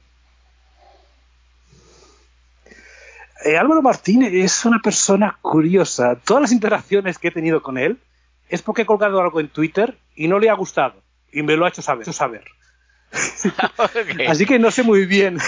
Eh, 3.46 3.58
Álvaro 3.58 3.82
Martín 3.82 4.24
es 4.24 4.66
una 4.66 4.80
persona 4.80 5.38
curiosa. 5.42 6.18
Todas 6.24 6.42
las 6.42 6.52
interacciones 6.52 7.18
que 7.18 7.28
he 7.28 7.32
tenido 7.32 7.62
con 7.62 7.78
él, 7.78 8.00
es 8.50 8.62
porque 8.62 8.84
he 8.84 8.86
colgado 8.86 9.20
algo 9.20 9.40
en 9.40 9.50
Twitter 9.50 9.98
y 10.16 10.28
no 10.28 10.40
le 10.40 10.50
ha 10.50 10.54
gustado 10.54 11.02
y 11.32 11.42
me 11.42 11.58
lo 11.58 11.66
ha 11.66 11.70
hecho 11.70 11.82
saber. 11.82 12.12
saber. 12.14 12.44
Así 14.28 14.46
que 14.46 14.60
no 14.60 14.72
sé 14.72 14.84
muy 14.84 15.06
bien. 15.06 15.38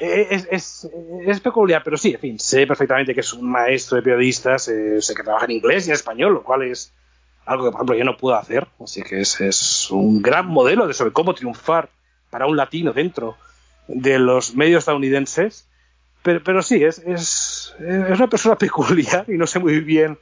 Eh, 0.00 0.28
es, 0.50 1.40
peculiar, 1.42 1.82
pero 1.82 1.96
sí, 1.96 2.12
en 2.12 2.20
fin, 2.20 2.38
sé 2.38 2.68
perfectamente 2.68 3.14
que 3.14 3.20
es 3.20 3.32
un 3.32 3.50
maestro 3.50 3.96
de 3.96 4.02
periodistas, 4.02 4.68
eh, 4.68 5.02
sé 5.02 5.12
que 5.12 5.24
trabaja 5.24 5.46
en 5.46 5.52
inglés 5.52 5.86
y 5.86 5.90
en 5.90 5.94
español, 5.94 6.34
lo 6.34 6.44
cual 6.44 6.62
es 6.62 6.92
algo 7.46 7.64
que, 7.64 7.70
por 7.72 7.78
ejemplo, 7.78 7.96
yo 7.96 8.04
no 8.04 8.16
puedo 8.16 8.36
hacer. 8.36 8.68
Así 8.80 9.02
que 9.02 9.20
es, 9.20 9.90
un 9.90 10.22
gran 10.22 10.46
modelo 10.46 10.86
de 10.86 10.94
sobre 10.94 11.12
cómo 11.12 11.34
triunfar 11.34 11.90
para 12.30 12.46
un 12.46 12.56
latino 12.56 12.92
dentro 12.92 13.36
de 13.88 14.20
los 14.20 14.54
medios 14.54 14.80
estadounidenses. 14.80 15.66
Pero, 16.22 16.44
pero 16.44 16.62
sí, 16.62 16.84
es, 16.84 16.98
es, 16.98 17.74
es 17.80 18.18
una 18.18 18.28
persona 18.28 18.54
peculiar 18.58 19.24
y 19.26 19.36
no 19.36 19.48
sé 19.48 19.58
muy 19.58 19.80
bien 19.80 20.16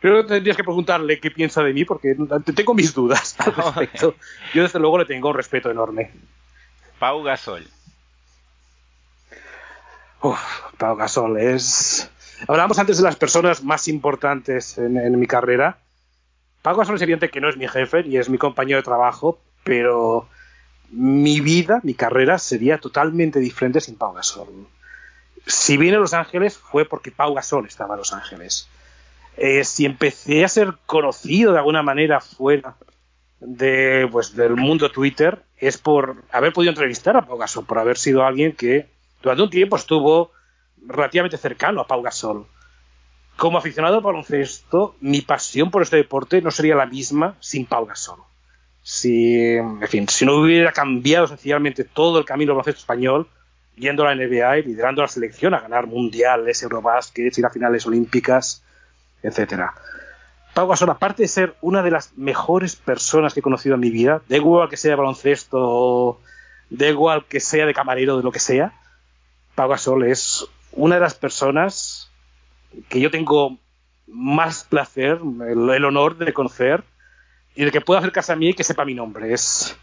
Creo 0.00 0.22
que 0.22 0.28
tendrías 0.28 0.56
que 0.56 0.62
preguntarle 0.62 1.18
qué 1.18 1.30
piensa 1.30 1.62
de 1.62 1.72
mí 1.72 1.84
porque 1.84 2.16
tengo 2.54 2.74
mis 2.74 2.94
dudas 2.94 3.34
al 3.38 3.54
respecto. 3.56 4.14
Yo 4.54 4.62
desde 4.62 4.78
luego 4.78 4.98
le 4.98 5.04
tengo 5.04 5.30
un 5.30 5.34
respeto 5.34 5.70
enorme. 5.70 6.12
Pau 6.98 7.22
Gasol. 7.22 7.66
Uf, 10.22 10.40
Pau 10.76 10.96
Gasol 10.96 11.38
es... 11.38 12.10
Hablábamos 12.46 12.78
antes 12.78 12.98
de 12.98 13.02
las 13.02 13.16
personas 13.16 13.64
más 13.64 13.88
importantes 13.88 14.78
en, 14.78 15.18
mi 15.18 15.26
carrera. 15.26 15.78
Pau 16.62 16.76
Gasol 16.76 16.94
es 16.94 17.02
evidente 17.02 17.30
que 17.30 17.40
no 17.40 17.48
es 17.48 17.56
mi 17.56 17.66
jefe 17.66 18.02
y 18.06 18.18
es 18.18 18.28
mi 18.28 18.38
compañero 18.38 18.78
de 18.78 18.84
trabajo, 18.84 19.40
pero 19.64 20.28
mi 20.90 21.40
vida, 21.40 21.80
mi 21.82 21.94
carrera 21.94 22.38
sería 22.38 22.78
totalmente 22.78 23.40
diferente 23.40 23.80
sin 23.80 23.96
Pau 23.96 24.12
Gasol. 24.12 24.68
Si 25.44 25.76
vine 25.76 25.96
a 25.96 26.00
Los 26.00 26.14
Ángeles 26.14 26.56
fue 26.56 26.84
porque 26.84 27.10
Pau 27.10 27.34
Gasol 27.34 27.66
estaba 27.66 27.94
en 27.94 27.98
Los 27.98 28.12
Ángeles 28.12 28.68
eh, 29.38 29.64
si 29.64 29.86
empecé 29.86 30.44
a 30.44 30.48
ser 30.48 30.74
conocido 30.86 31.52
de 31.52 31.58
alguna 31.58 31.82
manera 31.82 32.20
fuera 32.20 32.76
de, 33.40 34.08
pues, 34.10 34.34
del 34.34 34.56
mundo 34.56 34.90
Twitter, 34.90 35.42
es 35.56 35.78
por 35.78 36.24
haber 36.32 36.52
podido 36.52 36.70
entrevistar 36.70 37.16
a 37.16 37.26
Pau 37.26 37.38
Gasol, 37.38 37.64
por 37.64 37.78
haber 37.78 37.98
sido 37.98 38.24
alguien 38.24 38.52
que 38.52 38.88
durante 39.22 39.42
un 39.42 39.50
tiempo 39.50 39.76
estuvo 39.76 40.32
relativamente 40.86 41.36
cercano 41.36 41.80
a 41.80 41.86
Pau 41.86 42.02
Gasol. 42.02 42.46
Como 43.36 43.58
aficionado 43.58 43.96
al 43.96 44.02
baloncesto, 44.02 44.96
mi 45.00 45.20
pasión 45.20 45.70
por 45.70 45.82
este 45.82 45.96
deporte 45.96 46.42
no 46.42 46.50
sería 46.50 46.74
la 46.74 46.86
misma 46.86 47.36
sin 47.38 47.66
Pau 47.66 47.86
Gasol. 47.86 48.18
Si, 48.82 49.36
en 49.36 49.86
fin, 49.86 50.08
si 50.08 50.24
no 50.24 50.36
hubiera 50.36 50.72
cambiado 50.72 51.26
sencillamente 51.26 51.84
todo 51.84 52.18
el 52.18 52.24
camino 52.24 52.50
del 52.50 52.56
baloncesto 52.56 52.80
español, 52.80 53.28
yendo 53.76 54.04
a 54.04 54.12
la 54.12 54.26
NBA 54.26 54.58
y 54.58 54.62
liderando 54.64 55.02
la 55.02 55.08
selección 55.08 55.54
a 55.54 55.60
ganar 55.60 55.86
mundiales, 55.86 56.62
Eurobasket, 56.62 57.38
ir 57.38 57.46
a 57.46 57.50
finales 57.50 57.86
olímpicas, 57.86 58.64
etcétera. 59.22 59.74
Pau 60.54 60.66
Gasol, 60.66 60.90
aparte 60.90 61.22
de 61.22 61.28
ser 61.28 61.54
una 61.60 61.82
de 61.82 61.90
las 61.90 62.16
mejores 62.16 62.74
personas 62.76 63.32
que 63.32 63.40
he 63.40 63.42
conocido 63.42 63.74
en 63.74 63.80
mi 63.80 63.90
vida, 63.90 64.22
de 64.28 64.36
igual 64.38 64.68
que 64.68 64.76
sea 64.76 64.90
de 64.90 64.96
baloncesto, 64.96 66.20
de 66.70 66.88
igual 66.88 67.26
que 67.26 67.40
sea 67.40 67.66
de 67.66 67.74
camarero, 67.74 68.16
de 68.16 68.22
lo 68.22 68.32
que 68.32 68.40
sea, 68.40 68.72
Pau 69.54 69.68
Gasol 69.68 70.04
es 70.04 70.46
una 70.72 70.96
de 70.96 71.00
las 71.00 71.14
personas 71.14 72.10
que 72.88 73.00
yo 73.00 73.10
tengo 73.10 73.58
más 74.06 74.64
placer, 74.64 75.20
el, 75.48 75.84
honor 75.84 76.16
de 76.16 76.32
conocer 76.32 76.84
y 77.54 77.64
de 77.64 77.70
que 77.70 77.80
pueda 77.80 78.00
acercarse 78.00 78.32
a 78.32 78.36
mí 78.36 78.50
y 78.50 78.54
que 78.54 78.64
sepa 78.64 78.84
mi 78.84 78.94
nombre. 78.94 79.32
Es, 79.32 79.76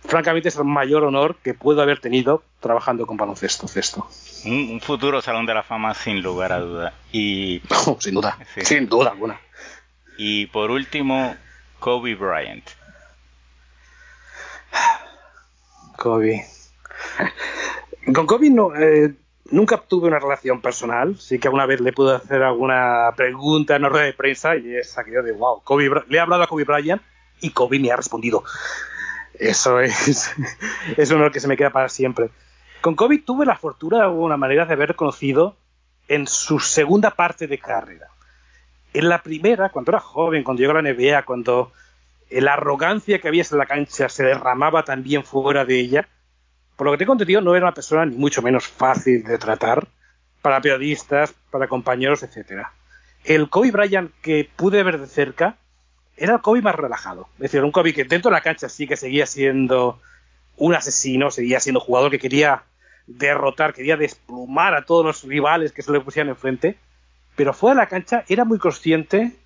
francamente, 0.00 0.48
es 0.48 0.56
el 0.56 0.64
mayor 0.64 1.04
honor 1.04 1.36
que 1.36 1.54
puedo 1.54 1.80
haber 1.80 2.00
tenido 2.00 2.42
trabajando 2.60 3.06
con 3.06 3.16
baloncesto. 3.16 3.68
Cesto. 3.68 4.08
Un, 4.44 4.80
futuro 4.80 5.20
Salón 5.20 5.46
de 5.46 5.54
la 5.54 5.62
Fama 5.62 5.94
sin 5.94 6.22
lugar 6.22 6.52
a 6.52 6.60
duda. 6.60 6.94
Y, 7.12 7.62
sin 7.98 8.14
duda, 8.14 8.38
sin 8.62 8.88
duda 8.88 9.10
alguna. 9.10 9.40
Y 10.16 10.46
por 10.46 10.70
último, 10.70 11.36
Kobe 11.78 12.14
Bryant. 12.14 12.64
Kobe. 15.96 16.44
Con 18.14 18.26
Kobe 18.26 18.50
no, 18.50 18.74
eh, 18.74 19.14
nunca 19.50 19.78
tuve 19.78 20.08
una 20.08 20.18
relación 20.18 20.60
personal, 20.60 21.18
sí 21.18 21.38
que 21.38 21.48
alguna 21.48 21.66
vez 21.66 21.80
le 21.80 21.92
pude 21.92 22.16
hacer 22.16 22.42
alguna 22.42 23.10
pregunta 23.16 23.76
en 23.76 23.82
la 23.82 23.88
red 23.88 24.04
de 24.04 24.12
prensa 24.12 24.56
y 24.56 24.76
es 24.76 24.96
aquello 24.96 25.22
de 25.22 25.32
wow, 25.32 25.62
Kobe, 25.62 25.90
le 26.08 26.16
he 26.16 26.20
hablado 26.20 26.42
a 26.42 26.46
Kobe 26.46 26.64
Bryant 26.64 27.02
y 27.40 27.50
Kobe 27.50 27.78
me 27.78 27.90
ha 27.90 27.96
respondido. 27.96 28.44
Eso 29.34 29.80
es, 29.80 30.34
es 30.96 31.10
un 31.10 31.18
honor 31.18 31.32
que 31.32 31.40
se 31.40 31.48
me 31.48 31.56
queda 31.56 31.70
para 31.70 31.88
siempre. 31.88 32.30
Con 32.80 32.94
Kobe 32.94 33.18
tuve 33.18 33.44
la 33.44 33.56
fortuna 33.56 33.98
de 33.98 34.04
alguna 34.04 34.36
manera 34.36 34.64
de 34.64 34.74
haber 34.74 34.94
conocido 34.94 35.56
en 36.06 36.26
su 36.26 36.60
segunda 36.60 37.10
parte 37.10 37.46
de 37.46 37.58
carrera. 37.58 38.08
En 38.94 39.08
la 39.08 39.22
primera, 39.22 39.70
cuando 39.70 39.90
era 39.90 40.00
joven, 40.00 40.44
cuando 40.44 40.60
llegó 40.60 40.76
a 40.76 40.82
la 40.82 40.92
NBA, 40.92 41.24
cuando 41.24 41.72
la 42.30 42.54
arrogancia 42.54 43.18
que 43.18 43.28
había 43.28 43.44
en 43.50 43.58
la 43.58 43.66
cancha 43.66 44.08
se 44.08 44.24
derramaba 44.24 44.84
también 44.84 45.24
fuera 45.24 45.64
de 45.64 45.78
ella, 45.80 46.08
por 46.76 46.86
lo 46.86 46.92
que 46.92 46.98
tengo 46.98 47.12
entendido 47.12 47.40
no 47.40 47.56
era 47.56 47.66
una 47.66 47.74
persona 47.74 48.06
ni 48.06 48.16
mucho 48.16 48.42
menos 48.42 48.66
fácil 48.66 49.24
de 49.24 49.38
tratar 49.38 49.88
para 50.40 50.60
periodistas, 50.60 51.34
para 51.50 51.66
compañeros, 51.66 52.22
etc. 52.22 52.66
El 53.24 53.50
Kobe 53.50 53.72
Bryant 53.72 54.12
que 54.22 54.48
pude 54.56 54.82
ver 54.82 54.98
de 55.00 55.06
cerca 55.08 55.56
era 56.16 56.34
el 56.34 56.40
Kobe 56.40 56.62
más 56.62 56.76
relajado. 56.76 57.28
Es 57.34 57.50
decir, 57.50 57.64
un 57.64 57.72
Kobe 57.72 57.92
que 57.92 58.04
dentro 58.04 58.30
de 58.30 58.36
la 58.36 58.40
cancha 58.40 58.68
sí 58.68 58.86
que 58.86 58.96
seguía 58.96 59.26
siendo 59.26 60.00
un 60.58 60.74
asesino, 60.74 61.30
seguía 61.30 61.60
siendo 61.60 61.80
jugador 61.80 62.10
que 62.10 62.18
quería 62.18 62.64
derrotar, 63.06 63.72
quería 63.72 63.96
desplumar 63.96 64.74
a 64.74 64.84
todos 64.84 65.04
los 65.04 65.22
rivales 65.24 65.72
que 65.72 65.82
se 65.82 65.92
le 65.92 66.00
pusieran 66.00 66.28
enfrente, 66.28 66.76
pero 67.36 67.54
fuera 67.54 67.76
de 67.76 67.80
la 67.82 67.88
cancha 67.88 68.24
era 68.28 68.44
muy 68.44 68.58
consciente 68.58 69.36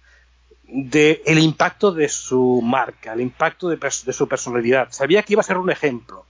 del 0.65 1.39
impacto 1.39 1.93
de 1.93 2.09
su 2.09 2.61
marca, 2.63 3.13
el 3.13 3.21
impacto 3.21 3.69
de, 3.69 3.77
de, 3.77 4.13
su 4.13 4.27
personalidad. 4.27 4.89
Sabía 4.91 5.23
que 5.23 5.35
iba 5.35 5.41
a 5.41 5.45
ser 5.45 5.59
un 5.59 5.71
ejemplo, 5.71 6.25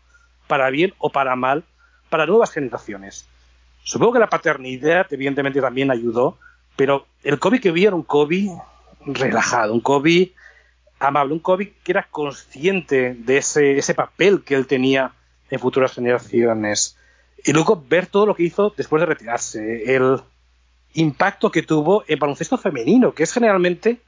para 0.49 0.69
bien 0.71 0.93
o 0.99 1.11
para 1.11 1.37
mal, 1.37 1.65
para 2.11 2.27
nuevas 2.27 2.51
generaciones. 2.51 3.27
Supongo 3.85 4.15
que 4.15 4.19
la 4.19 4.29
paternidad, 4.29 5.07
evidentemente, 5.11 5.61
también 5.61 5.91
ayudó, 5.91 6.39
pero 6.77 7.07
el 7.23 7.39
Kobe 7.39 7.61
que 7.61 7.71
vi 7.71 7.87
era 7.87 7.95
un 7.95 8.03
Kobe 8.03 8.49
relajado, 9.07 9.73
un 9.73 9.81
Kobe 9.81 10.33
amable, 11.03 11.35
un 11.35 11.41
que 11.41 11.93
era 11.93 12.07
consciente 12.11 13.15
de 13.15 13.37
ese, 13.39 13.95
papel 13.95 14.43
que 14.45 14.55
él 14.55 14.67
tenía 14.67 15.13
en 15.51 15.59
futuras 15.59 15.93
generaciones. 15.93 16.97
Y 17.45 17.53
luego 17.53 17.85
ver 17.89 18.07
todo 18.07 18.27
lo 18.27 18.35
que 18.35 18.45
hizo 18.45 18.73
después 18.77 19.01
de 19.01 19.07
retirarse, 19.07 19.95
el 19.95 20.21
impacto 20.95 21.51
que 21.51 21.63
tuvo 21.63 22.05
en 22.07 22.19
baloncesto 22.19 22.57
femenino, 22.57 23.13
que 23.13 23.25
es 23.25 23.33
generalmente 23.33 24.01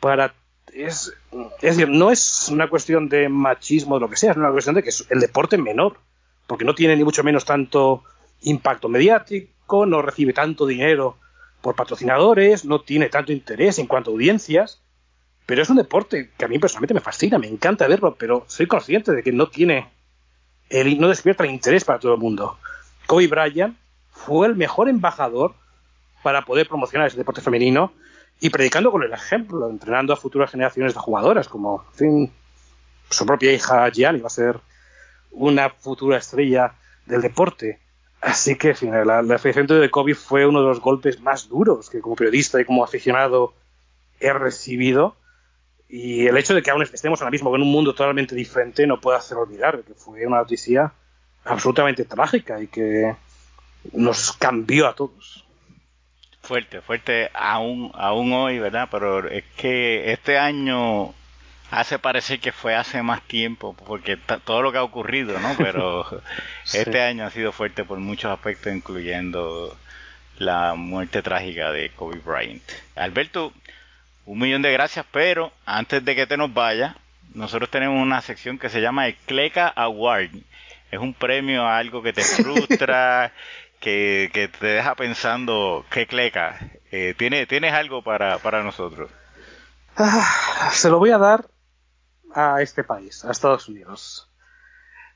para... 0.00 0.34
Es, 0.72 1.12
es 1.60 1.76
decir, 1.76 1.88
no 1.88 2.10
es 2.10 2.48
una 2.50 2.68
cuestión 2.68 3.08
de 3.08 3.28
machismo 3.28 3.96
o 3.96 4.00
lo 4.00 4.08
que 4.08 4.16
sea, 4.16 4.32
es 4.32 4.36
una 4.36 4.50
cuestión 4.50 4.74
de 4.74 4.82
que 4.82 4.88
es 4.88 5.06
el 5.10 5.20
deporte 5.20 5.58
menor, 5.58 5.98
porque 6.46 6.64
no 6.64 6.74
tiene 6.74 6.96
ni 6.96 7.04
mucho 7.04 7.22
menos 7.22 7.44
tanto 7.44 8.02
impacto 8.42 8.88
mediático, 8.88 9.86
no 9.86 10.02
recibe 10.02 10.32
tanto 10.32 10.66
dinero 10.66 11.18
por 11.60 11.76
patrocinadores, 11.76 12.64
no 12.64 12.80
tiene 12.80 13.08
tanto 13.08 13.32
interés 13.32 13.78
en 13.78 13.86
cuanto 13.86 14.10
a 14.10 14.14
audiencias, 14.14 14.81
pero 15.52 15.64
es 15.64 15.68
un 15.68 15.76
deporte 15.76 16.30
que 16.38 16.46
a 16.46 16.48
mí 16.48 16.58
personalmente 16.58 16.94
me 16.94 17.02
fascina, 17.02 17.36
me 17.36 17.46
encanta 17.46 17.86
verlo, 17.86 18.14
pero 18.14 18.46
soy 18.46 18.66
consciente 18.66 19.12
de 19.12 19.22
que 19.22 19.32
no 19.32 19.48
tiene, 19.48 19.86
el, 20.70 20.98
no 20.98 21.08
despierta 21.08 21.44
el 21.44 21.50
interés 21.50 21.84
para 21.84 21.98
todo 21.98 22.14
el 22.14 22.20
mundo. 22.20 22.56
Kobe 23.06 23.26
Bryant 23.26 23.76
fue 24.12 24.46
el 24.46 24.56
mejor 24.56 24.88
embajador 24.88 25.54
para 26.22 26.46
poder 26.46 26.68
promocionar 26.68 27.08
ese 27.08 27.18
deporte 27.18 27.42
femenino 27.42 27.92
y 28.40 28.48
predicando 28.48 28.90
con 28.90 29.02
el 29.02 29.12
ejemplo, 29.12 29.68
entrenando 29.68 30.14
a 30.14 30.16
futuras 30.16 30.50
generaciones 30.50 30.94
de 30.94 31.00
jugadoras, 31.00 31.48
como 31.48 31.84
su 33.10 33.26
propia 33.26 33.52
hija 33.52 33.90
Gianni 33.90 34.20
va 34.20 34.28
a 34.28 34.30
ser 34.30 34.58
una 35.32 35.68
futura 35.68 36.16
estrella 36.16 36.72
del 37.04 37.20
deporte. 37.20 37.78
Así 38.22 38.56
que 38.56 38.74
la, 39.04 39.20
la 39.20 39.36
de 39.36 39.90
Kobe 39.90 40.14
fue 40.14 40.46
uno 40.46 40.62
de 40.62 40.68
los 40.68 40.80
golpes 40.80 41.20
más 41.20 41.50
duros 41.50 41.90
que 41.90 42.00
como 42.00 42.16
periodista 42.16 42.58
y 42.58 42.64
como 42.64 42.82
aficionado 42.82 43.52
he 44.18 44.32
recibido. 44.32 45.16
Y 45.92 46.26
el 46.26 46.38
hecho 46.38 46.54
de 46.54 46.62
que 46.62 46.70
aún 46.70 46.80
estemos 46.80 47.20
ahora 47.20 47.30
mismo 47.30 47.54
en 47.54 47.60
un 47.60 47.70
mundo 47.70 47.92
totalmente 47.92 48.34
diferente 48.34 48.86
no 48.86 48.98
puede 48.98 49.18
hacer 49.18 49.36
olvidar 49.36 49.82
que 49.82 49.92
fue 49.92 50.26
una 50.26 50.38
noticia 50.38 50.90
absolutamente 51.44 52.06
trágica 52.06 52.58
y 52.62 52.66
que 52.68 53.14
nos 53.92 54.32
cambió 54.32 54.88
a 54.88 54.94
todos. 54.94 55.44
Fuerte, 56.40 56.80
fuerte 56.80 57.30
aún, 57.34 57.92
aún 57.94 58.32
hoy, 58.32 58.58
¿verdad? 58.58 58.88
Pero 58.90 59.28
es 59.28 59.44
que 59.54 60.10
este 60.12 60.38
año 60.38 61.12
hace 61.70 61.98
parecer 61.98 62.40
que 62.40 62.52
fue 62.52 62.74
hace 62.74 63.02
más 63.02 63.20
tiempo, 63.28 63.76
porque 63.86 64.16
todo 64.16 64.62
lo 64.62 64.72
que 64.72 64.78
ha 64.78 64.84
ocurrido, 64.84 65.38
¿no? 65.40 65.54
Pero 65.58 66.06
este 66.72 67.02
año 67.02 67.26
ha 67.26 67.30
sido 67.30 67.52
fuerte 67.52 67.84
por 67.84 67.98
muchos 67.98 68.32
aspectos, 68.32 68.72
incluyendo 68.72 69.76
la 70.38 70.72
muerte 70.74 71.20
trágica 71.20 71.70
de 71.70 71.90
Kobe 71.90 72.18
Bryant. 72.24 72.62
Alberto, 72.96 73.52
un 74.26 74.38
millón 74.38 74.62
de 74.62 74.72
gracias, 74.72 75.06
pero 75.10 75.52
antes 75.66 76.04
de 76.04 76.14
que 76.14 76.26
te 76.26 76.36
nos 76.36 76.52
vaya, 76.52 76.96
nosotros 77.34 77.70
tenemos 77.70 78.00
una 78.00 78.20
sección 78.20 78.58
que 78.58 78.68
se 78.68 78.80
llama 78.80 79.06
el 79.06 79.16
Cleca 79.26 79.68
Award 79.68 80.30
es 80.92 81.00
un 81.00 81.14
premio 81.14 81.62
a 81.62 81.78
algo 81.78 82.02
que 82.02 82.12
te 82.12 82.22
frustra, 82.22 83.32
que, 83.80 84.50
te 84.60 84.66
deja 84.66 84.94
pensando, 84.94 85.84
qué 85.90 86.06
cleca. 86.06 86.60
Eh, 86.92 87.14
¿tienes, 87.16 87.48
¿Tienes 87.48 87.72
algo 87.72 88.02
para, 88.02 88.38
para 88.38 88.62
nosotros? 88.62 89.10
Ah, 89.96 90.70
se 90.72 90.90
lo 90.90 90.98
voy 90.98 91.10
a 91.10 91.18
dar 91.18 91.48
a 92.34 92.60
este 92.60 92.84
país, 92.84 93.24
a 93.24 93.32
Estados 93.32 93.68
Unidos. 93.68 94.28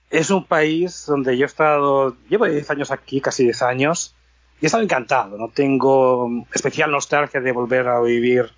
Es 0.08 0.30
un 0.30 0.46
país 0.46 1.04
donde 1.06 1.36
yo 1.36 1.44
he 1.44 1.46
estado, 1.46 2.16
llevo 2.30 2.46
10 2.46 2.70
años 2.70 2.90
aquí, 2.90 3.20
casi 3.20 3.44
10 3.44 3.62
años, 3.62 4.14
y 4.62 4.64
he 4.64 4.66
estado 4.66 4.82
encantado. 4.82 5.36
No 5.36 5.50
tengo 5.50 6.46
especial 6.54 6.90
nostalgia 6.90 7.42
de 7.42 7.52
volver 7.52 7.86
a 7.88 8.00
vivir 8.00 8.50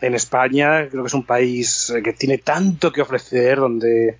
en 0.00 0.14
España. 0.14 0.88
Creo 0.88 1.02
que 1.02 1.08
es 1.08 1.14
un 1.14 1.24
país 1.24 1.92
que 2.02 2.12
tiene 2.12 2.38
tanto 2.38 2.92
que 2.92 3.02
ofrecer, 3.02 3.58
donde 3.58 4.18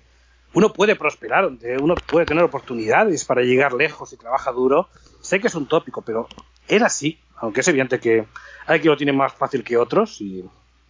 uno 0.53 0.73
puede 0.73 0.95
prosperar, 0.95 1.45
donde 1.45 1.77
uno 1.77 1.95
puede 1.95 2.25
tener 2.25 2.43
oportunidades 2.43 3.25
para 3.25 3.41
llegar 3.41 3.73
lejos 3.73 4.11
y 4.13 4.17
trabaja 4.17 4.51
duro. 4.51 4.89
Sé 5.21 5.39
que 5.39 5.47
es 5.47 5.55
un 5.55 5.67
tópico, 5.67 6.01
pero 6.01 6.27
era 6.67 6.87
así, 6.87 7.19
aunque 7.37 7.61
es 7.61 7.67
evidente 7.67 7.99
que 7.99 8.25
hay 8.67 8.79
quien 8.79 8.91
lo 8.91 8.97
tiene 8.97 9.13
más 9.13 9.33
fácil 9.33 9.63
que 9.63 9.77
otros 9.77 10.21
y 10.21 10.43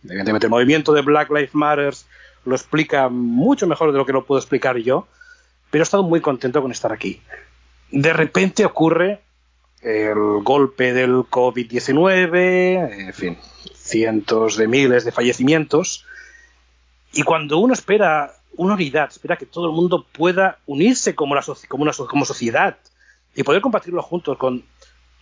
evidentemente 0.03 0.47
el 0.47 0.51
movimiento 0.51 0.93
de 0.93 1.01
Black 1.01 1.29
Lives 1.29 1.55
Matter 1.55 1.93
lo 2.45 2.55
explica 2.55 3.09
mucho 3.09 3.67
mejor 3.67 3.91
de 3.91 3.97
lo 3.97 4.05
que 4.05 4.13
lo 4.13 4.25
puedo 4.25 4.39
explicar 4.39 4.77
yo, 4.77 5.07
pero 5.69 5.81
he 5.81 5.83
estado 5.83 6.03
muy 6.03 6.21
contento 6.21 6.61
con 6.61 6.71
estar 6.71 6.91
aquí. 6.91 7.21
De 7.91 8.13
repente 8.13 8.65
ocurre 8.65 9.21
el 9.81 10.43
golpe 10.43 10.93
del 10.93 11.23
COVID-19, 11.23 13.07
en 13.07 13.13
fin, 13.13 13.37
cientos 13.73 14.57
de 14.57 14.67
miles 14.67 15.05
de 15.05 15.11
fallecimientos, 15.11 16.05
y 17.13 17.23
cuando 17.23 17.57
uno 17.57 17.73
espera 17.73 18.33
una 18.57 18.75
unidad, 18.75 19.09
espera 19.09 19.37
que 19.37 19.45
todo 19.45 19.67
el 19.67 19.73
mundo 19.73 20.05
pueda 20.11 20.59
unirse 20.65 21.15
como, 21.15 21.35
sociedad 22.25 22.77
y 23.35 23.43
poder 23.43 23.61
compartirlo 23.61 24.01
juntos 24.01 24.37
con 24.37 24.63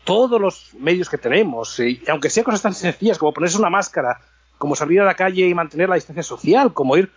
todos 0.03 0.41
los 0.41 0.73
medios 0.73 1.09
que 1.09 1.17
tenemos, 1.17 1.79
y 1.79 2.01
aunque 2.07 2.29
sean 2.29 2.43
cosas 2.43 2.61
tan 2.61 2.73
sencillas 2.73 3.17
como 3.17 3.33
ponerse 3.33 3.57
una 3.57 3.69
máscara, 3.69 4.19
como 4.57 4.75
salir 4.75 4.99
a 5.01 5.05
la 5.05 5.15
calle 5.15 5.47
y 5.47 5.53
mantener 5.53 5.87
la 5.87 5.95
distancia 5.95 6.23
social, 6.23 6.73
como 6.73 6.97
ir 6.97 7.11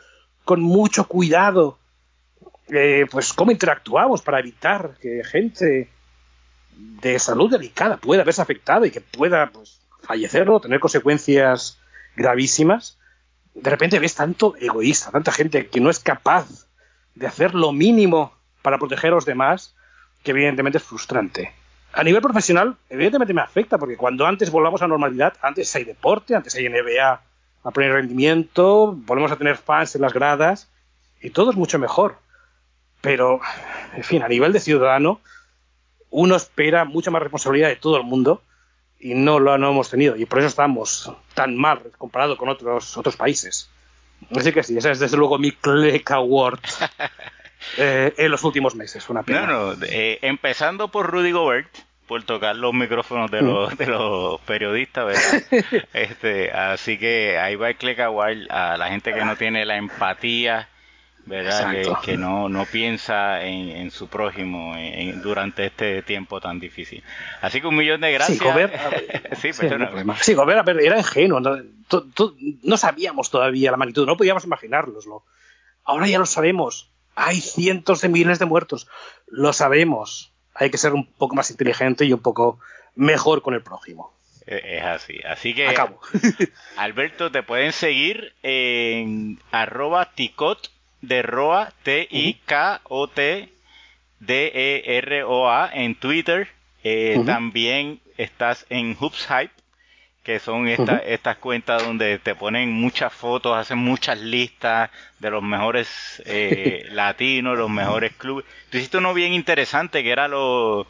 con 0.44 0.60
mucho 0.60 1.08
cuidado, 1.08 1.78
eh, 2.68 3.06
pues 3.10 3.32
cómo 3.32 3.50
interactuamos 3.50 4.22
para 4.22 4.38
evitar 4.38 4.96
que 5.00 5.22
gente 5.24 5.90
de 6.76 7.18
salud 7.18 7.50
delicada 7.50 7.96
pueda 7.96 8.24
verse 8.24 8.42
afectada 8.42 8.86
y 8.86 8.90
que 8.90 9.00
pueda 9.00 9.50
pues, 9.50 9.80
fallecer 10.02 10.48
o 10.50 10.60
tener 10.60 10.80
consecuencias 10.80 11.78
gravísimas, 12.16 12.98
de 13.54 13.70
repente 13.70 13.98
ves 13.98 14.14
tanto 14.14 14.54
egoísta, 14.58 15.10
tanta 15.10 15.32
gente 15.32 15.66
que 15.68 15.80
no 15.80 15.90
es 15.90 15.98
capaz 15.98 16.66
de 17.14 17.26
hacer 17.26 17.54
lo 17.54 17.72
mínimo 17.72 18.32
para 18.62 18.78
proteger 18.78 19.12
a 19.12 19.16
los 19.16 19.26
demás, 19.26 19.74
que 20.22 20.30
evidentemente 20.30 20.78
es 20.78 20.84
frustrante. 20.84 21.52
A 21.92 22.02
nivel 22.02 22.22
profesional, 22.22 22.76
evidentemente 22.88 23.34
me 23.34 23.42
afecta, 23.42 23.76
porque 23.76 23.96
cuando 23.96 24.26
antes 24.26 24.50
volvamos 24.50 24.80
a 24.80 24.88
normalidad, 24.88 25.34
antes 25.42 25.74
hay 25.76 25.84
deporte, 25.84 26.34
antes 26.34 26.54
hay 26.54 26.68
NBA 26.68 27.20
a 27.64 27.70
pleno 27.70 27.94
rendimiento, 27.94 28.92
volvemos 28.92 29.30
a 29.30 29.36
tener 29.36 29.56
fans 29.56 29.94
en 29.94 30.02
las 30.02 30.14
gradas, 30.14 30.70
y 31.20 31.30
todo 31.30 31.50
es 31.50 31.56
mucho 31.56 31.78
mejor. 31.78 32.18
Pero, 33.02 33.40
en 33.94 34.04
fin, 34.04 34.22
a 34.22 34.28
nivel 34.28 34.52
de 34.52 34.60
ciudadano, 34.60 35.20
uno 36.12 36.36
espera 36.36 36.84
mucha 36.84 37.10
más 37.10 37.22
responsabilidad 37.22 37.68
de 37.68 37.76
todo 37.76 37.96
el 37.96 38.04
mundo 38.04 38.42
y 39.00 39.14
no 39.14 39.40
lo 39.40 39.58
no 39.58 39.70
hemos 39.70 39.90
tenido. 39.90 40.14
Y 40.16 40.26
por 40.26 40.38
eso 40.38 40.48
estamos 40.48 41.10
tan 41.34 41.56
mal 41.56 41.80
comparado 41.98 42.36
con 42.36 42.48
otros, 42.48 42.96
otros 42.96 43.16
países. 43.16 43.68
Así 44.36 44.52
que 44.52 44.62
sí, 44.62 44.76
ese 44.76 44.92
es 44.92 45.00
desde 45.00 45.16
luego 45.16 45.38
mi 45.38 45.50
Clegg 45.50 46.12
Award 46.12 46.60
eh, 47.78 48.14
en 48.16 48.30
los 48.30 48.44
últimos 48.44 48.76
meses. 48.76 49.08
Una 49.08 49.24
pena. 49.24 49.46
No, 49.46 49.74
no, 49.74 49.84
eh, 49.86 50.18
empezando 50.22 50.88
por 50.88 51.10
Rudy 51.10 51.32
Gobert, 51.32 51.74
por 52.06 52.22
tocar 52.22 52.54
los 52.54 52.74
micrófonos 52.74 53.30
de 53.30 53.40
los, 53.40 53.76
de 53.76 53.86
los 53.86 54.40
periodistas, 54.42 55.06
¿verdad? 55.06 55.86
este, 55.94 56.52
así 56.52 56.98
que 56.98 57.38
ahí 57.38 57.56
va 57.56 57.70
el 57.70 57.76
Clegg 57.76 58.00
Award 58.02 58.50
a 58.50 58.76
la 58.76 58.88
gente 58.88 59.14
que 59.14 59.24
no 59.24 59.36
tiene 59.36 59.64
la 59.64 59.76
empatía 59.76 60.68
¿verdad? 61.26 62.00
Que, 62.02 62.16
no, 62.16 62.48
no 62.48 62.66
piensa 62.66 63.42
en, 63.44 63.90
su 63.90 64.08
prójimo 64.08 64.74
durante 65.22 65.66
este 65.66 66.02
tiempo 66.02 66.40
tan 66.40 66.58
difícil. 66.58 67.02
Así 67.40 67.60
que 67.60 67.66
un 67.66 67.76
millón 67.76 68.00
de 68.00 68.12
gracias. 68.12 68.38
Sí, 68.38 68.44
Gobert, 68.44 68.74
sí, 70.20 70.34
Gobert, 70.34 70.68
era 70.68 70.98
ingenuo. 70.98 71.40
No, 71.40 72.76
sabíamos 72.76 73.30
todavía 73.30 73.70
la 73.70 73.76
magnitud, 73.76 74.06
no 74.06 74.16
podíamos 74.16 74.44
imaginárnoslo. 74.44 75.24
Ahora 75.84 76.06
ya 76.06 76.18
lo 76.18 76.26
sabemos. 76.26 76.90
Hay 77.14 77.40
cientos 77.40 78.00
de 78.00 78.08
miles 78.08 78.38
de 78.38 78.46
muertos. 78.46 78.88
Lo 79.26 79.52
sabemos. 79.52 80.32
Hay 80.54 80.70
que 80.70 80.78
ser 80.78 80.92
un 80.92 81.06
poco 81.06 81.34
más 81.34 81.50
inteligente 81.50 82.04
y 82.04 82.12
un 82.12 82.20
poco 82.20 82.58
mejor 82.94 83.42
con 83.42 83.54
el 83.54 83.62
prójimo. 83.62 84.12
E, 84.46 84.78
es 84.78 84.84
así. 84.84 85.20
Así 85.24 85.54
que, 85.54 85.74
Alberto, 86.76 87.30
te 87.30 87.42
pueden 87.42 87.72
seguir 87.72 88.32
en 88.42 89.40
arroba 89.50 90.10
ticot 90.14 90.70
de 91.02 91.22
Roa, 91.22 91.72
T-I-K-O-T-D-E-R-O-A 91.82 92.30
en 95.74 95.94
Twitter. 95.96 96.48
Eh, 96.84 97.20
también 97.26 98.00
estás 98.16 98.66
en 98.70 98.96
Hoops 98.98 99.28
Hype, 99.28 99.52
que 100.22 100.38
son 100.38 100.68
estas 100.68 101.36
cuentas 101.38 101.84
donde 101.84 102.18
te 102.18 102.34
ponen 102.34 102.72
muchas 102.72 103.12
fotos, 103.12 103.56
hacen 103.56 103.78
muchas 103.78 104.20
listas 104.20 104.90
de 105.18 105.30
los 105.30 105.42
mejores 105.42 106.22
eh, 106.26 106.86
latinos, 106.92 107.58
los 107.58 107.70
mejores 107.70 108.14
clubes. 108.16 108.46
Tú 108.70 108.78
hiciste 108.78 108.98
uno 108.98 109.12
bien 109.14 109.32
interesante 109.32 110.02
que 110.02 110.10
era 110.10 110.28
los 110.28 110.86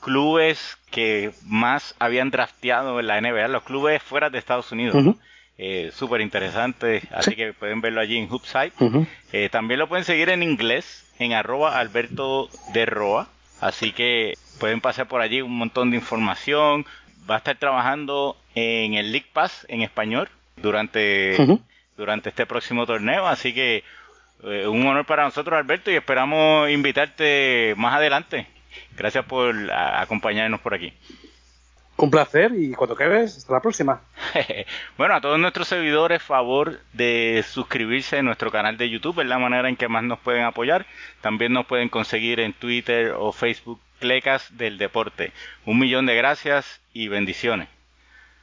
clubes 0.00 0.78
que 0.90 1.32
más 1.44 1.94
habían 1.98 2.30
drafteado 2.30 3.00
en 3.00 3.06
la 3.06 3.20
NBA, 3.20 3.48
los 3.48 3.62
clubes 3.62 4.02
fuera 4.02 4.30
de 4.30 4.38
Estados 4.38 4.70
Unidos 4.72 5.16
eh, 5.58 5.90
súper 5.94 6.20
interesante, 6.20 7.02
así 7.12 7.34
que 7.34 7.54
pueden 7.54 7.80
verlo 7.80 8.00
allí 8.00 8.18
en 8.18 8.28
Hoopside. 8.30 8.72
Eh, 9.32 9.48
también 9.50 9.80
lo 9.80 9.88
pueden 9.88 10.04
seguir 10.04 10.28
en 10.28 10.42
inglés, 10.42 11.10
en 11.18 11.32
arroba 11.32 11.78
alberto 11.78 12.50
de 12.74 12.84
Roa, 12.84 13.28
así 13.60 13.92
que 13.92 14.34
pueden 14.60 14.80
pasar 14.80 15.08
por 15.08 15.22
allí 15.22 15.40
un 15.40 15.56
montón 15.56 15.90
de 15.90 15.96
información. 15.96 16.84
Va 17.28 17.36
a 17.36 17.38
estar 17.38 17.56
trabajando 17.56 18.36
en 18.54 18.94
el 18.94 19.12
League 19.12 19.28
Pass 19.32 19.66
en 19.68 19.82
español 19.82 20.28
durante, 20.56 21.36
durante 21.96 22.28
este 22.28 22.46
próximo 22.46 22.86
torneo, 22.86 23.26
así 23.26 23.54
que 23.54 23.82
eh, 24.44 24.66
un 24.66 24.86
honor 24.86 25.06
para 25.06 25.24
nosotros 25.24 25.58
Alberto 25.58 25.90
y 25.90 25.96
esperamos 25.96 26.68
invitarte 26.70 27.74
más 27.78 27.94
adelante. 27.94 28.46
Gracias 28.96 29.24
por 29.24 29.54
acompañarnos 29.72 30.60
por 30.60 30.74
aquí. 30.74 30.92
Un 31.98 32.10
placer 32.10 32.52
y 32.54 32.72
cuando 32.72 32.94
quieras, 32.94 33.38
hasta 33.38 33.54
la 33.54 33.60
próxima. 33.60 34.02
bueno, 34.98 35.14
a 35.14 35.20
todos 35.22 35.38
nuestros 35.38 35.68
seguidores, 35.68 36.22
favor 36.22 36.80
de 36.92 37.42
suscribirse 37.48 38.18
a 38.18 38.22
nuestro 38.22 38.50
canal 38.50 38.76
de 38.76 38.90
YouTube, 38.90 39.20
es 39.20 39.26
la 39.26 39.38
manera 39.38 39.68
en 39.68 39.76
que 39.76 39.88
más 39.88 40.04
nos 40.04 40.18
pueden 40.18 40.44
apoyar. 40.44 40.84
También 41.22 41.54
nos 41.54 41.64
pueden 41.64 41.88
conseguir 41.88 42.40
en 42.40 42.52
Twitter 42.52 43.14
o 43.16 43.32
Facebook, 43.32 43.80
Clecas 43.98 44.58
del 44.58 44.76
Deporte. 44.76 45.32
Un 45.64 45.78
millón 45.78 46.04
de 46.04 46.16
gracias 46.16 46.82
y 46.92 47.08
bendiciones. 47.08 47.68